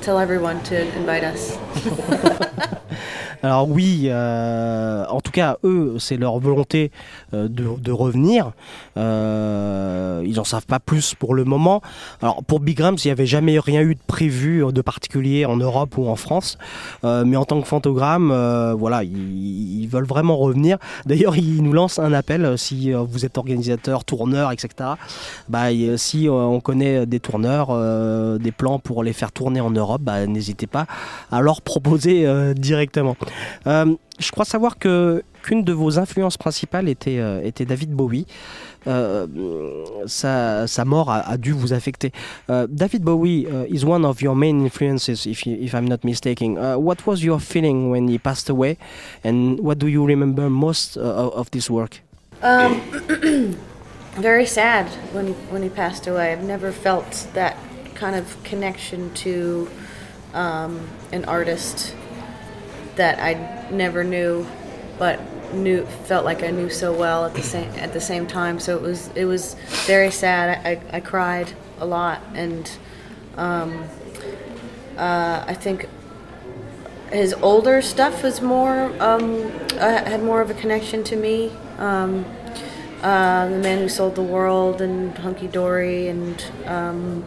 tell 0.03 0.19
everyone 0.21 0.63
to 0.65 0.77
invite 0.97 1.25
us. 1.25 1.59
Alors 3.43 3.69
oui, 3.69 4.05
euh, 4.07 5.05
en 5.09 5.21
tout 5.21 5.31
cas, 5.31 5.59
eux, 5.65 5.97
c'est 5.99 6.17
leur 6.17 6.39
volonté 6.39 6.91
euh, 7.35 7.49
de, 7.49 7.93
revenir. 7.93 8.53
Euh, 8.97 10.23
ils 10.27 10.37
n'en 10.37 10.45
savent 10.45 10.67
pas 10.67 10.81
plus 10.81 11.15
pour 11.15 11.35
le 11.35 11.45
moment. 11.45 11.81
Alors 12.21 12.43
pour 12.45 12.61
Big 12.61 12.79
Rams, 12.81 12.97
il 13.03 13.07
n'y 13.07 13.13
avait 13.13 13.27
jamais 13.27 13.59
rien 13.59 13.81
eu 13.83 13.95
de 13.95 14.01
prévu 14.07 14.65
de 14.73 14.83
particulier 14.83 15.47
en 15.47 15.57
Europe 15.57 15.97
ou 15.97 16.09
en 16.09 16.17
France. 16.17 16.59
Mais 17.03 17.37
en 17.37 17.45
tant 17.45 17.61
que 17.61 17.67
fantogramme, 17.67 18.33
voilà, 18.79 19.05
ils, 19.05 19.87
veulent 19.89 20.05
vraiment 20.05 20.37
revenir. 20.37 20.77
D'ailleurs, 21.07 21.37
ils 21.37 21.63
nous 21.63 21.73
lancent 21.73 21.99
un 21.99 22.13
appel 22.13 22.59
si 22.59 22.93
vous 22.93 23.25
êtes 23.25 23.39
organisateur, 23.39 24.05
tourneur, 24.05 24.53
etc. 24.53 24.91
Bah, 25.49 25.69
si 25.97 26.29
on 26.31 26.61
connaît 26.61 27.07
des 27.07 27.21
tourneurs, 27.21 27.69
des 28.39 28.53
plans 28.53 28.79
pour 28.79 29.03
les 29.03 29.13
faire 29.13 29.33
tourner 29.33 29.61
en 29.61 29.71
Europe, 29.71 30.03
bah, 30.03 30.27
n'hésitez 30.27 30.67
pas 30.67 30.87
à 31.33 31.41
leur 31.41 31.63
proposer 31.63 32.27
euh, 32.49 32.55
directement. 32.55 33.17
Euh, 33.67 33.95
je 34.19 34.31
crois 34.31 34.45
savoir 34.45 34.79
que 34.79 35.23
qu'une 35.43 35.63
de 35.63 35.73
vos 35.73 35.99
influences 35.99 36.37
principales 36.37 36.89
était, 36.89 37.19
euh, 37.19 37.41
était 37.45 37.65
David 37.65 37.91
Bowie. 37.91 38.27
Euh, 38.87 39.27
sa, 40.07 40.67
sa 40.67 40.85
mort 40.85 41.11
a, 41.11 41.19
a 41.21 41.37
dû 41.37 41.53
vous 41.53 41.73
affecter. 41.73 42.13
Euh, 42.49 42.67
David 42.71 43.03
Bowie 43.03 43.47
uh, 43.47 43.67
is 43.69 43.85
one 43.85 44.05
of 44.05 44.23
your 44.23 44.35
main 44.35 44.63
influences, 44.63 45.27
if, 45.27 45.47
you, 45.47 45.57
if 45.61 45.75
I'm 45.75 45.87
not 45.87 46.05
mistaken. 46.05 46.57
Uh, 46.57 46.77
what 46.77 47.07
was 47.07 47.23
your 47.23 47.41
feeling 47.41 47.91
when 47.91 48.09
he 48.09 48.19
passed 48.19 48.49
away, 48.49 48.79
and 49.25 49.59
what 49.61 49.79
do 49.79 49.89
you 49.89 50.07
remember 50.07 50.49
most 50.49 50.97
uh, 50.97 51.01
of 51.01 51.51
this 51.51 51.69
work? 51.69 52.01
Um, 52.43 52.81
very 54.15 54.47
sad 54.47 54.87
when 55.13 55.29
he, 55.29 55.33
when 55.51 55.63
he 55.63 55.69
passed 55.69 56.07
away. 56.07 56.33
I've 56.33 56.45
never 56.45 56.73
felt 56.73 57.27
that 57.35 57.57
kind 57.95 58.15
of 58.17 58.43
connection 58.45 59.13
to 59.15 59.69
um, 60.35 60.89
an 61.13 61.25
artist 61.25 61.95
that 62.99 63.19
I 63.19 63.71
never 63.71 64.05
knew, 64.05 64.47
but 64.99 65.21
knew 65.53 65.87
felt 66.05 66.25
like 66.25 66.43
I 66.43 66.51
knew 66.51 66.69
so 66.69 66.93
well 66.93 67.25
at 67.25 67.35
the 67.35 67.43
same 67.43 67.71
at 67.77 67.93
the 67.93 68.01
same 68.01 68.27
time. 68.27 68.61
So 68.61 68.77
it 68.77 68.83
was 68.83 69.09
it 69.15 69.25
was 69.25 69.55
very 69.87 70.11
sad. 70.11 70.65
I, 70.67 70.97
I, 70.97 71.01
cried 71.01 71.53
a 71.79 71.87
lot, 71.87 72.23
and 72.35 72.71
um, 73.37 73.85
uh, 74.97 75.45
I 75.47 75.55
think 75.55 75.89
his 77.11 77.33
older 77.35 77.81
stuff 77.81 78.23
was 78.23 78.43
more 78.43 78.93
um, 79.03 79.51
uh, 79.73 80.05
had 80.05 80.23
more 80.23 80.41
of 80.41 80.51
a 80.51 80.55
connection 80.55 81.03
to 81.05 81.17
me. 81.17 81.51
Um, 81.79 82.27
uh, 83.03 83.49
the 83.49 83.59
Man 83.59 83.79
Who 83.79 83.89
Sold 83.89 84.17
the 84.17 84.23
World 84.23 84.81
and 84.81 85.17
Hunky 85.19 85.47
Dory 85.47 86.09
and 86.09 86.45
um, 86.67 87.25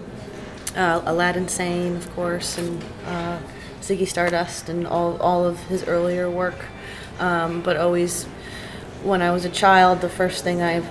uh, 0.76 1.02
Aladdin 1.06 1.48
Sane, 1.48 1.96
of 1.96 2.14
course, 2.14 2.58
and 2.58 2.84
uh, 3.06 3.40
Ziggy 3.82 4.08
Stardust 4.08 4.70
and 4.70 4.88
all 4.88 5.18
all 5.22 5.46
of 5.46 5.60
his 5.64 5.84
earlier 5.84 6.30
work. 6.30 6.66
Um, 7.20 7.62
but 7.62 7.78
always, 7.78 8.26
when 9.04 9.22
I 9.22 9.32
was 9.32 9.46
a 9.46 9.50
child, 9.50 10.02
the 10.02 10.10
first 10.10 10.44
thing 10.44 10.62
I 10.62 10.84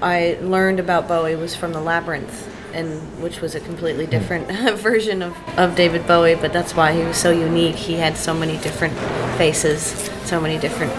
I 0.00 0.38
learned 0.40 0.80
about 0.80 1.08
Bowie 1.08 1.36
was 1.36 1.54
from 1.54 1.72
the 1.72 1.80
Labyrinth. 1.80 2.48
And 2.74 3.22
which 3.22 3.42
was 3.42 3.54
a 3.54 3.60
completely 3.60 4.06
different 4.06 4.50
version 4.78 5.20
of, 5.20 5.36
of 5.58 5.76
David 5.76 6.06
Bowie, 6.06 6.36
but 6.36 6.54
that's 6.54 6.74
why 6.74 6.94
he 6.94 7.04
was 7.04 7.18
so 7.18 7.30
unique. 7.30 7.76
He 7.76 7.96
had 7.96 8.16
so 8.16 8.32
many 8.32 8.56
different 8.56 8.94
faces, 9.36 9.82
so 10.24 10.40
many 10.40 10.58
different 10.58 10.90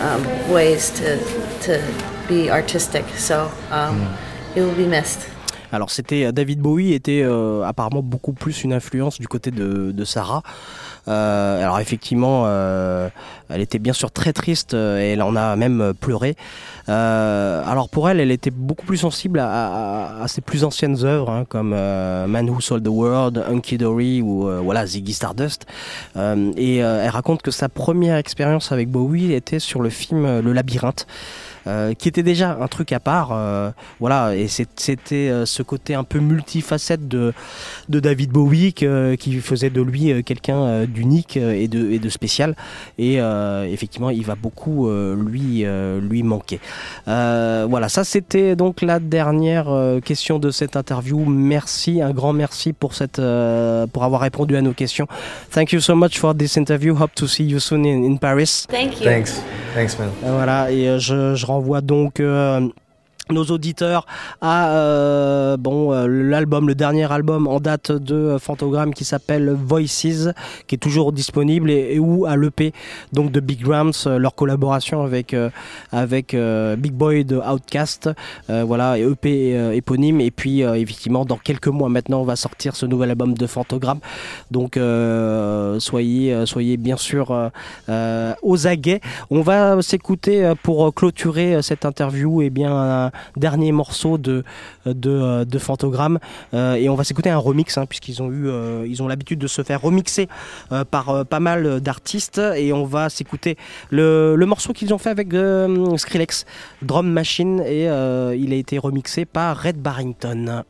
um, 0.00 0.22
ways 0.48 0.90
to 0.90 1.18
to 1.62 1.82
be 2.28 2.50
artistic. 2.50 3.04
So 3.16 3.50
um, 3.70 4.16
he 4.54 4.60
will 4.60 4.76
be 4.76 4.86
missed. 4.86 5.28
Alors 5.72 5.90
c'était 5.90 6.24
euh, 6.24 6.32
David 6.32 6.60
Bowie 6.60 6.92
était 6.92 7.22
euh, 7.22 7.62
apparemment 7.62 8.02
beaucoup 8.02 8.32
plus 8.32 8.64
une 8.64 8.72
influence 8.72 9.18
du 9.18 9.28
côté 9.28 9.50
de, 9.50 10.04
Sarah. 10.04 10.42
Euh, 11.08 11.62
alors 11.62 11.80
effectivement, 11.80 12.46
elle 13.48 13.60
était 13.60 13.78
bien 13.78 13.92
sûr 13.92 14.10
très 14.10 14.32
triste 14.32 14.74
et 14.74 15.12
elle 15.12 15.22
en 15.22 15.36
a 15.36 15.56
même 15.56 15.92
pleuré. 15.98 16.36
Alors 16.86 17.88
pour 17.90 18.08
elle, 18.08 18.20
elle 18.20 18.30
était 18.30 18.50
beaucoup 18.50 18.86
plus 18.86 18.98
sensible 18.98 19.40
à, 19.40 20.24
ses 20.28 20.40
plus 20.40 20.64
anciennes 20.64 21.04
œuvres, 21.04 21.30
hein, 21.30 21.44
comme 21.48 21.70
Man 21.70 22.48
Who 22.48 22.60
Sold 22.60 22.84
the 22.84 22.88
World, 22.88 23.44
Hunky 23.48 23.78
Dory 23.78 24.22
ou 24.22 24.48
voilà 24.62 24.86
Ziggy 24.86 25.12
Stardust. 25.12 25.66
Et 26.16 26.76
elle 26.76 27.10
raconte 27.10 27.42
que 27.42 27.50
sa 27.50 27.68
première 27.68 28.16
expérience 28.16 28.72
avec 28.72 28.88
Bowie 28.88 29.32
était 29.32 29.58
sur 29.58 29.80
le 29.80 29.90
film 29.90 30.40
Le 30.40 30.52
Labyrinthe. 30.52 31.06
Euh, 31.68 31.94
qui 31.94 32.08
était 32.08 32.22
déjà 32.24 32.58
un 32.60 32.66
truc 32.66 32.92
à 32.92 32.98
part, 33.00 33.30
euh, 33.32 33.70
voilà, 34.00 34.34
et 34.34 34.48
c'était 34.48 35.28
euh, 35.28 35.46
ce 35.46 35.62
côté 35.62 35.94
un 35.94 36.02
peu 36.04 36.18
multifacette 36.18 37.06
de, 37.06 37.32
de 37.88 38.00
David 38.00 38.30
Bowie 38.30 38.72
que- 38.72 39.14
qui 39.14 39.38
faisait 39.40 39.70
de 39.70 39.82
lui 39.82 40.10
euh, 40.10 40.22
quelqu'un 40.22 40.56
euh, 40.62 40.86
d'unique 40.86 41.36
et 41.36 41.68
de, 41.68 41.90
et 41.90 41.98
de 41.98 42.08
spécial, 42.08 42.56
et 42.98 43.20
euh, 43.20 43.64
effectivement, 43.70 44.10
il 44.10 44.24
va 44.24 44.34
beaucoup 44.34 44.88
euh, 44.88 45.14
lui, 45.14 45.64
euh, 45.64 46.00
lui 46.00 46.22
manquer. 46.22 46.58
Euh, 47.06 47.66
voilà, 47.68 47.88
ça 47.88 48.02
c'était 48.04 48.56
donc 48.56 48.82
la 48.82 48.98
dernière 48.98 49.68
euh, 49.68 50.00
question 50.00 50.38
de 50.38 50.50
cette 50.50 50.74
interview. 50.76 51.24
Merci, 51.26 52.00
un 52.02 52.10
grand 52.12 52.32
merci 52.32 52.72
pour 52.72 52.94
cette, 52.94 53.18
euh, 53.18 53.86
pour 53.86 54.04
avoir 54.04 54.22
répondu 54.22 54.56
à 54.56 54.62
nos 54.62 54.72
questions. 54.72 55.06
Thank 55.50 55.72
you 55.72 55.80
so 55.80 55.94
much 55.94 56.18
for 56.18 56.34
this 56.34 56.56
interview. 56.56 56.94
Hope 56.94 57.14
to 57.14 57.26
see 57.26 57.44
you 57.44 57.58
soon 57.60 57.84
in, 57.84 58.02
in 58.04 58.16
Paris. 58.16 58.66
Thank 58.70 59.00
you. 59.00 59.04
Thanks. 59.04 59.42
Thanks, 59.74 59.98
man. 59.98 60.08
Voilà, 60.22 60.70
et 60.72 60.98
je, 60.98 61.34
je 61.34 61.46
renvoie 61.58 61.80
donc 61.80 62.20
euh, 62.20 62.68
nos 63.32 63.44
auditeurs 63.44 64.06
à 64.40 64.70
euh, 64.70 65.56
bon 65.56 65.92
euh, 65.92 66.06
l'album, 66.06 66.68
le 66.68 66.74
dernier 66.74 67.10
album 67.10 67.46
en 67.46 67.60
date 67.60 67.92
de 67.92 68.14
euh, 68.14 68.38
Fantogramme 68.38 68.94
qui 68.94 69.04
s'appelle 69.04 69.50
Voices, 69.50 70.28
qui 70.66 70.74
est 70.74 70.78
toujours 70.78 71.12
disponible 71.12 71.70
et, 71.70 71.94
et 71.94 71.98
ou 71.98 72.26
à 72.26 72.36
l'EP 72.36 72.72
donc 73.12 73.30
de 73.30 73.40
Big 73.40 73.66
Rams, 73.66 73.92
euh, 74.06 74.18
leur 74.18 74.34
collaboration 74.34 75.02
avec 75.02 75.34
euh, 75.34 75.50
avec 75.92 76.36
Big 76.78 76.92
Boy 76.92 77.24
de 77.24 77.36
Outcast, 77.36 78.10
voilà 78.48 78.98
et 78.98 79.02
EP 79.02 79.74
éponyme. 79.74 80.20
Et 80.20 80.30
puis 80.30 80.60
effectivement 80.60 81.24
dans 81.24 81.36
quelques 81.36 81.68
mois 81.68 81.88
maintenant 81.88 82.20
on 82.20 82.24
va 82.24 82.36
sortir 82.36 82.76
ce 82.76 82.86
nouvel 82.86 83.10
album 83.10 83.34
de 83.34 83.46
Fantogramme, 83.46 84.00
donc 84.50 84.78
soyez 85.78 86.46
soyez 86.46 86.76
bien 86.76 86.96
sûr 86.96 87.50
aux 88.42 88.66
aguets. 88.66 89.00
On 89.30 89.40
va 89.40 89.80
s'écouter 89.82 90.52
pour 90.62 90.92
clôturer 90.94 91.62
cette 91.62 91.84
interview. 91.84 92.42
Et 92.42 92.50
bien 92.50 92.72
un 92.72 93.10
dernier 93.36 93.72
morceau 93.72 94.18
de 94.18 94.44
de, 94.86 95.10
euh, 95.10 95.44
de 95.44 95.58
Fantogramme 95.58 96.18
Euh, 96.54 96.74
et 96.74 96.88
on 96.88 96.94
va 96.94 97.04
s'écouter 97.04 97.30
un 97.30 97.38
remix 97.38 97.76
hein, 97.76 97.86
puisqu'ils 97.86 98.22
ont 98.22 98.30
eu 98.30 98.48
euh, 98.48 98.86
ils 98.86 99.02
ont 99.02 99.08
l'habitude 99.08 99.38
de 99.38 99.46
se 99.46 99.62
faire 99.62 99.80
remixer 99.82 100.28
par 100.90 101.26
pas 101.26 101.40
mal 101.40 101.80
d'artistes. 101.80 102.40
Et 102.56 102.72
on 102.72 102.84
va 102.84 103.08
s'écouter 103.08 103.56
le, 103.90 104.36
morceau 104.46 104.72
qu'ils 104.72 104.94
ont 104.94 104.98
fait 104.98 105.10
avec 105.10 105.28
Skrillex 105.96 106.46
Drum 106.82 107.10
Machine. 107.10 107.60
Et 107.66 107.84
il 107.84 108.52
a 108.52 108.56
été 108.56 108.78
remixé 108.78 109.24
par 109.24 109.60
Red 109.62 109.76
Barrington. 109.76 110.64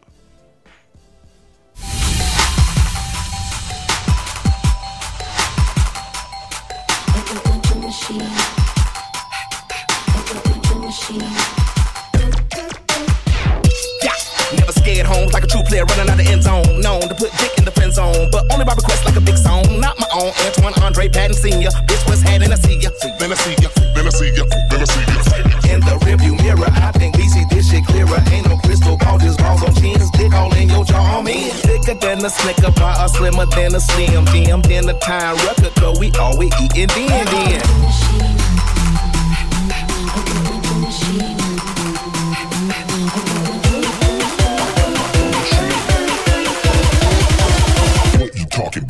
Player 15.78 15.96
running 15.96 16.10
out 16.10 16.20
of 16.20 16.26
end 16.26 16.42
zone. 16.42 16.80
Known 16.80 17.02
to 17.02 17.14
put 17.14 17.30
dick 17.38 17.52
in 17.58 17.64
the 17.64 17.70
friend 17.70 17.92
zone, 17.92 18.28
but 18.30 18.50
only 18.52 18.64
by 18.64 18.74
request 18.74 19.04
like 19.04 19.16
a 19.16 19.20
big 19.20 19.36
song. 19.36 19.62
Not 19.80 19.98
my 19.98 20.06
own. 20.14 20.32
Antoine 20.46 20.74
Andre 20.82 21.08
Patton 21.08 21.34
Sr. 21.34 21.70
Bitch 21.86 22.08
was 22.08 22.22
had 22.22 22.42
and 22.42 22.52
I 22.52 22.56
see 22.56 22.78
ya. 22.78 22.90
Then 23.18 23.32
I 23.32 23.36
see 23.36 23.54
ya. 23.62 23.68
Then 23.94 24.06
I 24.06 24.10
see 24.10 24.30
ya. 24.34 24.44
Then 24.70 24.82
I 24.82 24.84
see 24.84 25.04
ya. 25.06 25.74
In 25.74 25.80
the 25.80 25.98
rearview 26.02 26.34
mirror, 26.42 26.70
I 26.70 26.92
think 26.92 27.16
we 27.16 27.28
see 27.28 27.44
this 27.50 27.70
shit 27.70 27.84
clearer. 27.86 28.18
Ain't 28.32 28.48
no 28.48 28.56
crystal 28.58 28.96
ball, 28.96 29.18
just 29.18 29.38
balls 29.38 29.62
on 29.62 29.74
chins. 29.74 30.10
Dick 30.12 30.32
all 30.34 30.54
in 30.54 30.68
your 30.68 30.84
jaw, 30.84 31.22
man. 31.22 31.50
Thicker 31.50 31.94
than 31.94 32.24
a 32.24 32.30
snicker 32.30 32.72
bar, 32.72 32.96
or 33.04 33.08
slimmer 33.08 33.46
than 33.46 33.74
a 33.74 33.80
slim. 33.80 34.24
Dim 34.26 34.62
than 34.62 34.88
a 34.88 34.98
time 34.98 35.36
record, 35.46 35.74
cause 35.76 35.98
we 35.98 36.10
always 36.18 36.52
eating 36.60 36.88
then 36.88 37.26
then. 37.26 37.62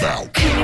About? 0.01 0.58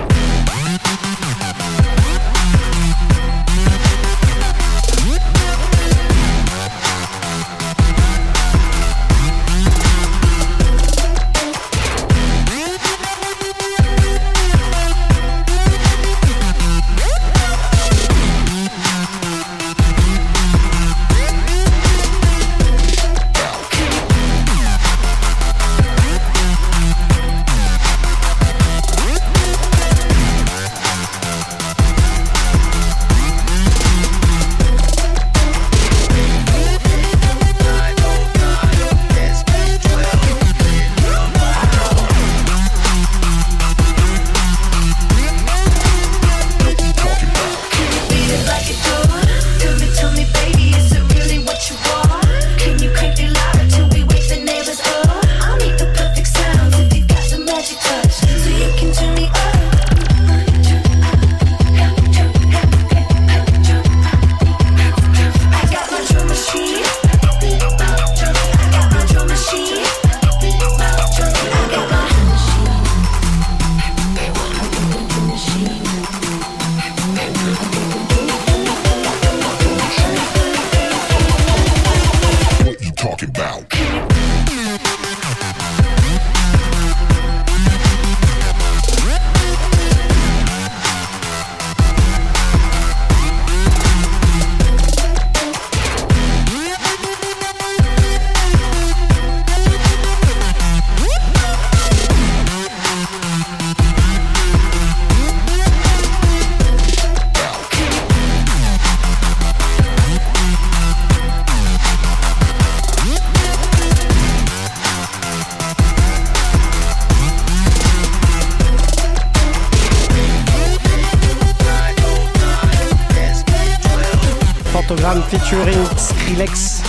Featuring 125.45 125.85
Skrillex. 125.97 126.83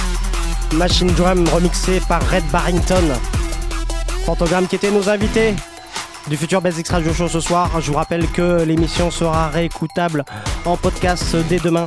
Machine 0.74 1.12
Drum 1.16 1.48
remixé 1.50 2.00
par 2.08 2.22
Red 2.30 2.44
Barrington. 2.52 3.04
Phantogram 4.26 4.68
qui 4.68 4.76
était 4.76 4.92
nos 4.92 5.10
invités 5.10 5.54
du 6.28 6.38
futur 6.38 6.62
Basics 6.62 6.88
Radio 6.88 7.14
Show 7.14 7.28
ce 7.28 7.40
soir. 7.40 7.70
Je 7.82 7.92
vous 7.92 7.98
rappelle 7.98 8.28
que 8.28 8.64
l'émission 8.64 9.12
sera 9.12 9.50
réécoutable 9.50 10.24
en 10.66 10.78
podcast 10.78 11.36
dès 11.50 11.60
demain. 11.60 11.86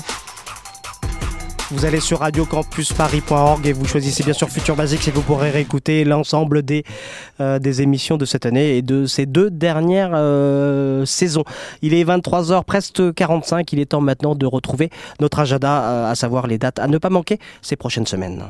Vous 1.71 1.85
allez 1.85 2.01
sur 2.01 2.21
radiocampusparis.org 2.21 3.67
et 3.67 3.75
vous 3.75 3.85
choisissez 3.85 4.25
bien 4.25 4.33
sûr 4.33 4.49
Futur 4.49 4.75
Basics 4.75 5.07
et 5.07 5.11
vous 5.11 5.21
pourrez 5.21 5.51
réécouter 5.51 6.05
l'ensemble 6.05 6.63
des, 6.63 6.83
euh, 7.41 7.59
des 7.59 7.83
émissions 7.83 8.17
de 8.17 8.25
cette 8.25 8.47
année 8.47 8.79
et 8.79 8.83
de 8.83 9.05
ces 9.05 9.27
deux 9.27 9.51
dernières 9.51 10.13
euh, 10.15 11.05
saisons. 11.05 11.45
Il 11.83 11.93
est 11.93 12.05
23h 12.05 12.65
presque 12.65 13.13
45, 13.13 13.71
il 13.75 13.81
est 13.81 13.87
temps 13.87 14.01
maintenant 14.01 14.35
de 14.35 14.47
retrouver 14.47 14.89
notre 15.21 15.41
agenda, 15.41 15.83
euh, 15.83 16.11
à 16.11 16.15
savoir 16.15 16.47
les 16.47 16.57
dates 16.57 16.79
à 16.79 16.87
ne 16.87 16.97
pas 16.97 17.11
manquer 17.11 17.39
ces 17.61 17.77
prochaines 17.77 18.07
semaines. 18.07 18.45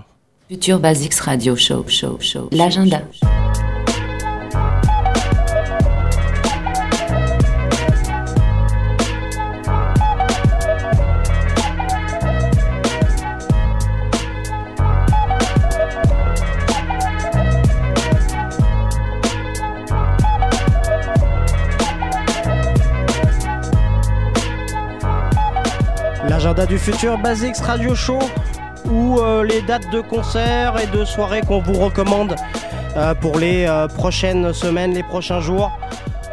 Futur 0.48 0.78
Basics 0.78 1.18
Radio 1.18 1.56
Show, 1.56 1.84
show, 1.88 2.18
show. 2.20 2.48
L'agenda. 2.52 3.02
L'agenda 26.38 26.66
du 26.66 26.78
futur 26.78 27.18
Basics 27.18 27.56
Radio 27.56 27.96
Show 27.96 28.20
ou 28.88 29.18
euh, 29.18 29.42
les 29.42 29.60
dates 29.60 29.90
de 29.90 30.00
concerts 30.00 30.78
et 30.80 30.86
de 30.96 31.04
soirées 31.04 31.40
qu'on 31.40 31.58
vous 31.58 31.72
recommande 31.72 32.36
euh, 32.96 33.12
pour 33.16 33.40
les 33.40 33.66
euh, 33.66 33.88
prochaines 33.88 34.52
semaines, 34.52 34.94
les 34.94 35.02
prochains 35.02 35.40
jours 35.40 35.76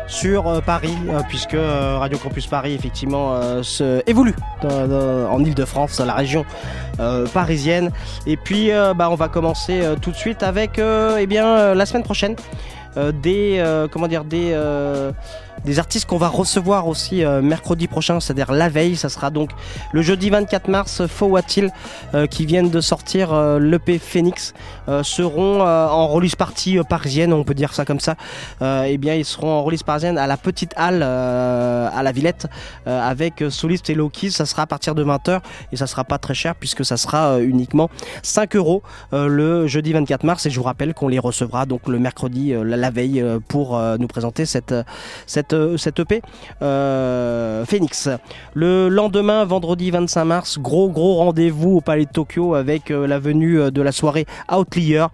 sur 0.06 0.62
Paris, 0.62 0.96
puisque 1.28 1.58
Radio 1.58 2.20
Campus 2.20 2.46
Paris 2.46 2.76
effectivement 2.76 3.64
se 3.64 4.04
évolue 4.08 4.36
en 4.62 5.44
Ile-de-France, 5.44 6.00
la 6.00 6.14
région 6.14 6.46
parisienne. 7.34 7.90
Et 8.28 8.38
puis 8.38 8.70
bah, 8.96 9.10
on 9.10 9.16
va 9.16 9.28
commencer 9.28 9.82
tout 10.04 10.12
de 10.12 10.16
suite 10.16 10.44
avec 10.44 10.80
eh 10.80 11.26
bien, 11.26 11.74
la 11.74 11.86
semaine 11.88 12.04
prochaine 12.04 12.36
des 12.96 13.88
comment 13.92 14.08
dire 14.08 14.24
des 14.24 14.56
des 15.64 15.80
artistes 15.80 16.08
qu'on 16.08 16.18
va 16.18 16.28
recevoir 16.28 16.88
aussi 16.88 17.24
euh, 17.24 17.42
mercredi 17.42 17.88
prochain, 17.88 18.20
c'est-à-dire 18.20 18.52
la 18.52 18.70
veille. 18.70 18.96
Ça 18.96 19.10
sera 19.10 19.30
donc 19.30 19.52
le 19.94 20.02
jeudi 20.02 20.30
24 20.30 20.68
mars. 20.68 21.06
Fawattil, 21.08 21.72
euh, 22.14 22.28
qui 22.28 22.46
viennent 22.46 22.70
de 22.70 22.82
sortir 22.82 23.34
euh, 23.34 23.60
l'EP 23.60 24.00
Phoenix, 24.00 24.54
euh, 24.88 25.04
seront 25.04 25.62
en 25.62 26.08
release 26.08 26.36
party 26.36 26.78
euh, 26.78 26.84
parisienne, 26.84 27.34
on 27.34 27.44
peut 27.44 27.54
dire 27.54 27.74
ça 27.74 27.86
comme 27.86 28.00
ça. 28.00 28.16
Euh, 28.62 28.86
eh 28.88 28.98
bien, 28.98 29.16
ils 29.16 29.26
seront 29.26 29.52
en 29.52 29.64
release 29.64 29.84
parisienne 29.84 30.18
à 30.18 30.28
la 30.28 30.38
petite 30.38 30.74
halle 30.76 31.04
à 31.04 32.04
la 32.04 32.12
Villette 32.12 32.48
avec 32.86 33.44
Soliste 33.50 33.90
et 33.90 33.96
Loki. 33.96 34.32
Ça 34.32 34.46
sera 34.46 34.64
à 34.64 34.66
partir 34.66 34.96
de 34.96 35.04
20h 35.04 35.42
et 35.72 35.78
ça 35.78 35.88
sera 35.88 36.04
pas 36.04 36.18
très 36.18 36.34
cher 36.34 36.56
puisque 36.56 36.86
ça 36.86 36.98
sera 36.98 37.40
uniquement 37.40 37.90
5 38.24 38.56
euros 38.56 38.84
le 39.12 39.68
jeudi 39.68 39.94
24 39.94 40.24
mars. 40.24 40.46
Et 40.46 40.50
je 40.50 40.58
vous 40.60 40.66
rappelle 40.66 40.94
qu'on 40.94 41.08
les 41.08 41.20
recevra 41.20 41.66
donc 41.66 41.88
le 41.88 42.00
mercredi, 42.00 42.54
la, 42.64 42.90
veille, 42.92 43.24
pour 43.48 43.80
nous 44.00 44.08
présenter 44.08 44.46
cette, 44.46 44.74
euh, 44.74 44.84
cette, 45.46 45.54
euh, 45.54 45.78
cette 45.78 46.00
EP 46.00 46.22
euh, 46.62 47.66
Phoenix. 47.66 48.10
Le 48.54 48.90
lendemain, 48.90 49.46
vendredi 49.46 49.92
25 49.92 50.26
mars, 50.26 50.60
gros 50.60 50.90
gros 50.90 51.16
rendez-vous 51.16 51.78
au 51.78 51.82
Palais 51.82 52.06
de 52.06 52.10
Tokyo 52.10 52.56
avec 52.56 52.90
euh, 52.90 53.06
la 53.06 53.20
venue 53.20 53.60
euh, 53.60 53.72
de 53.72 53.82
la 53.82 53.92
soirée 53.92 54.26
Outlier. 54.52 54.98
Euh, 54.98 55.08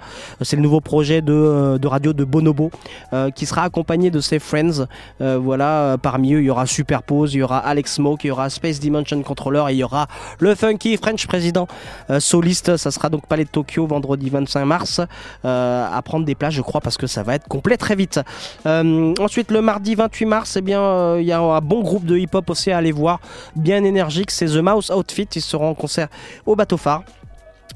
C'est 0.44 0.56
le 0.56 0.62
nouveau 0.62 0.80
projet 0.80 1.22
de, 1.22 1.34
euh, 1.34 1.78
radio 1.84 2.14
de 2.14 2.24
Bonobo 2.24 2.72
euh, 3.14 3.30
qui 3.32 3.46
sera 3.46 3.64
accompagné 3.64 4.12
de 4.12 4.22
ses 4.22 4.40
friends. 4.40 4.86
Euh, 5.20 5.38
voilà, 5.38 5.82
euh, 5.82 5.98
parmi 5.98 6.34
eux, 6.34 6.40
il 6.40 6.46
y 6.46 6.50
aura 6.50 6.66
Superpose, 6.66 7.34
il 7.34 7.40
y 7.40 7.44
aura 7.44 7.58
Alex 7.58 7.96
Smoke, 7.96 8.22
il 8.24 8.28
y 8.28 8.32
aura 8.32 8.50
Space 8.50 8.80
Dimension 8.80 9.22
Controller 9.24 9.66
et 9.70 9.74
il 9.74 9.78
y 9.78 9.84
aura 9.84 10.08
le 10.40 10.56
Funky 10.56 10.96
French 10.98 11.28
Président 11.28 11.68
euh, 12.10 12.20
soliste. 12.20 12.78
Ça 12.78 12.92
sera 12.92 13.10
donc 13.10 13.28
Palais 13.28 13.44
de 13.44 13.50
Tokyo 13.50 13.86
vendredi 13.86 14.30
25 14.30 14.66
mars 14.66 15.02
euh, 15.44 15.88
à 15.92 16.02
prendre 16.02 16.26
des 16.26 16.36
places, 16.36 16.54
je 16.54 16.62
crois, 16.62 16.80
parce 16.80 16.98
que 16.98 17.08
ça 17.08 17.24
va 17.24 17.36
être 17.36 17.48
complet 17.50 17.76
très 17.76 17.96
vite. 17.96 18.22
Euh, 18.66 19.14
ensuite, 19.20 19.52
le 19.52 19.62
mardi 19.62 19.96
28 19.96 20.21
mars, 20.26 20.56
eh 20.58 20.62
bien, 20.62 20.82
euh, 20.82 21.18
il 21.20 21.28
y 21.28 21.32
a 21.32 21.40
un 21.40 21.62
bon 21.62 21.82
groupe 21.82 22.06
de 22.06 22.18
hip-hop 22.18 22.50
aussi 22.50 22.72
à 22.72 22.78
aller 22.78 22.92
voir, 22.92 23.20
bien 23.56 23.84
énergique. 23.84 24.32
C'est 24.32 24.48
The 24.48 24.58
Mouse 24.58 24.90
Outfit. 24.92 25.28
Ils 25.36 25.42
seront 25.42 25.70
en 25.70 25.76
concert 25.76 26.08
au 26.46 26.56
Bateau 26.56 26.78
Phare. 26.78 27.04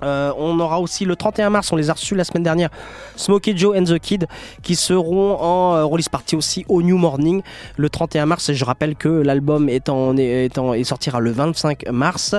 Euh, 0.04 0.32
on 0.38 0.60
aura 0.60 0.80
aussi 0.80 1.06
le 1.06 1.16
31 1.16 1.50
mars, 1.50 1.72
on 1.72 1.76
les 1.76 1.90
a 1.90 1.94
reçus 1.94 2.16
la 2.16 2.24
semaine 2.24 2.44
dernière, 2.44 2.70
Smokey 3.16 3.56
Joe 3.56 3.78
and 3.78 3.86
the 3.86 4.00
Kid, 4.00 4.28
qui 4.62 4.76
seront 4.76 5.38
en 5.40 5.76
euh, 5.76 5.86
release 5.86 6.10
party 6.10 6.36
aussi 6.36 6.66
au 6.68 6.82
New 6.82 6.98
Morning 6.98 7.42
le 7.78 7.90
31 7.90 8.26
mars. 8.26 8.50
Et 8.50 8.56
je 8.56 8.66
rappelle 8.66 8.96
que 8.96 9.10
l'album 9.10 9.70
est, 9.70 9.90
en, 9.90 10.16
est, 10.18 10.84
sortira 10.84 11.20
le 11.20 11.32
25 11.32 11.90
mars. 11.92 12.36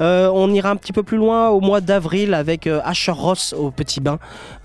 Euh, 0.00 0.30
on 0.32 0.52
ira 0.52 0.70
un 0.70 0.76
petit 0.76 0.92
peu 0.92 1.02
plus 1.02 1.16
loin 1.16 1.48
au 1.48 1.60
mois 1.60 1.80
d'avril 1.80 2.34
avec 2.34 2.66
Asher 2.66 3.12
Ross 3.12 3.54
au 3.58 3.70
Petit 3.70 4.00
Bain. 4.00 4.18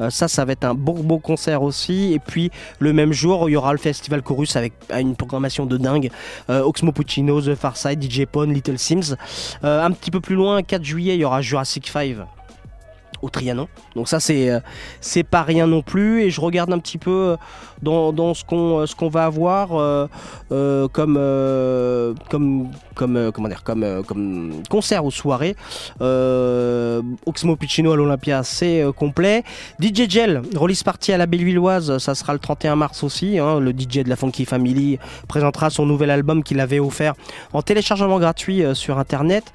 Ça, 0.09 0.27
ça 0.27 0.45
va 0.45 0.53
être 0.53 0.63
un 0.63 0.73
beau, 0.73 0.93
beau 0.93 1.19
concert 1.19 1.63
aussi. 1.63 2.13
Et 2.13 2.19
puis 2.19 2.51
le 2.79 2.93
même 2.93 3.13
jour, 3.13 3.49
il 3.49 3.53
y 3.53 3.55
aura 3.55 3.71
le 3.71 3.79
Festival 3.79 4.21
Chorus 4.21 4.55
avec 4.55 4.73
une 4.97 5.15
programmation 5.15 5.65
de 5.65 5.77
dingue. 5.77 6.09
Oxmo 6.49 6.91
Puccino, 6.91 7.41
The 7.41 7.55
Farside, 7.55 8.01
DJ 8.01 8.25
Pone, 8.25 8.53
Little 8.53 8.77
Sims. 8.77 9.15
Un 9.63 9.91
petit 9.91 10.11
peu 10.11 10.19
plus 10.19 10.35
loin, 10.35 10.61
4 10.63 10.83
juillet, 10.83 11.15
il 11.15 11.21
y 11.21 11.25
aura 11.25 11.41
Jurassic 11.41 11.87
5 11.87 12.26
au 13.21 13.29
Trianon. 13.29 13.67
Donc 13.95 14.07
ça 14.07 14.19
c'est 14.19 14.49
euh, 14.49 14.59
c'est 15.01 15.23
pas 15.23 15.43
rien 15.43 15.67
non 15.67 15.81
plus 15.81 16.21
et 16.21 16.29
je 16.29 16.41
regarde 16.41 16.71
un 16.71 16.79
petit 16.79 16.97
peu 16.97 17.35
euh, 17.81 18.11
dans, 18.11 18.33
ce 18.33 18.43
qu'on 18.43 18.79
euh, 18.79 18.85
ce 18.85 19.09
va 19.09 19.25
avoir 19.25 19.69
comme 20.49 21.19
comme 22.29 22.69
comme 22.95 23.31
comment 23.31 23.47
dire 23.47 23.63
comme 23.63 24.03
comme 24.05 24.61
concert 24.69 25.05
ou 25.05 25.11
soirée. 25.11 25.55
Oxmo 25.99 27.55
Puccino 27.55 27.91
à 27.91 27.95
l'Olympia 27.95 28.43
c'est 28.43 28.83
complet. 28.95 29.43
DJ 29.79 30.09
Gel 30.09 30.41
release 30.55 30.83
party 30.83 31.13
à 31.13 31.17
la 31.17 31.25
Bellevilloise, 31.25 31.97
ça 31.99 32.15
sera 32.15 32.33
le 32.33 32.39
31 32.39 32.75
mars 32.75 33.03
aussi. 33.03 33.39
hein. 33.39 33.59
le 33.59 33.71
DJ 33.71 34.03
de 34.03 34.09
la 34.09 34.15
Funky 34.15 34.45
Family 34.45 34.99
présentera 35.27 35.69
son 35.69 35.85
nouvel 35.85 36.09
album 36.09 36.43
qu'il 36.43 36.59
avait 36.59 36.79
offert 36.79 37.13
en 37.53 37.61
téléchargement 37.61 38.19
gratuit 38.19 38.63
sur 38.73 38.97
internet. 38.97 39.53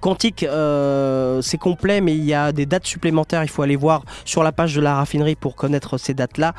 Quantique, 0.00 0.42
euh, 0.42 1.42
c'est 1.42 1.58
complet, 1.58 2.00
mais 2.00 2.14
il 2.16 2.24
y 2.24 2.34
a 2.34 2.52
des 2.52 2.66
dates 2.66 2.86
supplémentaires. 2.86 3.44
Il 3.44 3.48
faut 3.48 3.62
aller 3.62 3.76
voir 3.76 4.02
sur 4.24 4.42
la 4.42 4.52
page 4.52 4.74
de 4.74 4.80
la 4.80 4.94
raffinerie 4.94 5.36
pour 5.36 5.54
connaître 5.54 5.98
ces 5.98 6.14
dates-là. 6.14 6.54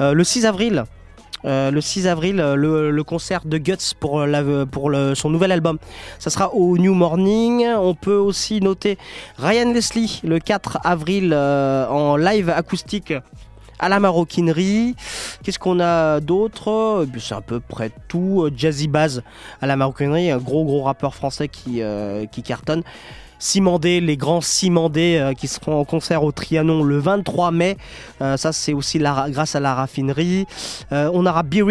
Euh, 0.00 0.12
le 0.12 0.24
6 0.24 0.46
avril. 0.46 0.84
euh, 1.44 1.70
le 1.70 1.80
6 1.80 2.08
avril, 2.08 2.36
le, 2.36 2.90
le 2.90 3.04
concert 3.04 3.44
de 3.44 3.58
Guts 3.58 3.94
pour, 4.00 4.24
son 5.14 5.30
nouvel 5.30 5.52
album. 5.52 5.78
Ça 6.18 6.30
sera 6.30 6.52
au 6.54 6.78
New 6.78 6.94
Morning. 6.94 7.64
On 7.76 7.94
peut 7.94 8.16
aussi 8.16 8.60
noter 8.60 8.98
Ryan 9.36 9.72
Leslie 9.72 10.20
le 10.24 10.40
4 10.40 10.78
avril 10.84 11.32
en 11.34 12.16
live 12.16 12.50
acoustique 12.50 13.12
à 13.78 13.88
la 13.88 14.00
maroquinerie. 14.00 14.94
Qu'est-ce 15.42 15.58
qu'on 15.58 15.80
a 15.80 16.20
d'autre? 16.20 17.02
Eh 17.04 17.06
bien, 17.06 17.20
C'est 17.22 17.34
à 17.34 17.40
peu 17.40 17.60
près 17.60 17.90
tout. 18.08 18.42
Euh, 18.44 18.52
Jazzy 18.54 18.88
Baz 18.88 19.22
à 19.60 19.66
la 19.66 19.76
maroquinerie, 19.76 20.30
un 20.30 20.38
gros 20.38 20.64
gros 20.64 20.82
rappeur 20.82 21.14
français 21.14 21.48
qui, 21.48 21.82
euh, 21.82 22.26
qui 22.26 22.42
cartonne. 22.42 22.82
Simandé, 23.38 24.00
les 24.00 24.16
grands 24.16 24.40
Simandé 24.40 25.16
euh, 25.16 25.32
qui 25.32 25.46
seront 25.46 25.78
en 25.80 25.84
concert 25.84 26.24
au 26.24 26.32
Trianon 26.32 26.82
le 26.82 26.98
23 26.98 27.52
mai. 27.52 27.76
Euh, 28.20 28.36
ça, 28.36 28.52
c'est 28.52 28.72
aussi 28.72 28.98
grâce 28.98 29.54
à 29.54 29.60
la 29.60 29.74
raffinerie. 29.74 30.46
Euh, 30.92 31.10
on 31.14 31.24
aura 31.24 31.44
Be 31.44 31.62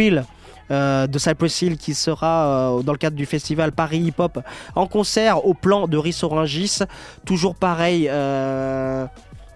euh, 0.70 1.08
de 1.08 1.18
Cypress 1.18 1.62
Hill 1.62 1.78
qui 1.78 1.94
sera 1.94 2.74
euh, 2.78 2.82
dans 2.84 2.92
le 2.92 2.98
cadre 2.98 3.16
du 3.16 3.26
festival 3.26 3.72
Paris 3.72 4.00
Hip 4.00 4.16
Hop 4.18 4.40
en 4.76 4.86
concert 4.86 5.46
au 5.46 5.54
plan 5.54 5.88
de 5.88 5.98
Riss 5.98 6.24
Orangis. 6.24 6.80
Toujours 7.26 7.56
pareil, 7.56 8.08
euh, 8.10 9.06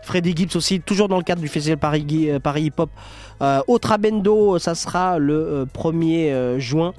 Freddy 0.04 0.36
Gibbs 0.36 0.56
aussi, 0.56 0.82
toujours 0.82 1.08
dans 1.08 1.18
le 1.18 1.24
cadre 1.24 1.42
du 1.42 1.48
festival 1.48 1.78
Paris, 1.78 2.06
euh, 2.30 2.40
Hip 2.58 2.74
Hop. 2.78 2.90
Euh, 3.42 3.62
au 3.68 3.80
Trabendo, 3.80 4.60
ça 4.60 4.76
sera 4.76 5.18
le 5.20 5.34
euh, 5.34 5.66
1er 5.66 6.32
euh, 6.32 6.60
juin. 6.60 6.94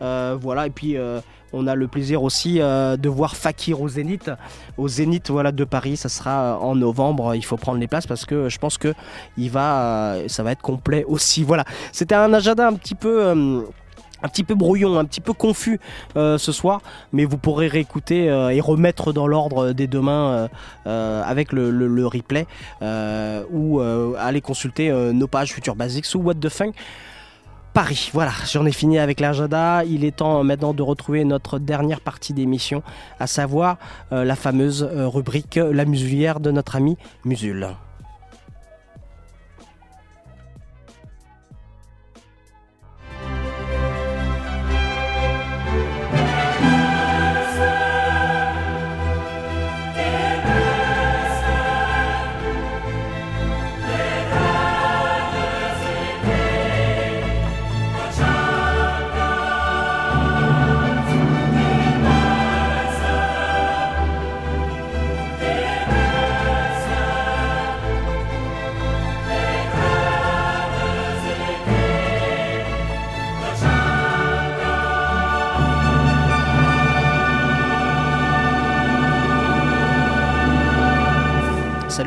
Euh, 0.00 0.36
voilà, 0.40 0.66
et 0.66 0.70
puis 0.70 0.96
euh, 0.96 1.20
on 1.52 1.66
a 1.66 1.74
le 1.74 1.88
plaisir 1.88 2.22
aussi 2.22 2.60
euh, 2.60 2.96
de 2.96 3.08
voir 3.08 3.36
Fakir 3.36 3.80
au 3.80 3.88
Zénith. 3.88 4.30
Au 4.76 4.86
Zénith 4.86 5.30
voilà, 5.30 5.50
de 5.50 5.64
Paris, 5.64 5.96
ça 5.96 6.08
sera 6.08 6.54
euh, 6.54 6.56
en 6.58 6.76
novembre. 6.76 7.34
Il 7.34 7.44
faut 7.44 7.56
prendre 7.56 7.78
les 7.80 7.88
places 7.88 8.06
parce 8.06 8.24
que 8.24 8.48
je 8.48 8.58
pense 8.58 8.78
que 8.78 8.94
euh, 9.38 10.28
ça 10.28 10.42
va 10.42 10.52
être 10.52 10.62
complet 10.62 11.04
aussi. 11.08 11.42
Voilà, 11.42 11.64
c'était 11.92 12.14
un 12.14 12.32
agenda 12.32 12.66
un 12.68 12.74
petit 12.74 12.94
peu. 12.94 13.24
euh, 13.26 13.62
un 14.22 14.28
petit 14.28 14.44
peu 14.44 14.54
brouillon, 14.54 14.98
un 14.98 15.04
petit 15.04 15.20
peu 15.20 15.32
confus 15.32 15.80
euh, 16.16 16.38
ce 16.38 16.52
soir, 16.52 16.80
mais 17.12 17.24
vous 17.24 17.38
pourrez 17.38 17.68
réécouter 17.68 18.28
euh, 18.28 18.50
et 18.50 18.60
remettre 18.60 19.12
dans 19.12 19.26
l'ordre 19.26 19.72
dès 19.72 19.86
demain 19.86 20.48
euh, 20.86 21.22
avec 21.24 21.52
le, 21.52 22.06
replay 22.06 22.46
ou 23.50 23.80
aller 23.80 24.40
consulter 24.40 24.90
nos 25.12 25.26
pages 25.26 25.52
Future 25.52 25.76
Basics 25.76 26.14
ou 26.14 26.18
What 26.20 26.34
the 26.34 26.48
Funk. 26.48 26.72
Paris. 27.74 28.10
Voilà, 28.12 28.32
j'en 28.50 28.64
ai 28.64 28.72
fini 28.72 28.98
avec 28.98 29.20
l'agenda. 29.20 29.84
Il 29.84 30.04
est 30.04 30.16
temps 30.16 30.42
maintenant 30.42 30.72
de 30.72 30.82
retrouver 30.82 31.24
notre 31.24 31.58
dernière 31.58 32.00
partie 32.00 32.32
d'émission, 32.32 32.82
à 33.20 33.26
savoir 33.26 33.76
la 34.10 34.36
fameuse 34.36 34.82
rubrique 34.82 35.56
La 35.56 35.84
musulière 35.84 36.40
de 36.40 36.50
notre 36.50 36.76
ami 36.76 36.96
Musul. 37.24 37.68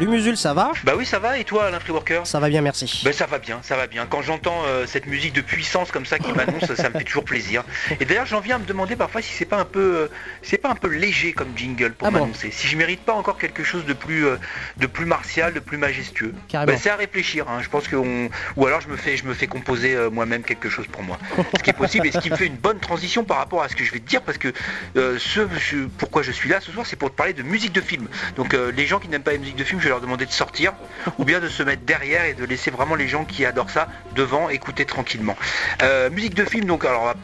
Salut 0.01 0.13
Musul, 0.13 0.35
ça 0.35 0.55
va 0.55 0.71
Bah 0.83 0.93
oui, 0.97 1.05
ça 1.05 1.19
va, 1.19 1.37
et 1.37 1.43
toi, 1.43 1.65
Alain 1.65 1.79
Freeworker 1.79 2.21
Ça 2.25 2.39
va 2.39 2.49
bien, 2.49 2.61
merci. 2.61 3.03
Bah 3.05 3.13
ça 3.13 3.27
va 3.27 3.37
bien, 3.37 3.59
ça 3.61 3.75
va 3.77 3.85
bien. 3.85 4.07
Quand 4.09 4.23
j'entends 4.23 4.63
euh, 4.65 4.87
cette 4.87 5.05
musique 5.05 5.31
de 5.33 5.41
puissance 5.41 5.91
comme 5.91 6.07
ça 6.07 6.17
qui 6.17 6.31
m'annonce, 6.33 6.73
ça 6.73 6.89
me 6.89 6.97
fait 6.97 7.03
toujours 7.03 7.23
plaisir. 7.23 7.63
Et 7.99 8.05
d'ailleurs, 8.05 8.25
j'en 8.25 8.39
viens 8.39 8.55
à 8.55 8.57
me 8.57 8.65
demander 8.65 8.95
parfois 8.95 9.21
si 9.21 9.31
c'est 9.31 9.45
pas 9.45 9.57
un 9.59 9.65
peu, 9.65 9.79
euh, 9.79 10.07
c'est 10.41 10.57
pas 10.57 10.69
un 10.71 10.75
peu 10.75 10.87
léger 10.87 11.33
comme 11.33 11.49
jingle 11.55 11.91
pour 11.91 12.07
Ah 12.07 12.09
bon 12.11 12.21
m'annoncer. 12.21 12.49
Si 12.49 12.65
je 12.67 12.75
mérite 12.77 13.01
pas 13.01 13.13
encore 13.13 13.37
quelque 13.37 13.63
chose 13.63 13.85
de 13.85 13.93
plus, 13.93 14.25
euh, 14.25 14.37
de 14.77 14.87
plus 14.87 15.05
martial, 15.05 15.53
de 15.53 15.59
plus 15.59 15.77
majestueux. 15.77 16.33
Carrément. 16.47 16.71
Bah, 16.73 16.79
c'est 16.81 16.89
à 16.89 16.95
réfléchir. 16.95 17.45
hein. 17.47 17.59
Je 17.61 17.69
pense 17.69 17.87
que 17.87 17.95
on... 17.95 18.27
ou 18.55 18.65
alors 18.65 18.81
je 18.81 18.87
me 18.87 18.97
fais, 18.97 19.17
je 19.17 19.25
me 19.25 19.35
fais 19.35 19.45
composer 19.45 19.95
moi-même 20.11 20.41
quelque 20.41 20.67
chose 20.71 20.87
pour 20.91 21.03
moi. 21.03 21.19
ce 21.55 21.61
qui 21.61 21.69
est 21.69 21.73
possible 21.73 22.07
et 22.07 22.11
ce 22.11 22.17
qui 22.17 22.31
me 22.31 22.35
fait 22.37 22.47
une 22.47 22.55
bonne 22.57 22.79
transition 22.79 23.23
par 23.23 23.37
rapport 23.37 23.61
à 23.61 23.69
ce 23.69 23.75
que 23.75 23.83
je 23.83 23.91
vais 23.91 23.99
te 23.99 24.07
dire 24.09 24.23
parce 24.23 24.39
que 24.39 24.51
ce, 24.95 25.47
je- 25.59 25.85
pourquoi 25.99 26.23
je 26.23 26.31
suis 26.31 26.49
là 26.49 26.59
ce 26.59 26.71
soir, 26.71 26.87
c'est 26.87 26.95
pour 26.95 27.11
te 27.11 27.15
parler 27.15 27.33
de 27.33 27.43
musique 27.43 27.73
de 27.73 27.81
film. 27.81 28.07
Donc 28.35 28.53
les 28.75 28.87
gens 28.87 28.97
qui 28.97 29.07
n'aiment 29.07 29.21
pas 29.21 29.33
les 29.33 29.37
musiques 29.37 29.57
de 29.57 29.63
film, 29.63 29.79
je 29.79 29.90
leur 29.91 30.01
demander 30.01 30.25
de 30.25 30.31
sortir 30.31 30.73
ou 31.17 31.25
bien 31.25 31.39
de 31.39 31.49
se 31.49 31.63
mettre 31.63 31.83
derrière 31.83 32.23
et 32.25 32.33
de 32.33 32.45
laisser 32.45 32.71
vraiment 32.71 32.95
les 32.95 33.09
gens 33.09 33.25
qui 33.25 33.45
adorent 33.45 33.69
ça 33.69 33.87
devant 34.15 34.49
écouter 34.49 34.85
tranquillement. 34.85 35.35
Euh, 35.81 36.09
musique 36.09 36.33
de 36.33 36.45
film, 36.45 36.65
donc 36.65 36.85
alors 36.85 37.01
on 37.01 37.05
va 37.07 37.15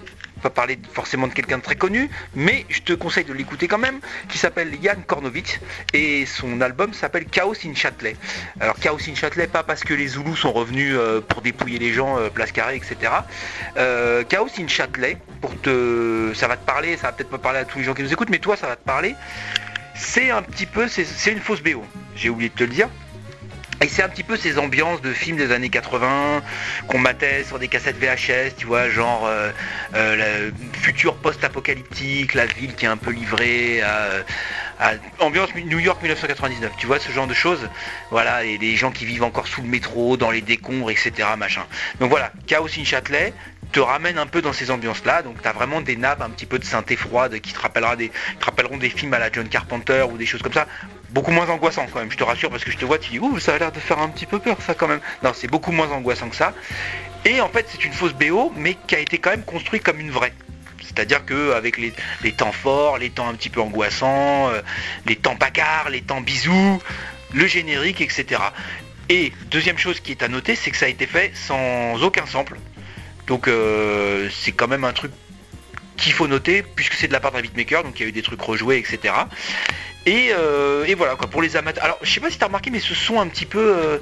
pas 0.41 0.49
parler 0.49 0.77
forcément 0.91 1.27
de 1.27 1.33
quelqu'un 1.33 1.59
de 1.59 1.63
très 1.63 1.77
connu, 1.77 2.09
mais 2.35 2.65
je 2.69 2.81
te 2.81 2.91
conseille 2.91 3.23
de 3.23 3.31
l'écouter 3.33 3.69
quand 3.69 3.77
même, 3.77 3.99
qui 4.27 4.37
s'appelle 4.37 4.75
Yann 4.83 5.01
Kornovitch 5.01 5.59
et 5.93 6.25
son 6.25 6.59
album 6.59 6.93
s'appelle 6.93 7.25
Chaos 7.25 7.55
in 7.65 7.73
Châtelet. 7.73 8.17
Alors 8.59 8.77
Chaos 8.79 8.99
in 9.07 9.15
Châtelet, 9.15 9.47
pas 9.47 9.63
parce 9.63 9.83
que 9.85 9.93
les 9.93 10.07
Zoulous 10.07 10.35
sont 10.35 10.51
revenus 10.51 10.93
euh, 10.95 11.21
pour 11.21 11.41
dépouiller 11.41 11.79
les 11.79 11.93
gens, 11.93 12.19
euh, 12.19 12.29
place 12.29 12.51
carrée, 12.51 12.75
etc. 12.75 13.13
Chaos 14.29 14.49
in 14.59 14.67
Châtelet, 14.67 15.17
pour 15.41 15.59
te, 15.61 16.33
ça 16.35 16.49
va 16.49 16.57
te 16.57 16.65
parler, 16.65 16.97
ça 16.97 17.07
va 17.07 17.13
peut-être 17.13 17.29
pas 17.29 17.37
parler 17.37 17.59
à 17.59 17.65
tous 17.65 17.79
les 17.79 17.85
gens 17.85 17.93
qui 17.93 18.03
nous 18.03 18.11
écoutent, 18.11 18.29
mais 18.29 18.39
toi 18.39 18.57
ça 18.57 18.67
va 18.67 18.75
te 18.75 18.85
parler. 18.85 19.15
C'est 19.97 20.29
un 20.29 20.41
petit 20.41 20.65
peu, 20.65 20.87
c'est 20.87 21.31
une 21.31 21.39
fausse 21.39 21.61
BO. 21.61 21.83
J'ai 22.15 22.29
oublié 22.29 22.49
de 22.49 22.55
te 22.55 22.63
le 22.63 22.69
dire. 22.69 22.89
Et 23.81 23.87
c'est 23.87 24.01
un 24.01 24.09
petit 24.09 24.23
peu 24.23 24.37
ces 24.37 24.57
ambiances 24.57 25.01
de 25.01 25.13
films 25.13 25.37
des 25.37 25.51
années 25.51 25.69
80 25.69 26.41
qu'on 26.87 26.97
matait 26.97 27.43
sur 27.43 27.59
des 27.59 27.67
cassettes 27.67 27.97
VHS, 27.97 28.55
tu 28.57 28.65
vois, 28.65 28.89
genre 28.89 29.27
euh, 29.27 29.51
euh, 29.93 30.49
le 30.49 30.79
futur 30.79 31.15
post-apocalyptique, 31.17 32.33
la 32.33 32.47
ville 32.47 32.73
qui 32.73 32.85
est 32.85 32.89
un 32.89 32.97
peu 32.97 33.11
livrée 33.11 33.81
à, 33.81 34.23
ambiance 35.19 35.49
New 35.55 35.79
York 35.79 36.01
1999, 36.01 36.73
tu 36.77 36.87
vois, 36.87 36.99
ce 36.99 37.11
genre 37.11 37.27
de 37.27 37.33
choses? 37.33 37.67
Voilà, 38.11 38.43
et 38.43 38.57
des 38.57 38.75
gens 38.75 38.91
qui 38.91 39.05
vivent 39.05 39.23
encore 39.23 39.47
sous 39.47 39.61
le 39.61 39.67
métro, 39.67 40.17
dans 40.17 40.31
les 40.31 40.41
décombres, 40.41 40.91
etc. 40.91 41.11
Machin. 41.37 41.65
Donc 41.99 42.09
voilà, 42.09 42.31
Chaos 42.45 42.69
in 42.77 42.83
Châtelet 42.83 43.33
te 43.71 43.79
ramène 43.79 44.17
un 44.17 44.27
peu 44.27 44.41
dans 44.41 44.53
ces 44.53 44.71
ambiances-là. 44.71 45.23
Donc 45.23 45.41
tu 45.41 45.47
as 45.47 45.53
vraiment 45.53 45.81
des 45.81 45.95
nappes 45.95 46.21
un 46.21 46.29
petit 46.29 46.45
peu 46.45 46.59
de 46.59 46.65
synthé 46.65 46.95
froide 46.95 47.39
qui 47.39 47.53
te, 47.53 47.59
rappellera 47.59 47.95
des, 47.95 48.11
rappelleront 48.41 48.77
des 48.77 48.89
films 48.89 49.13
à 49.13 49.19
la 49.19 49.31
John 49.31 49.47
Carpenter 49.49 50.05
ou 50.11 50.17
des 50.17 50.25
choses 50.25 50.41
comme 50.41 50.53
ça. 50.53 50.67
Beaucoup 51.09 51.31
moins 51.31 51.49
angoissant 51.49 51.85
quand 51.91 51.99
même, 51.99 52.11
je 52.11 52.17
te 52.17 52.23
rassure, 52.23 52.49
parce 52.49 52.63
que 52.63 52.71
je 52.71 52.77
te 52.77 52.85
vois, 52.85 52.99
tu 52.99 53.11
dis, 53.11 53.19
ouh, 53.19 53.39
ça 53.39 53.55
a 53.55 53.57
l'air 53.57 53.71
de 53.71 53.79
faire 53.79 53.99
un 53.99 54.09
petit 54.09 54.25
peu 54.25 54.39
peur 54.39 54.57
ça 54.61 54.73
quand 54.73 54.87
même. 54.87 54.99
Non, 55.23 55.31
c'est 55.33 55.47
beaucoup 55.47 55.71
moins 55.71 55.89
angoissant 55.89 56.29
que 56.29 56.35
ça. 56.35 56.53
Et 57.25 57.41
en 57.41 57.49
fait, 57.49 57.65
c'est 57.69 57.83
une 57.83 57.93
fausse 57.93 58.13
BO, 58.13 58.53
mais 58.55 58.75
qui 58.87 58.95
a 58.95 58.99
été 58.99 59.17
quand 59.17 59.31
même 59.31 59.43
construite 59.43 59.83
comme 59.83 59.99
une 59.99 60.11
vraie. 60.11 60.33
C'est-à-dire 60.87 61.25
que 61.25 61.53
avec 61.53 61.77
les, 61.77 61.93
les 62.23 62.31
temps 62.31 62.51
forts, 62.51 62.97
les 62.97 63.09
temps 63.09 63.27
un 63.27 63.35
petit 63.35 63.49
peu 63.49 63.61
angoissants, 63.61 64.49
euh, 64.49 64.61
les 65.05 65.15
temps 65.15 65.35
bagarres, 65.35 65.89
les 65.89 66.01
temps 66.01 66.21
bisous, 66.21 66.81
le 67.33 67.47
générique, 67.47 68.01
etc. 68.01 68.41
Et 69.09 69.31
deuxième 69.51 69.77
chose 69.77 69.99
qui 69.99 70.11
est 70.11 70.23
à 70.23 70.27
noter, 70.27 70.55
c'est 70.55 70.71
que 70.71 70.77
ça 70.77 70.85
a 70.85 70.89
été 70.89 71.05
fait 71.05 71.31
sans 71.35 72.01
aucun 72.01 72.25
sample. 72.25 72.57
Donc 73.27 73.47
euh, 73.47 74.29
c'est 74.31 74.53
quand 74.53 74.67
même 74.67 74.83
un 74.83 74.93
truc 74.93 75.11
qu'il 75.97 76.13
faut 76.13 76.27
noter, 76.27 76.63
puisque 76.63 76.93
c'est 76.93 77.07
de 77.07 77.13
la 77.13 77.19
part 77.19 77.31
d'un 77.31 77.41
beatmaker, 77.41 77.83
donc 77.83 77.99
il 77.99 78.03
y 78.03 78.05
a 78.05 78.09
eu 78.09 78.11
des 78.11 78.21
trucs 78.21 78.41
rejoués, 78.41 78.77
etc. 78.77 79.13
Et, 80.07 80.29
euh, 80.31 80.85
et 80.85 80.95
voilà 80.95 81.17
quoi 81.17 81.27
pour 81.27 81.41
les 81.41 81.57
amateurs. 81.57 81.83
Alors 81.83 81.99
je 82.01 82.09
sais 82.09 82.21
pas 82.21 82.31
si 82.31 82.37
t'as 82.39 82.45
remarqué 82.45 82.71
mais 82.71 82.79
ce 82.79 82.95
son 82.95 83.19
un 83.19 83.27
petit 83.27 83.45
peu 83.45 83.59
euh, 83.59 83.97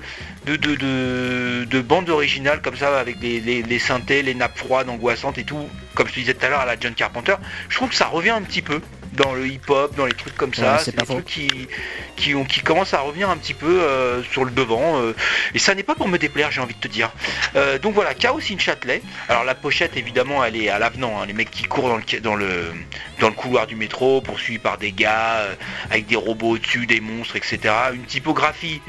de, 0.46 0.56
de, 0.56 0.76
de, 0.76 1.66
de 1.66 1.82
bande 1.82 2.12
originale 2.12 2.62
comme 2.62 2.76
ça 2.78 3.00
avec 3.00 3.18
les, 3.22 3.40
les, 3.40 3.64
les 3.64 3.80
synthés, 3.80 4.22
les 4.22 4.36
nappes 4.36 4.56
froides, 4.56 4.88
angoissantes 4.88 5.40
et 5.40 5.44
tout, 5.44 5.68
comme 5.96 6.08
je 6.08 6.14
te 6.14 6.20
disais 6.20 6.36
tout 6.36 6.46
à 6.46 6.50
l'heure 6.50 6.60
à 6.60 6.66
la 6.66 6.80
John 6.80 6.94
Carpenter, 6.94 7.34
je 7.70 7.76
trouve 7.76 7.90
que 7.90 7.96
ça 7.96 8.06
revient 8.06 8.30
un 8.30 8.44
petit 8.44 8.62
peu 8.62 8.82
dans 9.16 9.34
le 9.34 9.48
hip-hop, 9.48 9.96
dans 9.96 10.06
les 10.06 10.14
trucs 10.14 10.36
comme 10.36 10.54
ça. 10.54 10.74
Ouais, 10.74 10.80
c'est 10.84 10.96
des 10.96 11.06
faux. 11.06 11.14
trucs 11.16 11.26
qui, 11.26 11.68
qui, 12.16 12.36
ont, 12.36 12.46
qui 12.46 12.62
commencent 12.62 12.94
à 12.94 13.00
revenir 13.00 13.30
un 13.30 13.38
petit 13.38 13.54
peu 13.54 13.82
euh, 13.82 14.24
sur 14.24 14.46
le 14.46 14.52
devant. 14.52 15.02
euh, 15.02 15.14
et 15.54 15.60
ça 15.60 15.74
n'est 15.76 15.84
pas 15.84 15.96
pour 15.96 16.08
me 16.08 16.18
déplaire, 16.18 16.52
j'ai 16.52 16.62
envie 16.62 16.76
de 16.76 16.80
te 16.80 16.88
dire. 16.88 17.12
Euh, 17.56 17.80
donc 17.80 17.94
voilà, 17.94 18.14
Chaos 18.14 18.40
in 18.52 18.58
Châtelet. 18.58 19.02
Alors 19.30 19.44
la 19.44 19.56
pochette, 19.56 19.98
évidemment, 19.98 20.44
elle 20.44 20.56
est 20.56 20.70
à 20.70 20.80
l'avenant. 20.80 21.22
hein, 21.22 21.26
les 21.26 21.34
mecs 21.34 21.52
qui 21.52 21.64
courent 21.64 21.90
dans 21.90 21.98
le, 21.98 22.20
dans, 22.22 22.36
le, 22.36 22.74
dans 23.20 23.28
le 23.30 23.34
couloir 23.36 23.68
du 23.68 23.76
métro, 23.76 24.22
poursuivis 24.22 24.60
par 24.60 24.78
des 24.78 24.92
gars, 24.92 25.46
avec 25.90 26.06
des 26.08 26.16
robots 26.16 26.52
au-dessus, 26.52 26.86
des 26.86 27.00
monstres, 27.02 27.36
etc. 27.36 27.60
Une 27.94 28.06
typographie, 28.06 28.82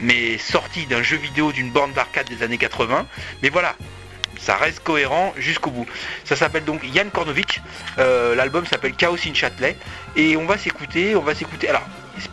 mais 0.00 0.38
sortie 0.38 0.86
d'un 0.86 1.02
jeu 1.02 1.16
vidéo 1.16 1.52
d'une 1.52 1.70
borne 1.70 1.92
d'arcade 1.92 2.28
des 2.28 2.42
années 2.42 2.58
80. 2.58 3.06
Mais 3.42 3.48
voilà, 3.50 3.76
ça 4.40 4.56
reste 4.56 4.80
cohérent 4.80 5.32
jusqu'au 5.36 5.70
bout. 5.70 5.86
Ça 6.24 6.36
s'appelle 6.36 6.64
donc 6.64 6.82
Yann 6.94 7.10
Kornovitch. 7.10 7.60
Euh, 7.98 8.34
L'album 8.34 8.66
s'appelle 8.66 8.94
Chaos 8.94 9.16
in 9.26 9.34
Châtelet. 9.34 9.76
Et 10.16 10.36
on 10.36 10.46
va 10.46 10.58
s'écouter, 10.58 11.14
on 11.14 11.22
va 11.22 11.34
s'écouter. 11.34 11.68
Alors, 11.68 11.82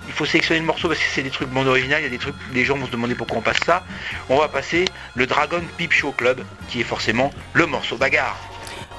il 0.08 0.14
faut 0.14 0.26
sélectionner 0.26 0.60
le 0.60 0.66
morceau 0.66 0.88
parce 0.88 1.00
que 1.00 1.06
c'est 1.14 1.24
des 1.24 1.30
trucs 1.30 1.50
bande 1.50 1.68
originale, 1.68 2.02
il 2.02 2.04
y 2.04 2.08
a 2.08 2.10
des 2.10 2.18
trucs, 2.18 2.36
les 2.54 2.66
gens 2.66 2.78
vont 2.78 2.88
se 2.88 2.92
demander 2.92 3.16
pourquoi 3.16 3.38
on 3.38 3.42
passe 3.42 3.60
ça. 3.66 3.84
On 4.30 4.38
va 4.38 4.48
passer 4.48 4.86
le 5.16 5.26
Dragon 5.26 5.62
Peep 5.78 5.92
Show 5.92 6.12
Club, 6.12 6.44
qui 6.70 6.82
est 6.82 6.86
forcément 6.86 7.32
le 7.54 7.66
morceau 7.66 7.98
bagarre. 7.98 8.38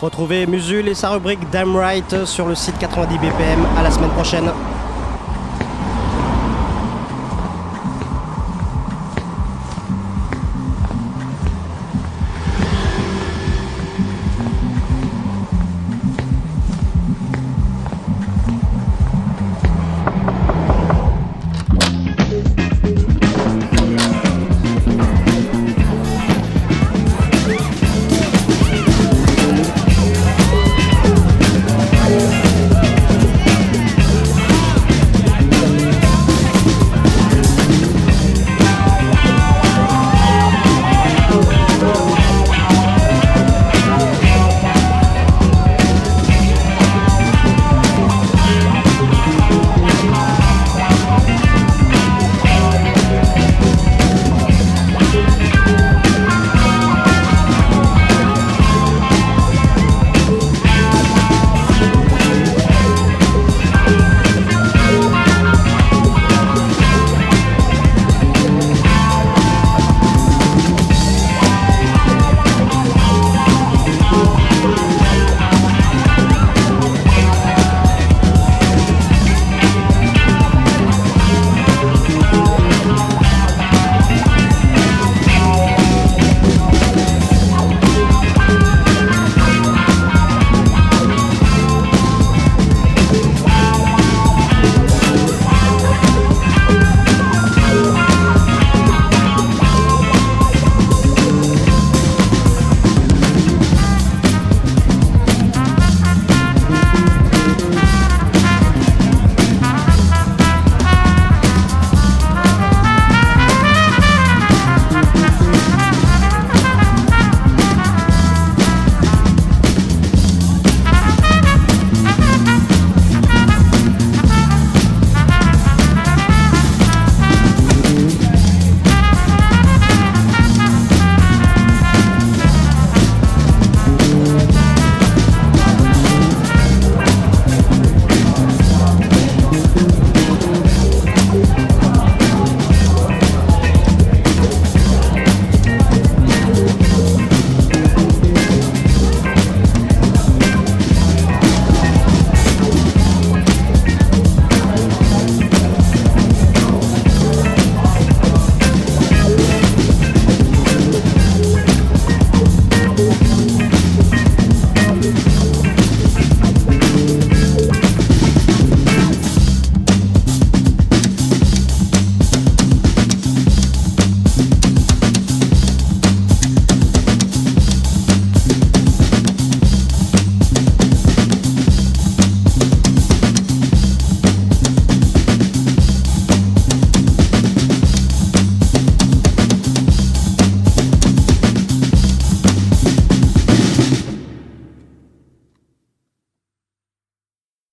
Retrouvez 0.01 0.47
Musul 0.47 0.87
et 0.89 0.95
sa 0.95 1.11
rubrique 1.11 1.41
Damn 1.51 1.77
Right 1.77 2.25
sur 2.25 2.47
le 2.47 2.55
site 2.55 2.79
90 2.79 3.19
BPM. 3.19 3.67
À 3.77 3.83
la 3.83 3.91
semaine 3.91 4.11
prochaine. 4.11 4.53